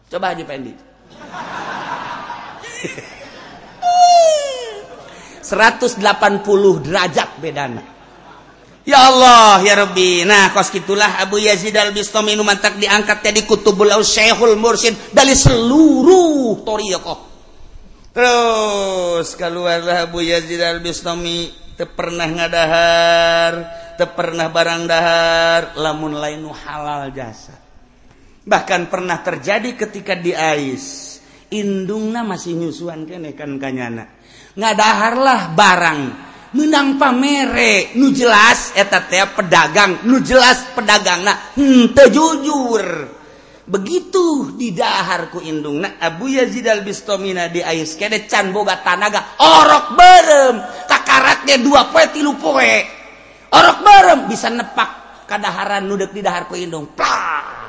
Coba 0.09 0.32
aja 0.32 0.45
pendit. 0.49 0.80
180 5.45 6.01
derajat 6.80 7.28
bedana 7.38 7.95
Ya 8.84 9.09
Allah 9.09 9.64
ya 9.64 9.80
Rabbi. 9.80 10.28
Nah 10.28 10.53
kos 10.53 10.68
gitulah 10.68 11.16
Abu 11.16 11.40
Yazid 11.40 11.72
al-Bistami 11.72 12.36
mantak 12.36 12.76
diangkat 12.76 13.24
jadi 13.24 13.40
kutubul 13.49 13.88
Syekhul 14.05 14.61
Mursyid 14.61 15.16
dari 15.16 15.32
seluruh 15.32 16.61
toriqoh 16.68 17.32
terus 18.12 19.34
keluarlah 19.40 20.05
Abu 20.05 20.20
Yazid 20.20 20.61
al-Bistami 20.61 21.49
teu 21.80 21.88
pernah 21.97 22.28
ngadahar 22.28 23.53
teu 23.97 24.12
pernah 24.12 24.53
barang 24.53 24.82
dahar 24.84 25.62
lamun 25.80 26.20
lain 26.20 26.45
halal 26.45 27.09
jasa. 27.09 27.57
Bahkan 28.45 28.92
pernah 28.92 29.24
terjadi 29.24 29.80
ketika 29.80 30.12
di 30.12 30.36
Ais 30.36 31.16
indungna 31.49 32.20
masih 32.20 32.53
nyusuan 32.53 33.09
kene 33.09 33.32
kan 33.32 33.57
kanyana 33.57 34.13
ngadaharlah 34.55 35.55
barang. 35.55 36.00
Menang 36.55 37.02
pamere 37.02 37.98
nu 37.98 38.14
jelas 38.14 38.70
eta 38.78 39.02
teh 39.11 39.26
pedagang 39.34 40.07
nu 40.07 40.22
jelas 40.22 40.70
pedagang 40.70 41.26
nah 41.26 41.50
hmm, 41.59 41.90
jujur. 42.14 42.86
Begitu 43.64 44.55
didahar 44.55 45.34
ku 45.34 45.42
indungna 45.42 45.98
Abu 45.98 46.30
Yazid 46.30 46.68
al 46.70 46.86
Bistomina 46.86 47.50
di 47.50 47.59
ais 47.59 47.98
kene 47.98 48.28
can 48.30 48.55
boga 48.55 48.78
tanaga 48.86 49.34
orok 49.40 49.86
berem 49.98 50.57
kakaratnya 50.86 51.59
dua 51.59 51.90
poe 51.90 52.07
tilu 52.14 52.38
poe. 52.38 52.76
Orok 53.50 53.78
berem 53.82 54.20
bisa 54.30 54.46
nepak 54.46 55.26
kadaharan 55.26 55.82
nudek 55.90 56.14
didahar 56.14 56.46
ku 56.46 56.55
indung. 56.55 56.86
Plah. 56.94 57.64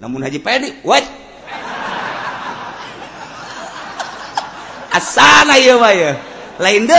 namun 0.00 0.24
Haji 0.24 0.40
Pedi 0.40 0.68
what 0.80 1.04
asana 4.92 5.56
lain 6.60 6.84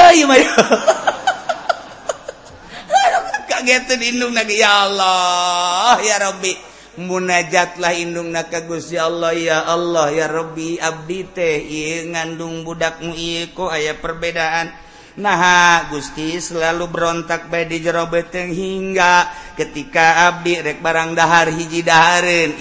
kagetndung 3.51 4.33
lagi 4.33 4.57
ya 4.57 4.89
Allah 4.89 6.01
ya 6.01 6.17
Robbi 6.17 6.71
munajatlah 6.99 7.95
Indung 7.95 8.35
na 8.35 8.43
Gusti 8.43 8.99
Allah 8.99 9.31
ya 9.31 9.63
Allah 9.63 10.11
ya 10.11 10.27
Robbi 10.27 10.75
Abdi 10.75 11.23
teh 11.31 11.63
ngandung 12.11 12.67
budakmu 12.67 13.15
Iko 13.15 13.71
aya 13.71 13.95
perbedaan. 13.95 14.90
nah 15.19 15.87
Gusti 15.91 16.39
selalu 16.39 16.87
berontak 16.87 17.51
by 17.51 17.67
di 17.67 17.83
jero 17.83 18.07
beteng 18.07 18.55
hingga 18.55 19.27
ketika 19.59 20.31
Abdi 20.31 20.63
rek 20.63 20.79
barang 20.79 21.11
dahar 21.17 21.51
hiji 21.51 21.83
daharin 21.83 22.55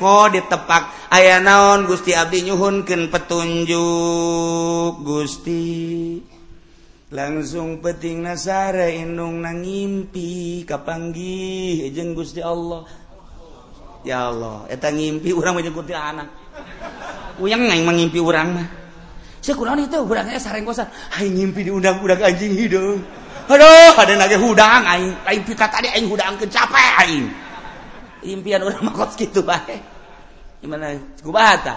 ko 0.00 0.32
ditepak. 0.32 1.12
Aya 1.12 1.38
naon 1.38 1.84
Gusti 1.84 2.16
Abdi 2.16 2.48
nyuhunkeun 2.48 3.12
petunjuk 3.12 4.92
Gusti. 5.04 6.18
Langsung 7.06 7.78
peting 7.78 8.26
nasara 8.26 8.90
Inung 8.90 9.44
nangimpi 9.44 10.66
kapanggi 10.66 11.86
jeng 11.94 12.16
Gusti 12.16 12.42
Allah. 12.42 12.82
Ya 14.06 14.30
Allah 14.30 14.66
eta 14.70 14.90
ngimpi 14.94 15.34
urang 15.34 15.58
menyekuti 15.58 15.90
anak 15.90 16.30
uyang 17.42 17.66
mengimpi 17.66 18.22
urang 18.22 18.48
mah. 18.54 18.85
kurang 19.54 19.78
itu? 19.78 20.00
Sareng 20.42 20.64
kosan. 20.66 20.88
aing 21.14 21.36
ngimpi 21.38 21.68
di 21.68 21.70
undang-undang 21.70 22.18
anjing 22.24 22.56
hidung. 22.56 22.98
Aduh 23.46 23.94
ada 23.94 24.12
nage 24.18 24.34
hudang 24.40 24.82
aing. 24.82 25.12
Aing 25.22 25.42
pika 25.46 25.70
tadi 25.70 25.86
aing 25.92 26.10
hudang 26.10 26.34
capek 26.34 26.90
aing. 27.06 27.26
Impian 28.26 28.66
orang 28.66 28.82
makos 28.90 29.14
gitu 29.14 29.46
bae. 29.46 29.78
Gimana? 30.58 30.98
Kubata 31.22 31.46
ah. 31.46 31.58
ta 31.62 31.74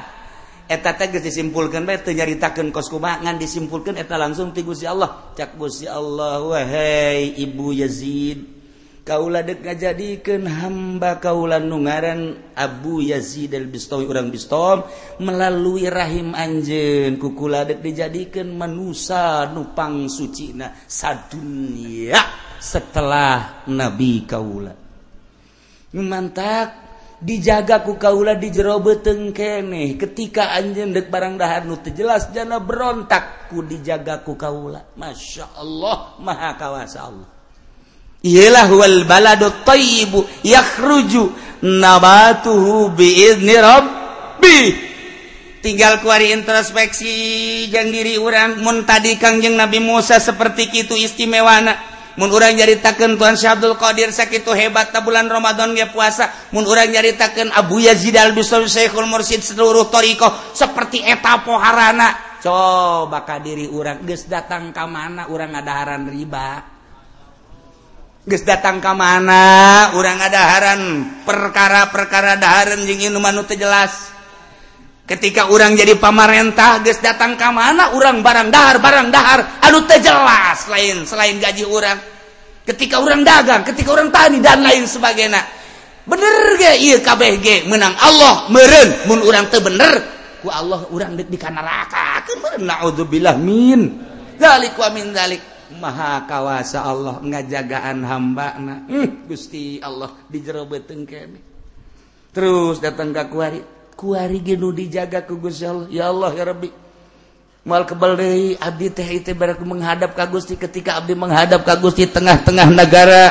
eta 0.70 0.98
teh 0.98 1.14
geus 1.14 1.22
disimpulkeun 1.22 1.86
bae. 1.86 2.02
Teu 2.02 2.18
nyaritakeun 2.18 2.74
kos 2.74 2.90
kumaha 2.90 3.22
ngan 3.22 3.38
disimpulkeun 3.38 4.02
eta 4.02 4.18
langsung 4.18 4.50
ti 4.50 4.66
Gusti 4.66 4.90
Allah. 4.90 5.30
Cak 5.38 5.54
Gusti 5.60 5.86
Allah 5.86 6.42
wahai 6.42 7.38
ibu 7.38 7.70
Yazid. 7.70 8.59
Kaula 9.10 9.42
dek 9.42 9.66
ngajadikeun 9.66 10.46
hamba 10.46 11.18
kaula 11.18 11.58
nu 11.58 11.82
ngaran 11.82 12.54
Abu 12.54 13.02
Yazid 13.02 13.58
al-Bistami 13.58 14.06
urang 14.06 14.30
Bistom 14.30 14.86
melalui 15.18 15.90
rahim 15.90 16.38
anjeun 16.38 17.18
ku 17.18 17.34
kula 17.34 17.66
dek 17.66 17.82
dijadikeun 17.82 18.54
manusa 18.54 19.50
nu 19.50 19.74
pangsucina 19.74 20.78
sadunya 20.86 22.22
setelah 22.62 23.66
nabi 23.74 24.30
kaula. 24.30 24.78
Numantak 25.98 26.68
dijaga 27.18 27.82
ku 27.82 27.98
kaula 27.98 28.38
di 28.38 28.54
jero 28.54 28.78
beteng 28.78 29.34
keneh 29.34 29.98
ketika 29.98 30.54
anjeun 30.54 30.94
dek 30.94 31.10
barang 31.10 31.34
dahar 31.34 31.66
nu 31.66 31.82
teu 31.82 31.98
jelas 31.98 32.30
jana 32.30 32.62
berontak 32.62 33.50
ku 33.50 33.66
dijaga 33.66 34.22
ku 34.22 34.38
kaula. 34.38 34.94
Masya 34.94 35.58
Allah 35.58 36.14
maha 36.22 36.54
kawasa 36.62 37.10
Allah. 37.10 37.39
ialah 38.24 38.68
wal 38.72 39.08
baladu 39.08 39.52
tayyibu 39.64 40.28
yakhruju 40.44 41.32
nabatuhu 41.64 42.92
biizni 42.96 43.56
rabbi. 43.56 44.88
Tinggal 45.60 46.00
kuari 46.00 46.32
introspeksi 46.32 47.68
jang 47.68 47.92
diri 47.92 48.16
urang. 48.16 48.64
Mun 48.64 48.88
tadi 48.88 49.20
kangjeng 49.20 49.60
Nabi 49.60 49.84
Musa 49.84 50.16
seperti 50.16 50.72
itu 50.72 50.96
istimewana. 50.96 51.76
Mun 52.16 52.32
urang 52.32 52.56
nyaritakeun 52.56 53.20
Tuhan 53.20 53.36
Syekh 53.36 53.60
Abdul 53.60 53.76
Qadir 53.76 54.12
sakitu 54.12 54.56
hebat 54.56 54.96
ta 54.96 55.04
bulan 55.04 55.28
Ramadan 55.28 55.76
ge 55.76 55.84
puasa. 55.92 56.32
Mun 56.56 56.64
urang 56.64 56.88
nyaritakeun 56.88 57.52
Abu 57.52 57.84
Yazid 57.84 58.16
Al-Bustami 58.16 58.72
Syekhul 58.72 59.08
Mursyid 59.08 59.44
seluruh 59.44 59.92
thariqah 59.92 60.56
seperti 60.56 61.04
eta 61.04 61.44
poharana. 61.44 62.40
Coba 62.40 63.28
ka 63.28 63.44
diri 63.44 63.68
urang 63.68 64.00
geus 64.08 64.32
datang 64.32 64.72
ka 64.72 64.88
mana? 64.88 65.28
Urang 65.28 65.60
ngadaharan 65.60 66.08
riba. 66.08 66.79
Ges 68.28 68.44
datang 68.44 68.84
ke 68.84 68.92
mana 68.92 69.96
orang 69.96 70.20
adaharan 70.20 70.82
perkara-perkara 71.24 72.36
daharan 72.36 72.84
jing 72.84 73.08
inuman 73.08 73.32
teu 73.48 73.56
jelas. 73.56 74.12
Ketika 75.08 75.48
orang 75.48 75.80
jadi 75.80 75.96
pamarentah 75.96 76.84
ges 76.84 77.00
datang 77.00 77.40
ke 77.40 77.48
mana 77.48 77.96
orang 77.96 78.20
barang 78.20 78.52
dahar 78.52 78.76
barang 78.84 79.08
dahar 79.08 79.40
anu 79.64 79.88
teu 79.88 80.04
jelas 80.04 80.68
lain 80.68 81.08
selain 81.08 81.40
gaji 81.40 81.64
orang. 81.64 81.96
Ketika 82.68 83.00
orang 83.00 83.24
dagang, 83.24 83.64
ketika 83.64 83.96
orang 83.96 84.12
tani 84.12 84.44
dan 84.44 84.68
lain 84.68 84.84
sebagainya. 84.84 85.42
Bener 86.04 86.60
ge 86.60 86.76
ieu 86.76 87.00
kabeh 87.00 87.40
ge 87.40 87.56
menang 87.72 87.96
Allah 88.04 88.52
meureun 88.52 89.08
mun 89.08 89.24
urang 89.24 89.48
teu 89.48 89.64
bener 89.64 90.02
ku 90.44 90.52
Allah 90.52 90.92
urang 90.92 91.16
deuk 91.16 91.32
di 91.32 91.40
neraka. 91.40 92.28
Keun 92.28 92.68
naudzubillah 92.68 93.40
min. 93.40 93.96
Dalik 94.36 94.76
wa 94.76 94.92
min 94.92 95.16
dalik. 95.16 95.59
maha 95.78 96.26
kawasa 96.26 96.82
Allah 96.82 97.22
ngajagaan 97.22 98.02
hamba 98.02 98.58
na 98.58 98.76
hmm, 98.90 99.30
Gusti 99.30 99.78
Allah 99.78 100.10
di 100.26 100.42
jero 100.42 100.66
beteng 100.66 101.06
kene 101.06 101.40
terus 102.34 102.80
datang 102.82 103.14
ke 103.14 103.24
kuari. 103.30 103.62
Kuari 104.00 104.40
genu 104.40 104.72
dijaga 104.72 105.28
ku 105.28 105.36
Gusti 105.44 105.68
Allah. 105.68 105.88
Ya 105.92 106.08
Allah 106.08 106.32
ya 106.32 106.48
Rabbi. 106.48 106.70
Mal 107.68 107.84
kebal 107.84 108.16
deui 108.16 108.56
abdi 108.56 108.88
teh 108.96 109.04
itu 109.04 109.36
barak 109.36 109.60
menghadap 109.60 110.16
ka 110.16 110.24
Gusti 110.24 110.56
ketika 110.56 110.96
abdi 110.96 111.12
menghadap 111.20 111.68
ka 111.68 111.76
Gusti 111.76 112.08
tengah-tengah 112.08 112.72
negara 112.72 113.24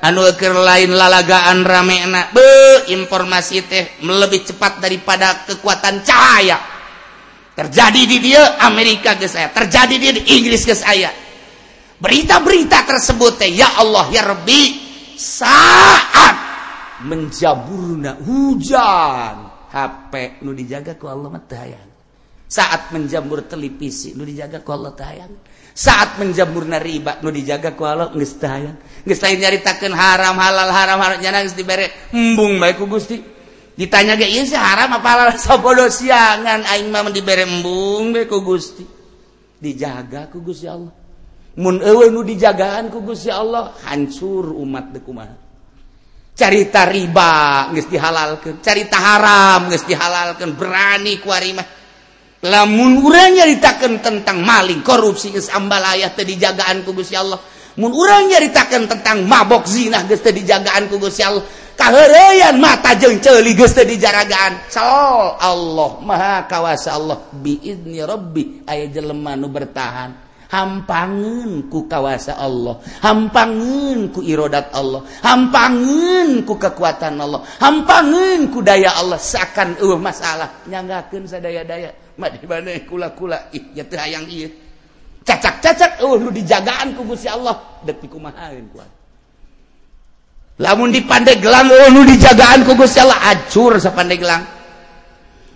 anu 0.00 0.24
keur 0.40 0.56
lain 0.56 0.96
lalagaan 0.96 1.68
ramena. 1.68 2.32
Be 2.32 2.88
informasi 2.96 3.60
teh 3.68 3.84
lebih 4.00 4.48
cepat 4.48 4.80
daripada 4.80 5.44
kekuatan 5.44 6.00
cahaya. 6.00 6.56
Terjadi 7.52 8.02
di 8.08 8.18
dia 8.24 8.56
Amerika 8.64 9.20
ke 9.20 9.28
saya 9.28 9.52
terjadi 9.52 10.16
di 10.16 10.32
Inggris 10.32 10.64
ke 10.64 10.72
saya 10.72 11.12
berita-berita 12.00 12.88
tersebut 12.88 13.38
teh 13.38 13.52
ya 13.52 13.78
Allah 13.78 14.08
ya 14.08 14.24
Rabbi 14.24 14.62
saat 15.20 16.36
menjaburna 17.04 18.16
hujan 18.24 19.60
HP 19.70 20.42
nu 20.42 20.50
dijaga 20.50 20.98
ku 20.98 21.06
Allah 21.06 21.30
mah 21.30 21.44
hayang. 21.46 21.88
Saat 22.50 22.90
menjamur 22.90 23.46
televisi 23.46 24.18
nu 24.18 24.26
dijaga 24.26 24.64
ku 24.66 24.74
Allah 24.74 24.90
hayang. 24.98 25.30
Saat 25.70 26.18
menjamurna 26.18 26.82
riba 26.82 27.22
nu 27.22 27.30
dijaga 27.30 27.78
ku 27.78 27.86
Allah 27.86 28.10
geus 28.10 28.34
teu 28.36 28.50
hayang. 28.50 28.76
Geus 29.06 29.22
lain 29.22 29.38
nyaritakeun 29.38 29.94
haram 29.94 30.34
halal 30.34 30.70
haram 30.74 30.98
haram 30.98 31.18
nyana 31.22 31.46
geus 31.46 31.54
dibere 31.54 32.10
embung 32.10 32.58
bae 32.58 32.74
ku 32.74 32.90
Gusti. 32.90 33.22
Ditanya 33.78 34.18
ge 34.18 34.26
ieu 34.26 34.44
haram 34.58 34.98
apa 34.98 35.08
halal? 35.08 35.28
Sabodo 35.44 35.86
siangan 35.86 36.66
aing 36.66 36.90
mah 36.90 37.06
dibere 37.14 37.46
embung 37.46 38.10
bae 38.10 38.26
ku 38.26 38.42
Gusti. 38.42 38.82
Dijaga 39.62 40.26
ku 40.26 40.42
Gusti 40.42 40.66
Allah. 40.66 40.99
nu 41.58 42.20
dijagaan 42.22 42.92
kugusya 42.92 43.42
Allah 43.42 43.74
hancur 43.90 44.54
umat 44.54 44.94
dekuma 44.94 45.26
carita 46.36 46.86
riba 46.86 47.68
geus 47.74 47.90
dihalalkan 47.90 48.62
carita 48.62 48.96
haram 48.96 49.66
geus 49.72 49.82
dihalalkan 49.84 50.54
berani 50.54 51.18
kuarimah 51.18 51.80
lamun 52.40 53.04
urang 53.04 53.36
nyaritakeun 53.36 54.00
tentang 54.00 54.40
maling 54.40 54.80
korupsi 54.80 55.32
geus 55.32 55.52
ambalaya 55.52 56.08
teu 56.16 56.24
dijagaan 56.24 56.80
ku 56.84 56.96
Gusti 56.96 57.16
Allah. 57.16 57.36
Mun 57.76 57.92
urang 57.92 58.28
nyaritakan 58.28 58.88
tentang 58.88 59.28
mabok 59.28 59.68
zina 59.68 60.04
geus 60.08 60.24
teu 60.24 60.32
dijagaan 60.32 60.88
ku 60.88 60.96
Gusti 60.96 61.20
Allah. 61.20 61.44
Kaheureuyan 61.76 62.60
mata 62.60 62.92
jeung 62.96 63.20
ceuli 63.20 63.52
geus 63.56 63.76
teu 63.76 63.84
dijaragaan. 63.84 64.72
So 64.72 64.80
Allah 65.36 66.00
maha 66.00 66.48
kawasa 66.48 66.96
Allah. 66.96 67.28
Biizni 67.28 68.00
rabbi 68.00 68.64
aya 68.64 68.88
jelema 68.88 69.36
nu 69.36 69.48
bertahan. 69.52 70.29
hampangen 70.50 71.70
ku 71.70 71.86
kawasa 71.86 72.36
Allah. 72.36 72.82
Hampangen 73.00 74.10
ku 74.10 74.20
irodat 74.20 74.74
Allah. 74.74 75.06
Hampangen 75.22 76.42
ku 76.42 76.58
kekuatan 76.58 77.16
Allah. 77.22 77.40
Hampangen 77.62 78.50
ku 78.50 78.60
daya 78.60 78.98
Allah. 78.98 79.16
Seakan 79.16 79.78
uh, 79.78 79.96
masalah. 79.96 80.66
Nyanggakeun 80.66 81.30
sadaya-daya. 81.30 81.94
Madi 82.18 82.42
kula-kula? 82.84 83.54
Ih 83.54 83.70
teu 83.86 83.96
hayang 83.96 84.26
ieu. 84.28 84.50
Cacak-cacak 85.22 86.02
uh, 86.02 86.18
lu 86.18 86.34
dijagaan 86.34 86.98
ku 86.98 87.06
Gusti 87.06 87.30
Allah. 87.30 87.80
Depi 87.86 88.10
dikumahaeun 88.10 88.66
kuat 88.74 88.90
lamun 90.60 90.92
di 90.92 91.00
Pandeglang 91.00 91.72
uh, 91.72 91.88
nu 91.88 92.04
dijagaan 92.04 92.68
ku 92.68 92.76
Gusti 92.76 93.00
Allah 93.00 93.32
acur 93.32 93.80
sa 93.80 93.96
Pandeglang. 93.96 94.44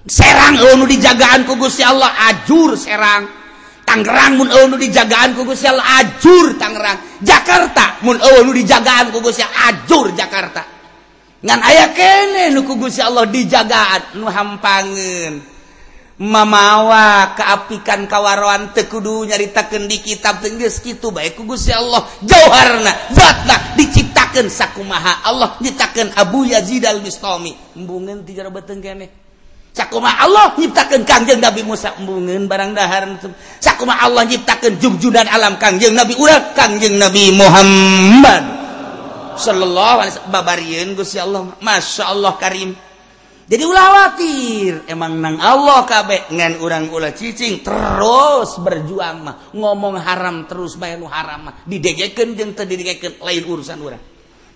Serang 0.09 0.57
uh, 0.57 0.75
nu 0.81 0.89
dijagaan 0.89 1.45
ku 1.45 1.61
Gusti 1.61 1.85
Allah 1.85 2.09
ajur 2.33 2.73
Serang. 2.81 3.44
Tangerang 3.95 4.43
mun 4.43 4.51
eueuh 4.51 4.67
nu 4.67 4.75
dijagaan 4.75 5.39
ku 5.39 5.47
Gusti 5.47 5.71
Allah 5.71 6.03
ajur 6.03 6.59
Tangerang. 6.59 7.23
Jakarta 7.23 8.03
mun 8.03 8.19
eueuh 8.19 8.43
nu 8.43 8.51
dijagaan 8.51 9.15
ku 9.15 9.23
Gusti 9.23 9.47
Allah 9.47 9.71
ajur 9.71 10.11
Jakarta. 10.19 10.67
Ngan 11.39 11.61
aya 11.63 11.95
keneh 11.95 12.51
nu 12.51 12.67
ku 12.67 12.75
Gusti 12.75 12.99
Allah 12.99 13.23
dijagaan 13.31 14.19
nu 14.19 14.27
hampangeun. 14.27 15.55
Mamawa 16.15 17.39
keapikan 17.39 18.11
kawaroan 18.11 18.75
tekudu 18.75 19.31
nyaritakeun 19.31 19.87
di 19.87 20.03
kitab 20.03 20.43
teu 20.43 20.59
geus 20.59 20.83
kitu 20.83 21.15
bae 21.15 21.31
ku 21.31 21.47
Gusti 21.47 21.71
Allah 21.71 22.03
jauharna 22.19 23.15
zatna 23.15 23.79
diciptakeun 23.79 24.51
sakumaha 24.51 25.23
Allah 25.23 25.55
nyitakeun 25.63 26.19
Abu 26.19 26.51
Yazid 26.51 26.83
Al-Bistami. 26.83 27.79
Embungeun 27.79 28.27
ti 28.27 28.35
jero 28.35 28.51
beuteung 28.51 28.83
keneh. 28.83 29.24
sakuma 29.75 30.15
Allah 30.17 30.55
nyiptakan 30.55 31.03
Kangjeng 31.03 31.43
Nabi 31.43 31.67
Musa. 31.67 31.99
Embungeun 31.99 32.47
barang 32.47 32.73
dahar. 32.73 33.11
Sakuma 33.59 33.99
Allah 33.99 34.23
nyiptakan 34.25 34.79
jumjunan 34.79 35.27
alam 35.27 35.59
Kangjeng 35.59 35.93
Nabi 35.93 36.15
urang 36.15 36.55
Kangjeng 36.55 36.95
Nabi 36.97 37.35
Muhammad. 37.35 38.43
Sallallahu 39.35 39.97
alaihi 40.01 40.15
wasallam. 40.15 40.33
Babarieun 40.33 40.89
Gusti 40.95 41.19
Allah. 41.19 41.59
Masya 41.59 42.05
Allah 42.07 42.33
Karim. 42.39 42.71
Jadi 43.45 43.63
ulah 43.67 43.85
khawatir. 43.85 44.89
Emang 44.89 45.19
nang 45.19 45.37
Allah 45.43 45.85
kabeh. 45.85 46.33
Ngan 46.33 46.63
urang 46.63 46.89
ulah 46.89 47.13
cicing 47.13 47.61
terus 47.61 48.57
berjuang 48.63 49.27
mah. 49.27 49.53
Ngomong 49.53 50.01
haram 50.01 50.47
terus 50.49 50.79
bae 50.81 50.97
nu 50.97 51.11
haram 51.11 51.51
mah. 51.51 51.55
Didegekeun 51.67 52.39
jeung 52.39 52.57
teu 52.57 52.65
didegekeun 52.65 53.21
lain 53.21 53.45
urusan 53.45 53.79
urang. 53.83 54.03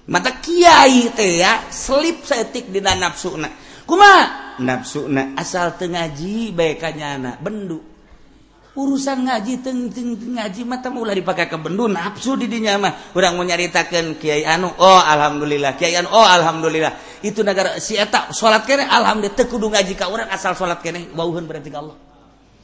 Mata 0.08 0.40
kiai 0.40 1.12
teh 1.12 1.36
ya 1.36 1.68
selip 1.68 2.24
setik 2.24 2.72
dina 2.72 2.96
nafsuna 2.96 3.44
kumaha? 3.84 4.47
nafsu 4.60 5.06
na 5.08 5.34
asal 5.38 5.74
teu 5.78 5.90
ngaji 5.90 6.52
bae 6.54 6.78
kanyana 6.78 7.38
bendu. 7.38 7.80
Urusan 8.78 9.26
ngaji 9.26 9.58
teng 9.58 9.90
teng 9.90 10.14
ngaji 10.14 10.62
mata 10.62 10.86
ulah 10.86 11.10
dipakai 11.10 11.50
ke 11.50 11.58
bendu 11.58 11.90
nafsu 11.90 12.38
di 12.38 12.46
dinya 12.46 12.78
mah. 12.78 13.10
Urang 13.10 13.34
mau 13.34 13.42
nyaritakeun 13.42 14.22
kiai 14.22 14.46
anu 14.46 14.70
oh 14.70 15.02
alhamdulillah. 15.02 15.74
Kiai 15.74 15.98
anu 15.98 16.14
oh 16.14 16.22
alhamdulillah. 16.22 17.22
Itu 17.26 17.42
negara 17.42 17.82
si 17.82 17.98
eta 17.98 18.30
salat 18.30 18.62
kene 18.62 18.86
alhamdulillah. 18.86 19.34
Teu 19.34 19.50
kudu 19.50 19.66
ngaji 19.74 19.98
ka 19.98 20.06
urang 20.06 20.30
asal 20.30 20.54
salat 20.54 20.78
kene 20.78 21.10
wauheun 21.10 21.42
berarti 21.50 21.74
Allah. 21.74 21.98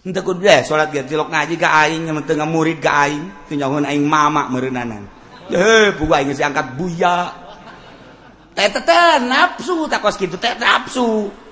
Henteu 0.07 0.23
kudu 0.23 0.47
deh 0.47 0.63
salat 0.63 0.95
cilok 0.95 1.35
ngaji 1.35 1.55
ka 1.59 1.69
aing 1.83 2.07
nyaman 2.07 2.23
teu 2.23 2.39
ngamurid 2.39 2.79
ka 2.79 3.11
aing 3.11 3.51
teu 3.51 3.59
nyahoeun 3.59 3.83
aing 3.83 4.07
mama 4.07 4.47
merenanan 4.53 5.11
heh 5.51 5.93
buah 5.99 6.23
aing 6.23 6.31
angkat 6.31 6.79
buya. 6.79 7.43
Teh 8.55 8.71
nafsu 9.27 9.91
takos 9.91 10.15
kitu 10.15 10.39
teh 10.39 10.55
nafsu. 10.55 11.43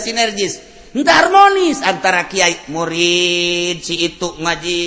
sinergis. 0.00 0.72
Harmonis 0.92 1.80
antara 1.80 2.28
Kyai 2.28 2.68
murid 2.68 3.80
si 3.80 3.96
itu 4.04 4.36
ngaji 4.36 4.80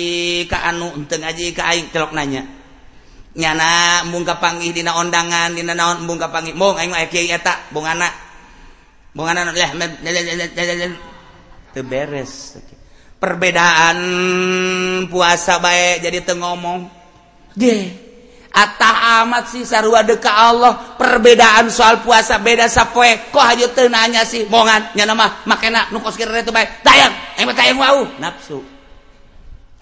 ke 0.46 0.54
anu 0.54 0.94
untuk 0.94 1.18
ngaji 1.18 1.50
kaing 1.50 1.90
celok 1.90 2.14
nanya. 2.14 2.46
Nyana 3.36 4.06
mungka 4.08 4.38
panggih 4.38 4.70
dina 4.72 4.96
ondangan 4.96 5.52
dina 5.52 5.74
naon 5.74 6.06
mungka 6.06 6.30
panggih 6.30 6.54
mung 6.54 6.78
aing 6.78 6.94
mah 6.94 7.04
kiai 7.10 7.28
eta 7.34 7.68
bung 7.74 7.84
anak 7.84 8.14
bung 9.12 9.28
anak 9.28 9.50
beres. 11.82 12.62
Perbedaan 13.18 13.98
puasa 15.10 15.58
baik 15.58 16.06
jadi 16.06 16.22
teu 16.22 16.38
ngomong. 16.38 16.86
Gih. 17.58 18.05
Atah 18.56 19.20
amat 19.20 19.52
sih 19.52 19.68
sarua 19.68 20.00
deka 20.00 20.32
Allah. 20.32 20.96
Perbedaan 20.96 21.68
soal 21.68 22.00
puasa 22.00 22.40
beda 22.40 22.72
sapoe. 22.72 23.28
Kok 23.28 23.44
hanya 23.44 23.68
tenanya 23.76 24.24
sih 24.24 24.48
mongan 24.48 24.96
nyana 24.96 25.12
mah 25.12 25.44
makena 25.44 25.92
nu 25.92 26.00
kos 26.00 26.16
kira 26.16 26.40
itu 26.40 26.48
baik 26.48 26.80
tayang 26.80 27.12
emang 27.36 27.52
tayang 27.52 27.76
wau. 27.76 28.08
Nafsu 28.16 28.64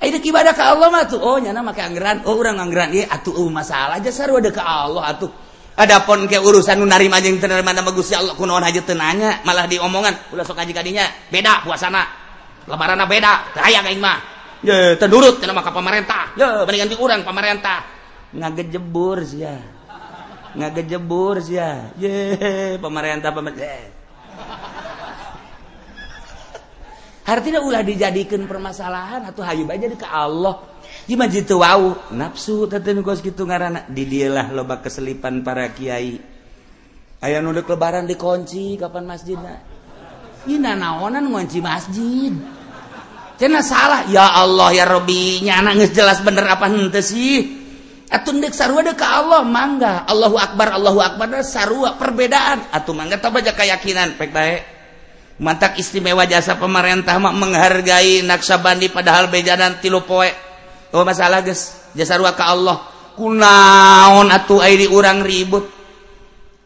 Ayo 0.03 0.21
ibadah 0.21 0.53
ke 0.53 0.61
Allah 0.61 0.91
mah 0.91 1.07
tuh 1.07 1.23
oh 1.23 1.39
nyana 1.39 1.63
make 1.63 1.79
anggeran. 1.79 2.27
Oh 2.27 2.35
orang 2.35 2.59
anggeran. 2.59 2.91
Iya 2.91 3.15
atuh 3.15 3.39
uh, 3.39 3.49
masalah 3.49 4.03
aja 4.03 4.11
sarua 4.11 4.43
deka 4.43 4.59
Allah 4.61 5.07
atuh. 5.15 5.31
Adapun 5.79 6.27
ke 6.27 6.35
urusan 6.39 6.83
nu 6.83 6.87
narima 6.87 7.23
jeung 7.23 7.39
teu 7.39 7.47
narima 7.47 7.71
nama 7.71 7.95
Gusti 7.95 8.13
Allah 8.19 8.35
kunaon 8.35 8.63
haja 8.67 8.83
teu 8.83 8.99
nanya 8.99 9.47
malah 9.47 9.71
diomongan. 9.71 10.35
Ulah 10.35 10.43
sok 10.43 10.59
haji 10.59 10.75
kadinya 10.75 11.07
beda 11.31 11.63
puasana. 11.63 12.03
Lebaranna 12.67 13.07
beda 13.07 13.55
tayang 13.55 13.87
aing 13.87 14.03
mah. 14.03 14.19
Ye 14.67 14.99
teu 14.99 15.07
nurut 15.07 15.39
cenah 15.39 15.55
mah 15.55 15.63
ka 15.63 15.71
pamarentah. 15.71 16.35
Ye 16.35 16.47
mendingan 16.67 16.91
diurang 16.91 17.23
pamarentah. 17.23 17.94
Ngagejebur 18.35 19.23
sia 19.23 19.57
ngagejebur 20.55 21.39
sia 21.39 21.95
ye 21.99 22.75
pemerintah 22.83 23.31
pemerintah 23.31 23.91
artinya 27.25 27.65
ulah 27.65 27.81
dijadikan 27.81 28.45
permasalahan 28.45 29.25
atau 29.33 29.41
hayu 29.41 29.65
aja 29.65 29.89
ke 29.97 30.05
Allah. 30.05 30.61
Gimana 31.09 31.33
jitu 31.33 31.57
wau? 31.57 31.97
Nafsu 32.13 32.69
teteh 32.69 32.93
kos 33.01 33.25
gitu 33.25 33.49
ngarana. 33.49 33.89
Di 33.89 34.05
dialah 34.05 34.53
loba 34.53 34.85
keselipan 34.85 35.41
para 35.41 35.73
kiai. 35.73 36.21
Ayah 37.25 37.41
nuduk 37.41 37.73
lebaran 37.73 38.05
dikunci 38.05 38.77
kapan 38.77 39.09
masjidnya 39.09 39.57
ini 40.45 40.61
naonan 40.61 41.33
ngunci 41.33 41.59
masjid. 41.65 42.33
Cina 43.35 43.61
salah. 43.65 44.07
Ya 44.13 44.29
Allah 44.29 44.71
ya 44.77 44.85
Robi 44.85 45.41
nyana 45.43 45.75
jelas 45.89 46.21
bener 46.21 46.45
apa 46.45 46.69
hente 46.69 47.01
sih 47.01 47.64
atundek 48.13 48.53
sarua 48.53 48.85
ke 48.93 49.07
Allah 49.07 49.45
mangga. 49.45 50.05
Allahu 50.09 50.37
Akbar 50.37 50.75
Allahu 50.75 51.01
Akbar 51.01 51.31
sarua 51.45 51.97
perbedaan. 51.97 52.73
Atau 52.73 52.93
mangga 52.93 53.21
tabaja 53.21 53.53
keyakinan 53.57 54.17
pek 54.19 54.31
baik 54.33 54.63
mantak 55.39 55.83
istimewa 55.83 56.23
jasa 56.31 56.55
pemerintah 56.55 57.19
mak 57.19 57.35
menghargai 57.35 58.23
naksabandi 58.23 58.91
padahal 58.91 59.31
bejadan 59.31 59.83
tilu 59.83 60.07
poe. 60.07 60.31
Oh 60.95 61.03
masalah 61.03 61.43
guys 61.43 61.91
jasa 61.97 62.19
rua 62.19 62.35
ke 62.39 62.45
Allah. 62.45 62.95
Kunaon 63.15 64.27
atuh 64.31 64.59
ai 64.59 64.75
di 64.75 64.87
urang 64.91 65.23
ribut? 65.23 65.71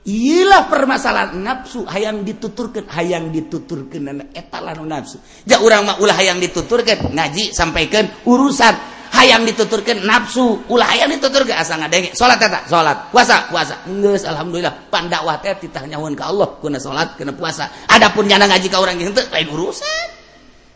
Iyalah 0.09 0.72
permasalahan 0.72 1.36
nafsu 1.36 1.84
hayang 1.84 2.24
dituturkan 2.24 2.89
hayang 2.89 3.28
dituturkan 3.28 4.09
dan 4.09 4.32
eta 4.32 4.64
nafsu. 4.80 5.20
Ja 5.45 5.61
urang 5.61 5.84
mah 5.84 6.01
ulah 6.01 6.16
hayang 6.16 6.41
dituturkan 6.41 7.12
ngaji 7.12 7.53
sampaikan 7.53 8.09
urusan. 8.24 8.98
Hayang 9.15 9.43
dituturkan 9.49 10.05
nafsu 10.05 10.63
ulah 10.69 10.89
hayang 10.91 11.13
ditutur 11.15 11.45
ke 11.45 11.55
asa 11.55 11.77
ngadenge 11.81 12.13
salat 12.13 12.41
eta 12.41 12.65
salat 12.69 12.99
puasa 13.15 13.49
puasa. 13.49 13.75
Geus 13.87 14.25
alhamdulillah. 14.29 14.91
Pandakwah 14.93 15.41
teh 15.41 15.55
titah 15.57 15.85
nyahun 15.89 16.15
ka 16.15 16.29
Allah. 16.29 16.49
Kuna 16.61 16.79
salat 16.81 17.17
kena 17.17 17.33
puasa. 17.33 17.69
Adapun 17.89 18.29
nyana 18.29 18.49
ngaji 18.49 18.69
ka 18.69 18.79
urang 18.81 18.99
henteu 19.01 19.25
lain 19.33 19.49
urusan. 19.49 20.09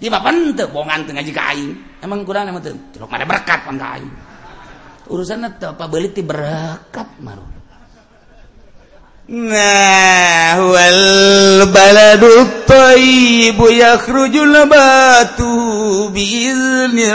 Di 0.03 0.11
papan 0.11 0.57
teu 0.57 0.66
bongan 0.72 1.07
teu 1.07 1.14
ngaji 1.14 1.33
ka 1.35 1.43
aing. 1.55 1.72
Emang 2.03 2.26
kurang 2.26 2.51
emang 2.51 2.62
teu. 2.62 2.74
Cilok 2.97 3.11
made 3.11 3.26
berkat 3.26 3.61
pan 3.64 3.76
ka 3.78 3.99
urusan 5.12 5.45
teu 5.61 5.74
apa? 5.74 5.85
Beulit 5.91 6.16
ti 6.16 6.22
berkat 6.24 7.09
maru. 7.20 7.45
Nah 9.33 10.59
wal 10.59 11.70
baladu 11.70 12.66
thayyibu 12.66 13.70
yakhrujul 13.70 14.66
batu 14.66 16.11
bi 16.11 16.51
izni 16.51 17.07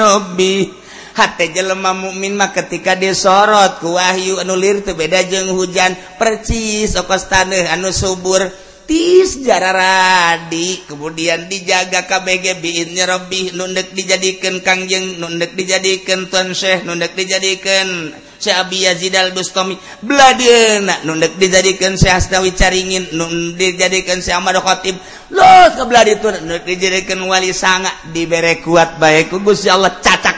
hati 1.17 1.49
jelema 1.49 1.97
mukmin 1.97 2.37
mah 2.37 2.53
ketika 2.53 2.93
disorot 2.93 3.81
ku 3.81 3.97
wahyu 3.97 4.37
anu 4.37 4.53
lir 4.53 4.85
teu 4.85 4.93
beda 4.93 5.25
jeung 5.25 5.49
hujan. 5.57 5.97
Percis 6.21 6.93
okos 6.93 7.25
taneuh 7.25 7.65
anu 7.73 7.89
subur. 7.89 8.45
Tis 8.87 9.43
jara 9.43 9.75
radi 9.75 10.79
kemudian 10.87 11.51
dijaga 11.51 12.07
KBG 12.07 12.63
biinnya 12.63 13.03
Robbi 13.03 13.51
nundek 13.51 13.91
dijadikan 13.91 14.63
Kangjeng 14.63 15.19
nundek 15.19 15.59
dijadikan 15.59 16.31
Tuan 16.31 16.55
Syekh 16.55 16.87
nundek 16.87 17.11
dijadikan 17.11 18.15
Syekh 18.39 18.55
Abi 18.55 18.87
Yazid 18.87 19.11
Al 19.19 19.35
Bustami 19.35 19.75
bladeuna 19.99 21.03
nundek 21.03 21.35
dijadikan 21.35 21.99
Syekh 21.99 22.15
Asnawi 22.15 22.55
Caringin 22.55 23.11
nundek 23.11 23.75
dijadikan 23.75 24.23
Syekh 24.23 24.39
Ahmad 24.39 24.55
Khatib. 24.63 24.95
Los 25.35 25.75
ke 25.75 25.83
bladi 25.83 26.15
itu 26.15 26.31
nundek 26.31 26.63
dijadikan 26.63 27.19
wali 27.27 27.51
sanga. 27.51 27.91
Dibere 28.07 28.63
kuat 28.63 29.03
baik 29.03 29.35
ku 29.35 29.43
Gusti 29.43 29.67
Allah 29.67 29.99
cacak 29.99 30.36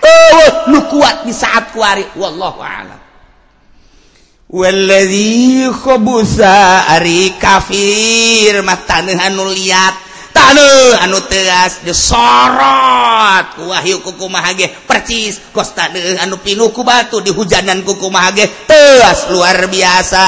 Oh, 0.00 0.72
lu 0.72 0.80
kuat 0.88 1.28
di 1.28 1.32
saat 1.36 1.76
kuari. 1.76 2.04
Wallahu 2.16 2.60
a'lam. 2.64 3.00
Walladzi 4.50 5.68
khabusa 5.70 6.88
ari 6.88 7.36
kafir. 7.38 8.64
Mah 8.64 8.80
taneuh 8.88 9.14
anu 9.14 9.46
liat. 9.52 9.94
Taneuh 10.32 11.04
anu 11.04 11.20
teas 11.28 11.84
disorot. 11.84 13.60
Ku 13.60 13.68
wahyu 13.70 14.00
kukumaha 14.00 14.56
ge 14.56 14.72
percis. 14.88 15.38
Kos 15.52 15.76
taneuh 15.76 16.18
anu 16.18 16.40
pinuh 16.40 16.72
ku 16.72 16.82
batu 16.82 17.20
dihujanan 17.20 17.84
kukumaha 17.84 18.32
ge 18.34 18.48
teas 18.66 19.28
luar 19.30 19.68
biasa. 19.68 20.24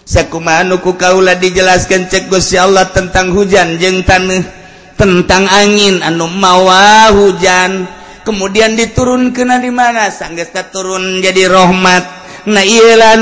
sakumanuku 0.04 0.98
kaula 0.98 1.38
dijelaskan 1.38 2.10
cek 2.10 2.26
Gusti 2.26 2.58
Allah 2.58 2.90
tentang 2.90 3.30
hujan 3.30 3.78
jeung 3.78 4.02
tanah 4.02 4.60
tentang 5.00 5.48
angin 5.48 6.04
anu 6.04 6.28
mawa 6.28 7.08
hujan. 7.16 7.88
Kemudian 8.20 8.76
diturun 8.76 9.32
kena 9.32 9.56
di 9.56 9.72
mana? 9.72 10.12
Sanggesta 10.12 10.68
turun 10.68 11.24
jadi 11.24 11.48
rahmat. 11.48 12.20
Na 12.52 12.60
ialah 12.60 13.16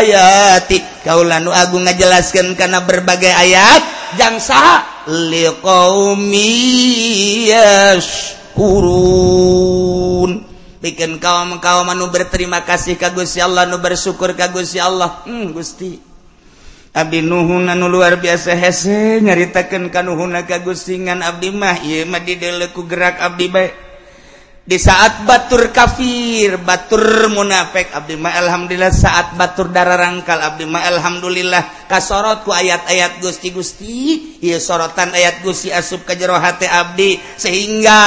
ayati. 0.00 0.80
Kaula 1.04 1.36
nu 1.44 1.52
agung 1.52 1.84
ngajelaskeun 1.84 2.56
kana 2.56 2.80
berbagai 2.88 3.28
ayat 3.28 3.84
jang 4.16 4.40
saha? 4.40 5.04
Liqaumi 5.04 6.48
yaskurun 7.52 9.14
bikin 10.84 11.16
kaum 11.16 11.56
kaum 11.64 11.88
anu 11.88 12.12
berterima 12.12 12.60
kasih 12.60 13.00
ka 13.00 13.08
Gusti 13.16 13.40
Allah 13.40 13.64
nu 13.64 13.80
bersyukur 13.80 14.36
ka 14.36 14.52
Gusti 14.52 14.76
Allah. 14.76 15.24
Hmm, 15.24 15.56
Gusti. 15.56 15.96
Abdi 16.92 17.24
nuhun 17.24 17.64
anu 17.72 17.88
luar 17.88 18.20
biasa 18.20 18.52
hese 18.52 19.24
nyaritakeun 19.24 19.88
kanuhuna 19.88 20.44
ka 20.44 20.60
Gusti 20.60 21.00
ngan 21.00 21.24
abdi 21.24 21.56
mah. 21.56 21.80
Ieu 21.80 22.04
mah 22.04 22.20
dideleku 22.20 22.84
gerak 22.84 23.16
abdi 23.24 23.48
bae. 23.48 23.83
di 24.64 24.80
saat 24.80 25.28
Batur 25.28 25.68
kafir 25.68 26.56
Batur 26.56 27.28
munafik. 27.28 27.92
Abdi 27.92 28.16
ma 28.16 28.32
Alhamdulillah 28.32 28.90
saat 28.90 29.36
Batur 29.36 29.68
darah 29.68 30.00
rangkal 30.00 30.40
Abdimah 30.40 30.88
Alhamdulillah. 30.88 31.84
Kasorotku 31.84 32.48
ayat-ayat 32.48 33.20
Gusti 33.20 33.52
Gusti 33.52 33.96
ia 34.40 34.56
sorotan 34.56 35.12
ayat 35.12 35.44
Gusti 35.44 35.68
asup 35.68 36.08
ke 36.08 36.16
jero 36.16 36.40
hati 36.40 36.64
Abdi. 36.64 37.20
Sehingga 37.36 38.00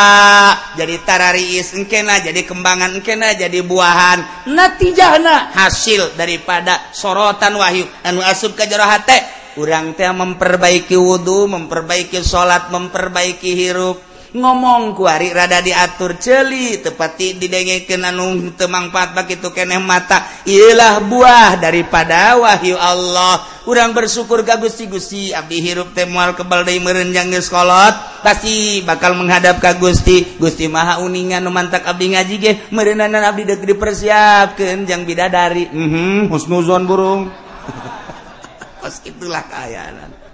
jadi 0.73 0.97
tarariis 1.05 1.77
engkena 1.77 2.25
jadi 2.25 2.41
kembangan 2.41 2.97
engkena 2.97 3.37
jadi 3.37 3.61
buahan. 3.61 4.49
Natijahna 4.49 5.53
hasil 5.53 6.17
daripada 6.17 6.89
sorotan 6.89 7.53
wahyu. 7.53 7.85
Anu 8.01 8.25
asup 8.25 8.57
ke 8.57 8.65
jero 8.65 8.83
hati 8.83 9.37
urang 9.57 9.97
teh 9.97 10.05
memperbaiki 10.05 10.93
wudhu 10.93 11.49
memperbaiki 11.49 12.21
sholat 12.21 12.69
memperbaiki 12.73 13.51
hirup. 13.53 14.06
ngomong 14.35 14.95
kuari 14.97 15.31
rada 15.31 15.63
diatur 15.63 16.19
celi 16.19 16.79
tepati 16.83 17.39
didengeken 17.39 18.03
anu 18.07 18.51
temangpat 18.57 18.97
patak 18.97 19.39
itu 19.39 19.49
keneh 19.53 19.79
mata. 19.79 20.25
Ialah 20.43 20.99
buah 21.05 21.59
daripada 21.59 22.35
wahyu 22.39 22.75
Allah. 22.75 23.39
Kurang 23.67 23.91
bersyukur 23.91 24.47
ka 24.47 24.55
Gusti 24.59 24.87
Gusti 24.87 25.35
Abdi 25.35 25.59
hirup 25.59 25.91
temual 25.91 26.31
kebal 26.31 26.63
merenjang 26.63 27.27
geskolot 27.35 28.23
pasti 28.23 28.79
bakal 28.83 29.15
menghadap 29.15 29.59
ka 29.59 29.75
Gusti. 29.75 30.39
Gusti 30.39 30.67
Maha 30.71 31.03
uningan 31.03 31.43
numantak 31.43 31.83
Abdi 31.83 32.15
ngaji 32.15 32.35
ge 32.39 32.51
merenanan 32.71 33.23
Abdi 33.27 33.43
dek 33.43 33.63
dipersiapkan 33.63 34.87
jang 34.87 35.03
bidadari. 35.03 35.67
Mm 35.71 35.87
-hmm, 35.87 36.17
husnuzon 36.31 36.83
burung. 36.87 37.21
Pas 38.81 38.95
itulah 39.03 39.43
kayanan 39.51 40.26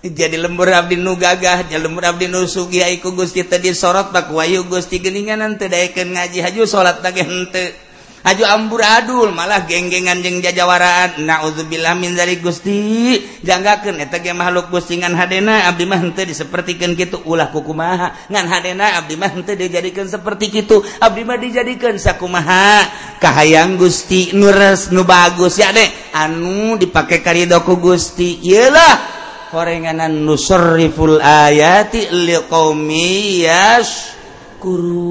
jadi 0.00 0.40
lembur 0.40 0.72
Abdi 0.72 0.96
nu 0.96 1.12
gagah 1.12 1.68
jadi 1.68 1.76
lembur 1.76 2.08
Abdi 2.08 2.24
nu 2.32 2.48
Sugi 2.48 2.80
aiku 2.80 3.12
Gusti 3.12 3.44
tadi 3.44 3.76
sorot 3.76 4.16
Pak 4.16 4.32
Wayu 4.32 4.64
Gusti 4.64 4.96
geningan 4.96 5.44
nanti 5.44 5.68
daikan 5.68 6.16
ngaji 6.16 6.40
haju 6.40 6.64
sholat 6.64 7.04
lagi 7.04 7.20
hente 7.20 7.90
haju 8.20 8.44
ambur 8.44 8.80
adul 8.84 9.32
malah 9.32 9.64
genggengan 9.64 10.20
jeng 10.20 10.44
jajawaraan. 10.44 11.24
Naudzubillah 11.24 11.96
min 11.96 12.16
dari 12.16 12.40
Gusti. 12.40 13.16
Janggakeun 13.44 14.00
eta 14.00 14.20
ge 14.20 14.32
makhluk 14.36 14.72
Gusti 14.72 15.00
ngan 15.00 15.16
hadena 15.16 15.68
abdi 15.68 15.84
mah 15.88 16.00
henteu 16.00 16.24
disepertikeun 16.28 16.96
kitu. 16.96 17.20
Ulah 17.24 17.48
kukumaha 17.52 18.28
ngan 18.28 18.46
hadena 18.48 19.00
abdi 19.00 19.16
mah 19.16 19.32
henteu 19.32 19.56
dijadikeun 19.56 20.08
seperti 20.08 20.52
kitu. 20.52 20.80
Abdi 21.00 21.24
mah 21.24 21.36
dijadikeun 21.40 21.96
sakumaha 21.96 22.84
kahayang 23.20 23.80
Gusti 23.80 24.36
nures 24.36 24.92
nu 24.92 25.04
bagus. 25.04 25.56
Ya 25.60 25.72
deh. 25.72 25.88
Anu 26.12 26.76
dipake 26.76 27.24
karidoku 27.24 27.80
Gusti. 27.80 28.40
Iyalah 28.44 29.19
korenganan 29.50 30.22
nusorriful 30.22 31.18
ayati 31.18 32.06
liqaumi 32.14 33.42
yaskurun 33.42 35.10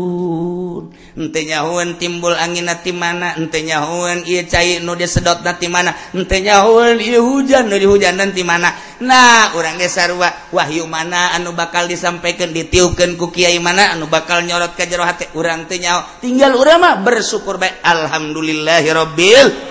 henteu 1.20 1.44
nyahueun 1.44 2.00
timbul 2.00 2.32
anginna 2.32 2.80
ti 2.80 2.96
mana 2.96 3.36
henteu 3.36 3.60
nyahueun 3.68 4.24
ieu 4.24 4.48
cai 4.48 4.80
nu 4.80 4.96
disedotna 4.96 5.60
ti 5.60 5.68
mana 5.68 5.92
henteu 6.16 6.40
nyahueun 6.40 7.04
ieu 7.04 7.20
hujan 7.20 7.68
nu 7.68 7.76
hujan 7.76 8.16
ti 8.32 8.48
mana. 8.48 8.72
Nah 9.04 9.52
urang 9.60 9.76
ge 9.76 9.92
sarua 9.92 10.32
wahyu 10.56 10.88
mana 10.88 11.36
anu 11.36 11.52
bakal 11.52 11.92
disampaikan 11.92 12.56
ditiupkeun 12.56 13.20
ku 13.20 13.28
kiai 13.36 13.60
mana 13.60 13.92
anu 13.92 14.08
bakal 14.08 14.40
nyorot 14.40 14.72
ka 14.80 14.88
jero 14.88 15.04
hati. 15.04 15.28
Urang 15.36 15.68
teu 15.68 15.76
nyaho 15.84 16.24
tinggal 16.24 16.56
urang 16.56 16.80
mah 16.80 17.04
bersyukur 17.04 17.60
bae 17.60 17.76
alhamdulillahirabbil 17.84 19.68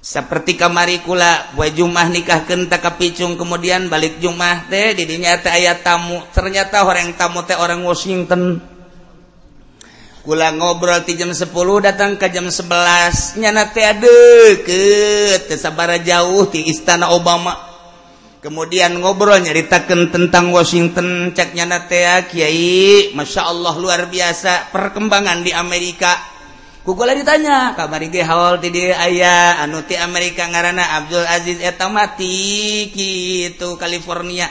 seperti 0.00 0.56
kamari 0.56 1.04
kula 1.04 1.52
buat 1.52 1.76
Jumah 1.76 2.08
nikah 2.08 2.48
kenta 2.48 2.80
kapicung 2.80 3.36
kemudian 3.36 3.92
balik 3.92 4.16
Jumah 4.16 4.64
teh 4.72 4.96
didinya 4.96 5.36
teh 5.36 5.52
ayat 5.52 5.84
tamu. 5.84 6.24
Ternyata 6.32 6.88
orang 6.88 7.12
tamu 7.20 7.44
teh 7.44 7.56
orang 7.56 7.84
Washington. 7.84 8.64
Kula 10.20 10.52
ngobrol 10.56 11.00
di 11.04 11.16
jam 11.16 11.32
10 11.32 11.48
datang 11.80 12.16
ke 12.16 12.28
jam 12.32 12.48
11 12.48 13.40
nyana 13.40 13.72
teh 13.72 13.84
deket 13.96 15.48
teh 15.48 15.56
sabara 15.60 16.00
jauh 16.00 16.48
di 16.48 16.72
istana 16.72 17.12
Obama. 17.12 17.68
Kemudian 18.40 18.96
ngobrol 19.04 19.36
nyaritakan 19.36 20.08
tentang 20.08 20.48
Washington. 20.48 21.36
Cek 21.36 21.52
nyana 21.52 21.84
teh 21.84 22.08
ah, 22.08 22.24
kiai 22.24 23.12
Masya 23.12 23.52
Allah 23.52 23.76
luar 23.76 24.08
biasa. 24.08 24.72
Perkembangan 24.72 25.44
di 25.44 25.52
Amerika. 25.52 26.39
kukula 26.82 27.12
ditanya 27.12 27.76
kamari 27.76 28.08
ge 28.08 28.24
haul 28.24 28.56
ti 28.58 28.72
dieu 28.72 28.96
aya 28.96 29.60
anu 29.60 29.84
ti 29.84 29.94
Amerika 30.00 30.48
ngaranna 30.48 31.02
Abdul 31.02 31.26
Aziz 31.28 31.60
eta 31.60 31.92
mati 31.92 32.88
kitu 32.90 33.76
California. 33.76 34.48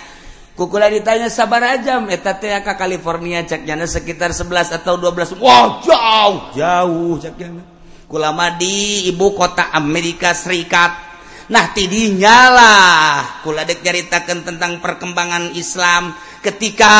Kukula 0.53 0.91
ditanya 0.91 1.31
sabar 1.31 1.63
jam 1.79 2.11
eta 2.11 2.35
teh 2.35 2.51
ka 2.61 2.75
California 2.75 3.47
cak 3.47 3.63
jana 3.63 3.87
sekitar 3.87 4.35
11 4.35 4.75
atau 4.75 4.99
12 4.99 5.39
wah 5.39 5.79
jauh 5.81 6.53
jauh 6.53 7.15
cak 7.17 7.33
jana. 7.39 7.63
Kulama 8.09 8.57
di 8.57 9.07
ibu 9.09 9.33
kota 9.37 9.69
Amerika 9.73 10.35
Serikat. 10.35 11.08
nah 11.49 11.73
tidinyalah 11.73 13.41
kuladek 13.41 13.81
ceritakan 13.81 14.45
tentang 14.45 14.77
perkembangan 14.79 15.53
Islam 15.57 16.13
ketika 16.45 16.93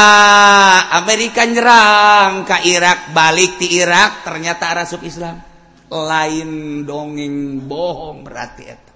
Amerika 0.99 1.45
nyerang 1.45 2.43
ke 2.49 2.65
Irak 2.65 3.13
balik 3.13 3.61
di 3.61 3.77
Irak 3.77 4.25
ternyata 4.25 4.73
rasub 4.73 5.05
Islam. 5.05 5.39
Lain 5.89 6.85
dongeng 6.85 7.65
bohong 7.65 8.21
berarti 8.21 8.63
itu 8.69 8.89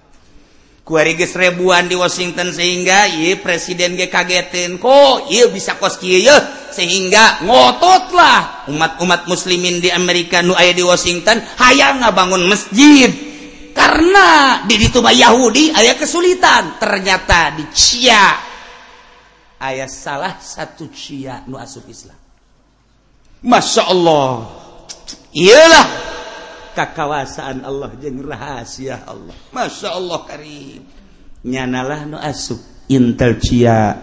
kuariges 0.84 1.32
ribuan 1.39 1.88
di 1.88 1.95
Washington 1.95 2.51
sehingga 2.51 3.08
iya 3.08 3.39
presiden 3.39 3.95
ge 3.95 4.12
kagetin 4.12 4.76
kok 4.76 5.32
iya 5.32 5.47
bisa 5.47 5.80
kos 5.80 5.95
kieu 5.95 6.36
sehingga 6.76 7.39
ngototlah 7.47 8.68
umat-umat 8.68 9.32
muslimin 9.32 9.80
di 9.80 9.88
Amerika 9.88 10.43
nu 10.43 10.51
aya 10.51 10.76
di 10.76 10.84
Washington 10.84 11.39
hayang 11.56 12.04
ngabangun 12.04 12.43
masjid. 12.51 13.32
karena 13.74 14.61
di 14.63 14.78
ditu 14.78 15.01
Yahudi 15.01 15.74
aya 15.74 15.97
kesulitan. 15.97 16.78
Ternyata 16.78 17.57
di 17.57 17.65
Cia 17.74 18.53
ayah 19.63 19.89
salah 19.89 20.38
satu 20.38 20.91
Cia 20.91 21.43
nu 21.49 21.57
asup 21.57 21.88
Islam. 21.89 22.19
Masya 23.43 23.84
Allah. 23.89 24.32
Iyalah. 25.36 25.88
Kekawasaan 26.74 27.61
Allah 27.61 27.91
jeng 28.01 28.24
rahasia 28.24 29.05
Allah. 29.05 29.36
Masya 29.53 29.89
Allah 29.93 30.19
karim. 30.26 30.82
Nyanalah 31.43 31.99
nu 32.07 32.17
asup 32.17 32.88
intel 32.88 33.38
Cia 33.41 33.93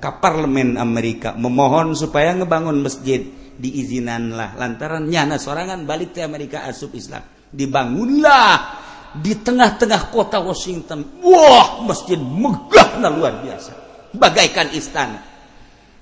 ke 0.00 0.10
parlemen 0.18 0.80
Amerika. 0.80 1.36
Memohon 1.36 1.94
supaya 1.94 2.34
ngebangun 2.34 2.82
masjid 2.82 3.24
diizinanlah 3.60 4.56
lantaran 4.56 5.04
nyana 5.04 5.36
sorangan 5.36 5.84
balik 5.84 6.16
ke 6.16 6.24
Amerika 6.24 6.64
asup 6.64 6.96
Islam. 6.96 7.22
Dibangunlah. 7.52 8.88
di 9.16 9.34
tengah-tengah 9.34 10.14
kota 10.14 10.38
Washington. 10.38 11.22
Wah, 11.24 11.82
masjid 11.82 12.18
megah 12.18 13.02
nah, 13.02 13.10
luar 13.10 13.42
biasa. 13.42 13.72
Bagaikan 14.14 14.70
istana. 14.74 15.26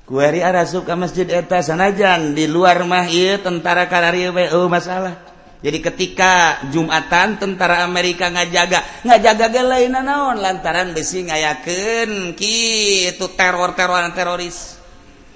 Kuari 0.08 0.40
arasup 0.40 0.88
ke 0.88 0.94
masjid 0.96 1.28
eta 1.28 1.60
sanajan 1.60 2.32
di 2.32 2.48
luar 2.48 2.80
mah 2.88 3.12
ieu 3.12 3.36
tentara 3.44 3.84
karari 3.84 4.24
we 4.32 4.48
oh, 4.56 4.64
masalah. 4.64 5.20
Jadi 5.58 5.84
ketika 5.84 6.64
Jumatan 6.70 7.36
tentara 7.36 7.82
Amerika 7.82 8.30
ngajaga, 8.30 9.04
ngajaga 9.04 9.46
ge 9.50 9.62
lainna 9.66 10.00
naon 10.00 10.38
lantaran 10.38 10.94
besi 10.96 11.28
ngayakeun 11.28 12.32
kitu 12.38 13.26
teror-teroran 13.36 14.14
teroris. 14.16 14.78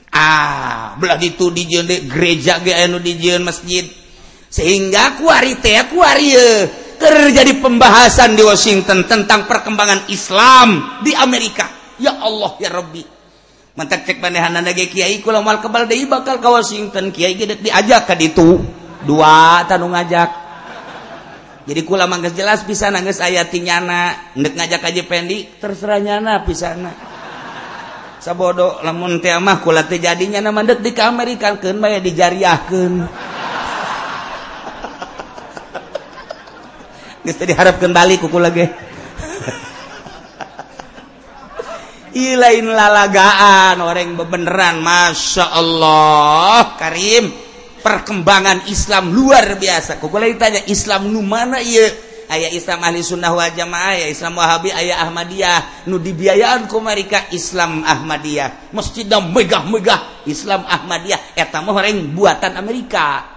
Ah, 0.08 0.94
belah 0.96 1.20
gitu 1.20 1.52
di 1.52 1.68
gereja 2.08 2.62
ge 2.62 2.72
anu 2.72 2.96
di 2.96 3.18
masjid. 3.44 3.84
Sehingga 4.48 5.20
kuari 5.20 5.60
teh 5.60 5.76
kuari 5.90 6.32
terjadi 7.02 7.58
pembahasan 7.58 8.38
di 8.38 8.46
Washington 8.46 9.02
tentang 9.10 9.50
perkembangan 9.50 10.06
Islam 10.06 11.02
di 11.02 11.10
Amerika. 11.18 11.66
Ya 11.98 12.14
Allah 12.22 12.54
ya 12.62 12.70
Rabbi. 12.70 13.02
Mantap 13.74 14.06
cek 14.06 14.22
panehan 14.22 14.54
lagi 14.54 14.86
kiai 14.86 15.18
kula 15.18 15.42
mal 15.42 15.58
kebal 15.58 15.90
deui 15.90 16.06
bakal 16.06 16.38
ke 16.38 16.46
Washington. 16.46 17.10
Kiai 17.10 17.34
gede 17.34 17.58
diajak 17.58 18.06
ka 18.06 18.14
ditu. 18.14 18.62
Dua 19.02 19.66
tanu 19.66 19.90
ngajak. 19.90 20.30
Jadi 21.66 21.80
kula 21.82 22.06
mah 22.06 22.22
jelas 22.30 22.62
pisan 22.62 22.94
geus 23.02 23.18
aya 23.18 23.46
tinyana 23.46 24.32
ndek 24.38 24.54
ngajak 24.54 24.82
aja 24.82 25.02
pendi 25.06 25.46
terserah 25.58 26.02
nyana 26.02 26.42
pisana 26.42 26.90
sabodo 28.22 28.78
lamun 28.86 29.18
teh 29.18 29.34
mah 29.42 29.58
kula 29.58 29.82
teh 29.90 29.98
jadinya 29.98 30.38
nama 30.38 30.62
mandek 30.62 30.78
di 30.78 30.94
Amerika 31.02 31.58
keun 31.58 31.82
bae 31.82 31.98
dijariahkeun. 31.98 32.94
Geus 37.22 37.38
diharapkeun 37.38 37.94
balik 37.94 38.18
kuku 38.26 38.38
lagi. 38.42 38.66
Ih 42.12 42.36
lain 42.36 42.68
lalagaan 42.68 43.80
orang 43.80 44.12
bebeneran 44.18 44.84
Masya 44.84 45.48
Allah. 45.48 46.76
Karim 46.76 47.32
perkembangan 47.80 48.68
Islam 48.68 49.16
luar 49.16 49.56
biasa. 49.56 49.96
Kuku 49.96 50.18
lagi 50.20 50.34
tanya 50.36 50.60
Islam 50.68 51.08
nu 51.08 51.24
mana 51.24 51.62
iya? 51.62 51.88
Ayah 52.28 52.52
Islam 52.52 52.80
ahli 52.84 53.00
sunnah 53.04 53.32
wal 53.32 53.52
jamaah 53.52 53.96
ayah 53.96 54.08
Islam 54.12 54.36
wahabi 54.36 54.74
ayah 54.74 55.08
Ahmadiyah. 55.08 55.88
Nu 55.88 56.02
dibiayaan 56.02 56.68
ku 56.68 56.84
mereka 56.84 57.32
Islam 57.32 57.80
Ahmadiyah. 57.80 58.76
Masjidnya 58.76 59.22
megah-megah 59.22 60.28
Islam 60.28 60.68
Ahmadiyah. 60.68 61.38
Eta 61.38 61.64
mah 61.64 61.72
orang 61.72 62.12
buatan 62.12 62.60
Amerika. 62.60 63.31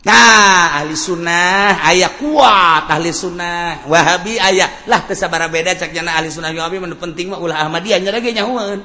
Nah 0.00 0.80
ahli 0.80 0.96
sunnah 0.96 1.84
ayah 1.92 2.16
kuat 2.16 2.88
ahli 2.88 3.12
sunnah 3.12 3.84
Wahabi 3.84 4.40
ayahlah 4.40 5.04
kesabara 5.04 5.52
beda 5.52 5.76
ceknya 5.76 6.08
ahli 6.08 6.32
sunnah 6.32 6.48
Wahabi 6.56 6.80
mana 6.80 6.96
penting 6.96 7.28
mah 7.28 7.36
ulah 7.36 7.68
Ahmadiyah 7.68 8.00
nyara 8.00 8.24
ge 8.24 8.32
nyahueun. 8.32 8.80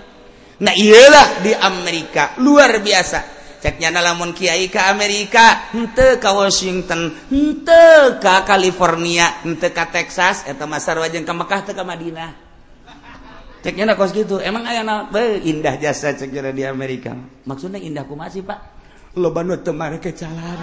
Nah 0.59 0.73
iyalah 0.75 1.39
di 1.39 1.55
Amerika 1.55 2.35
luar 2.43 2.83
biasa. 2.83 3.35
Ceknya 3.63 3.89
lamun 3.97 4.29
kiai 4.35 4.69
ke 4.69 4.77
Amerika, 4.77 5.73
henteu 5.73 6.21
ka 6.21 6.37
Washington, 6.37 7.17
henteu 7.33 8.21
ka 8.21 8.45
California, 8.45 9.41
henteu 9.41 9.73
ka 9.73 9.89
Texas 9.89 10.45
eta 10.45 10.69
mah 10.69 10.77
sarua 10.77 11.09
jeung 11.09 11.25
ka 11.25 11.33
Mekah 11.33 11.65
ke 11.65 11.71
ka 11.73 11.81
Madinah. 11.81 12.31
Ceknya 13.65 13.97
kos 13.97 14.13
gitu. 14.13 14.37
Emang 14.37 14.67
aya 14.69 14.85
be 15.09 15.41
indah 15.41 15.81
jasa 15.81 16.13
ceknya 16.13 16.53
di 16.53 16.61
Amerika. 16.61 17.17
Maksudnya 17.49 17.81
indah 17.81 18.05
kumaha 18.05 18.29
sih, 18.29 18.45
Pak? 18.45 18.74
lo 19.15 19.31
teu 19.31 19.55
teman 19.63 19.95
ke 20.03 20.11
jalan 20.11 20.59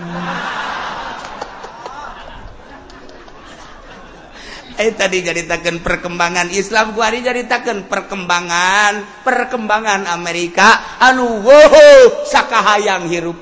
eh 4.77 4.93
tadi 4.93 5.25
jaritakan 5.25 5.81
perkembangan 5.81 6.53
Islam 6.53 6.93
gua 6.93 7.09
hari 7.09 7.25
jaritakan 7.25 7.87
perkembangan 7.87 9.25
perkembangan 9.25 10.11
Amerika. 10.11 10.99
Anu 11.01 11.45
wow 11.45 12.27
sakahayang 12.27 13.07
hirup. 13.07 13.39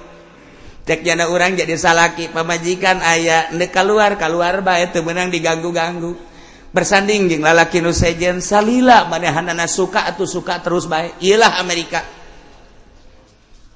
Ceknya 0.84 1.26
orang 1.30 1.54
jadi 1.54 1.74
salaki 1.78 2.28
pemajikan 2.34 2.98
ayah 3.02 3.50
ne 3.54 3.70
keluar 3.70 4.18
keluar 4.18 4.60
bae 4.60 4.90
teu 4.90 5.06
menang 5.06 5.30
diganggu-ganggu. 5.32 6.18
Bersanding 6.70 7.26
jeng 7.26 7.42
lalaki 7.42 7.82
nu 7.82 7.90
sejen 7.90 8.38
salila 8.38 9.10
manehanana 9.10 9.66
suka 9.66 10.06
atau 10.06 10.22
suka 10.22 10.62
terus 10.62 10.86
baik 10.86 11.18
iyalah 11.18 11.58
Amerika. 11.58 12.19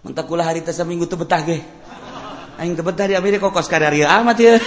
mentakula 0.05 0.45
hari 0.45 0.61
teh 0.61 0.77
seminggu 0.77 1.09
teu 1.09 1.17
betah 1.17 1.41
ge. 1.41 1.59
Aing 2.61 2.77
teu 2.77 2.85
betah 2.85 3.09
di 3.09 3.17
Amerika 3.17 3.49
kos 3.49 3.67
kadarieu 3.67 4.07
amat 4.07 4.37
ya 4.39 4.61
teh. 4.61 4.63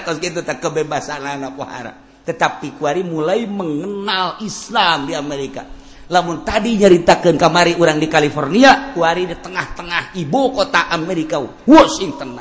Kos 0.08 0.20
kitu 0.20 0.44
tak 0.44 0.60
kebebasan 0.64 1.24
anak 1.24 1.56
pohara. 1.56 1.92
Tetapi 2.24 2.76
kuari 2.76 3.00
mulai 3.04 3.48
mengenal 3.48 4.40
Islam 4.44 5.08
di 5.08 5.16
Amerika. 5.16 5.64
Lamun 6.08 6.44
tadi 6.44 6.76
nyaritakan 6.80 7.36
kamari 7.36 7.76
orang 7.76 8.00
di 8.00 8.08
California 8.08 8.96
kuari 8.96 9.28
di 9.28 9.36
tengah-tengah 9.36 10.16
ibu 10.16 10.56
kota 10.56 10.88
Amerika 10.88 11.36
Washington 11.68 12.40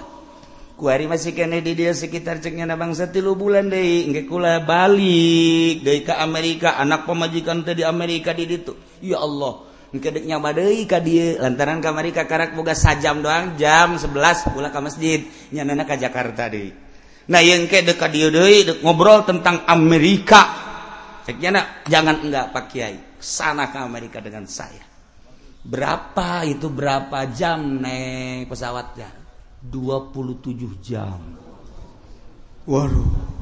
kuari 0.78 1.10
masih 1.10 1.34
kene 1.34 1.60
di 1.60 1.74
dia 1.74 1.92
sekitar 1.92 2.38
ceknya 2.38 2.78
bangsa 2.78 3.10
tilu 3.10 3.34
bulan 3.34 3.66
deh 3.68 4.08
nggak 4.14 4.30
kula 4.30 4.64
balik 4.64 5.84
deh 5.84 6.00
ke 6.06 6.14
Amerika. 6.16 6.80
Anak 6.80 7.04
pemajikan 7.04 7.66
tadi 7.68 7.84
Amerika 7.84 8.32
di 8.32 8.48
itu 8.48 8.72
ya 9.04 9.20
Allah 9.20 9.67
kedeknya 9.96 10.42
badai 10.42 10.84
ka 10.84 11.00
dia. 11.00 11.40
Lantaran 11.40 11.80
ke 11.80 11.88
Amerika 11.88 12.28
karak 12.28 12.56
boga 12.56 12.76
sajam 12.76 13.24
doang 13.24 13.56
jam 13.56 13.96
11 13.96 14.52
pula 14.52 14.72
ke 14.72 14.80
masjid. 14.84 15.20
Nyana 15.56 15.88
ke 15.88 15.96
Jakarta 15.96 16.52
deh 16.52 16.88
nah 17.28 17.44
yang 17.44 17.68
ke 17.68 17.84
dekat 17.84 18.10
dia 18.16 18.28
deh 18.32 18.80
ngobrol 18.82 19.28
tentang 19.28 19.68
Amerika. 19.68 20.66
Ceknya 21.28 21.84
jangan 21.92 22.24
enggak 22.24 22.56
Pak 22.56 22.66
Kiai. 22.72 22.98
Sana 23.20 23.68
ke 23.68 23.78
Amerika 23.84 24.24
dengan 24.24 24.48
saya. 24.48 24.88
Berapa 25.68 26.48
itu 26.48 26.72
berapa 26.72 27.28
jam 27.36 27.84
naik 27.84 28.48
pesawatnya 28.48 29.12
27 29.60 30.80
jam. 30.80 31.20
Waduh. 32.64 33.36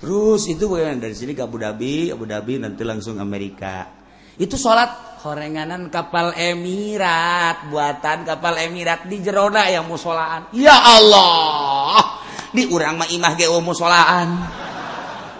Terus 0.00 0.48
itu 0.48 0.64
bukan 0.68 1.00
dari 1.00 1.16
sini 1.16 1.32
ke 1.32 1.40
Abu 1.40 1.56
Dhabi. 1.56 2.12
Abu 2.12 2.28
Dhabi 2.28 2.60
nanti 2.60 2.84
langsung 2.84 3.16
Amerika. 3.16 3.88
Itu 4.36 4.60
sholat 4.60 5.09
horenganan 5.20 5.92
kapal 5.92 6.32
Emirat 6.32 7.68
buatan 7.68 8.24
kapal 8.24 8.56
Emirat 8.56 9.04
di 9.04 9.20
Jerona 9.20 9.68
yang 9.68 9.84
musolaan. 9.84 10.48
Ya 10.56 10.72
Allah 10.72 12.24
di 12.56 12.64
urang 12.72 12.96
mah 12.96 13.08
imah 13.08 13.36
musolaan. 13.60 14.28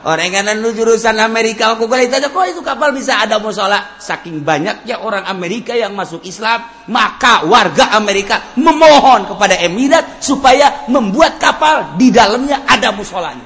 Orang 0.01 0.33
kanan 0.33 0.65
lu 0.65 0.73
jurusan 0.73 1.13
Amerika 1.21 1.77
aku 1.77 1.85
kali 1.85 2.09
tanya 2.09 2.33
kok 2.33 2.41
itu 2.49 2.65
kapal 2.65 2.89
bisa 2.89 3.21
ada 3.21 3.37
musola? 3.37 4.01
Saking 4.01 4.41
banyaknya 4.41 4.97
orang 4.97 5.29
Amerika 5.29 5.77
yang 5.77 5.93
masuk 5.93 6.25
Islam 6.25 6.65
maka 6.89 7.45
warga 7.45 7.93
Amerika 8.01 8.57
memohon 8.57 9.29
kepada 9.29 9.61
Emirat 9.61 10.25
supaya 10.25 10.89
membuat 10.89 11.37
kapal 11.37 12.01
di 12.01 12.09
dalamnya 12.09 12.65
ada 12.65 12.97
musolanya. 12.97 13.45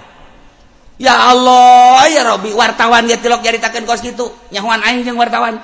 Ya 0.95 1.35
Allah 1.35 2.07
ya 2.07 2.23
Robi 2.23 2.55
wartawan 2.55 3.11
ya 3.11 3.19
tilok 3.19 3.43
nyaritakan 3.43 3.83
kos 3.83 3.99
gitu 3.99 4.31
nyahuan 4.55 4.79
aing 4.87 5.03
yang 5.03 5.19
wartawan 5.19 5.59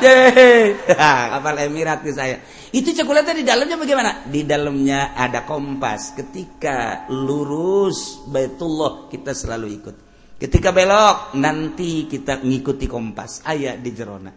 kapal 1.34 1.54
Emirat 1.62 2.02
ke 2.02 2.10
saya. 2.10 2.42
Itu 2.74 2.90
cekulatnya 2.90 3.34
di 3.38 3.44
dalamnya 3.46 3.76
bagaimana? 3.78 4.10
Di 4.26 4.42
dalamnya 4.42 5.14
ada 5.14 5.46
kompas. 5.46 6.18
Ketika 6.18 7.06
lurus 7.10 8.26
Baitullah 8.26 9.06
kita 9.06 9.30
selalu 9.30 9.66
ikut. 9.78 9.96
Ketika 10.40 10.74
belok 10.74 11.38
nanti 11.38 12.10
kita 12.10 12.42
ngikuti 12.42 12.90
kompas. 12.90 13.46
Ayah 13.46 13.78
di 13.78 13.90
jerona. 13.94 14.32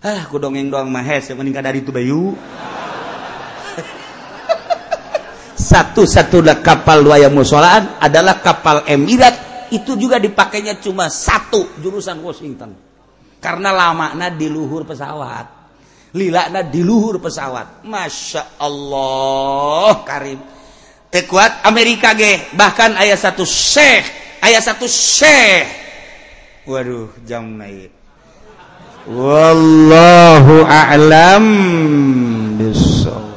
Ah 0.00 0.24
aku 0.24 0.40
dongeng 0.40 0.72
doang 0.72 0.88
mahes. 0.88 1.28
Yang 1.28 1.38
meningkat 1.44 1.62
dari 1.68 1.78
itu 1.84 1.92
bayu 1.92 2.32
satu-satu 5.68 6.40
kapal 6.64 7.04
wayang 7.04 7.36
musolaan 7.36 8.00
adalah 8.00 8.40
kapal 8.40 8.88
Emirat. 8.88 9.68
Itu 9.68 10.00
juga 10.00 10.16
dipakainya 10.16 10.80
cuma 10.80 11.12
satu 11.12 11.76
jurusan 11.84 12.24
Washington 12.24 12.87
karena 13.38 13.70
lamana 13.74 14.30
diluhur 14.30 14.84
pesawat. 14.84 15.46
Lilakna 16.14 16.64
diluhur 16.64 17.20
pesawat. 17.22 17.84
Masya 17.84 18.58
Allah 18.58 19.94
Karim. 20.02 20.40
Tekuat 21.08 21.64
Amerika 21.64 22.12
ge. 22.12 22.52
Bahkan 22.52 22.98
ayat 23.00 23.16
satu 23.16 23.44
Syekh 23.46 24.04
ayat 24.42 24.62
satu 24.62 24.86
Syekh 24.86 25.66
waduh 26.68 27.08
jam 27.24 27.56
naik. 27.56 27.90
Wallahu 29.08 30.68
a'lam 30.68 31.44
bissawab 32.60 33.27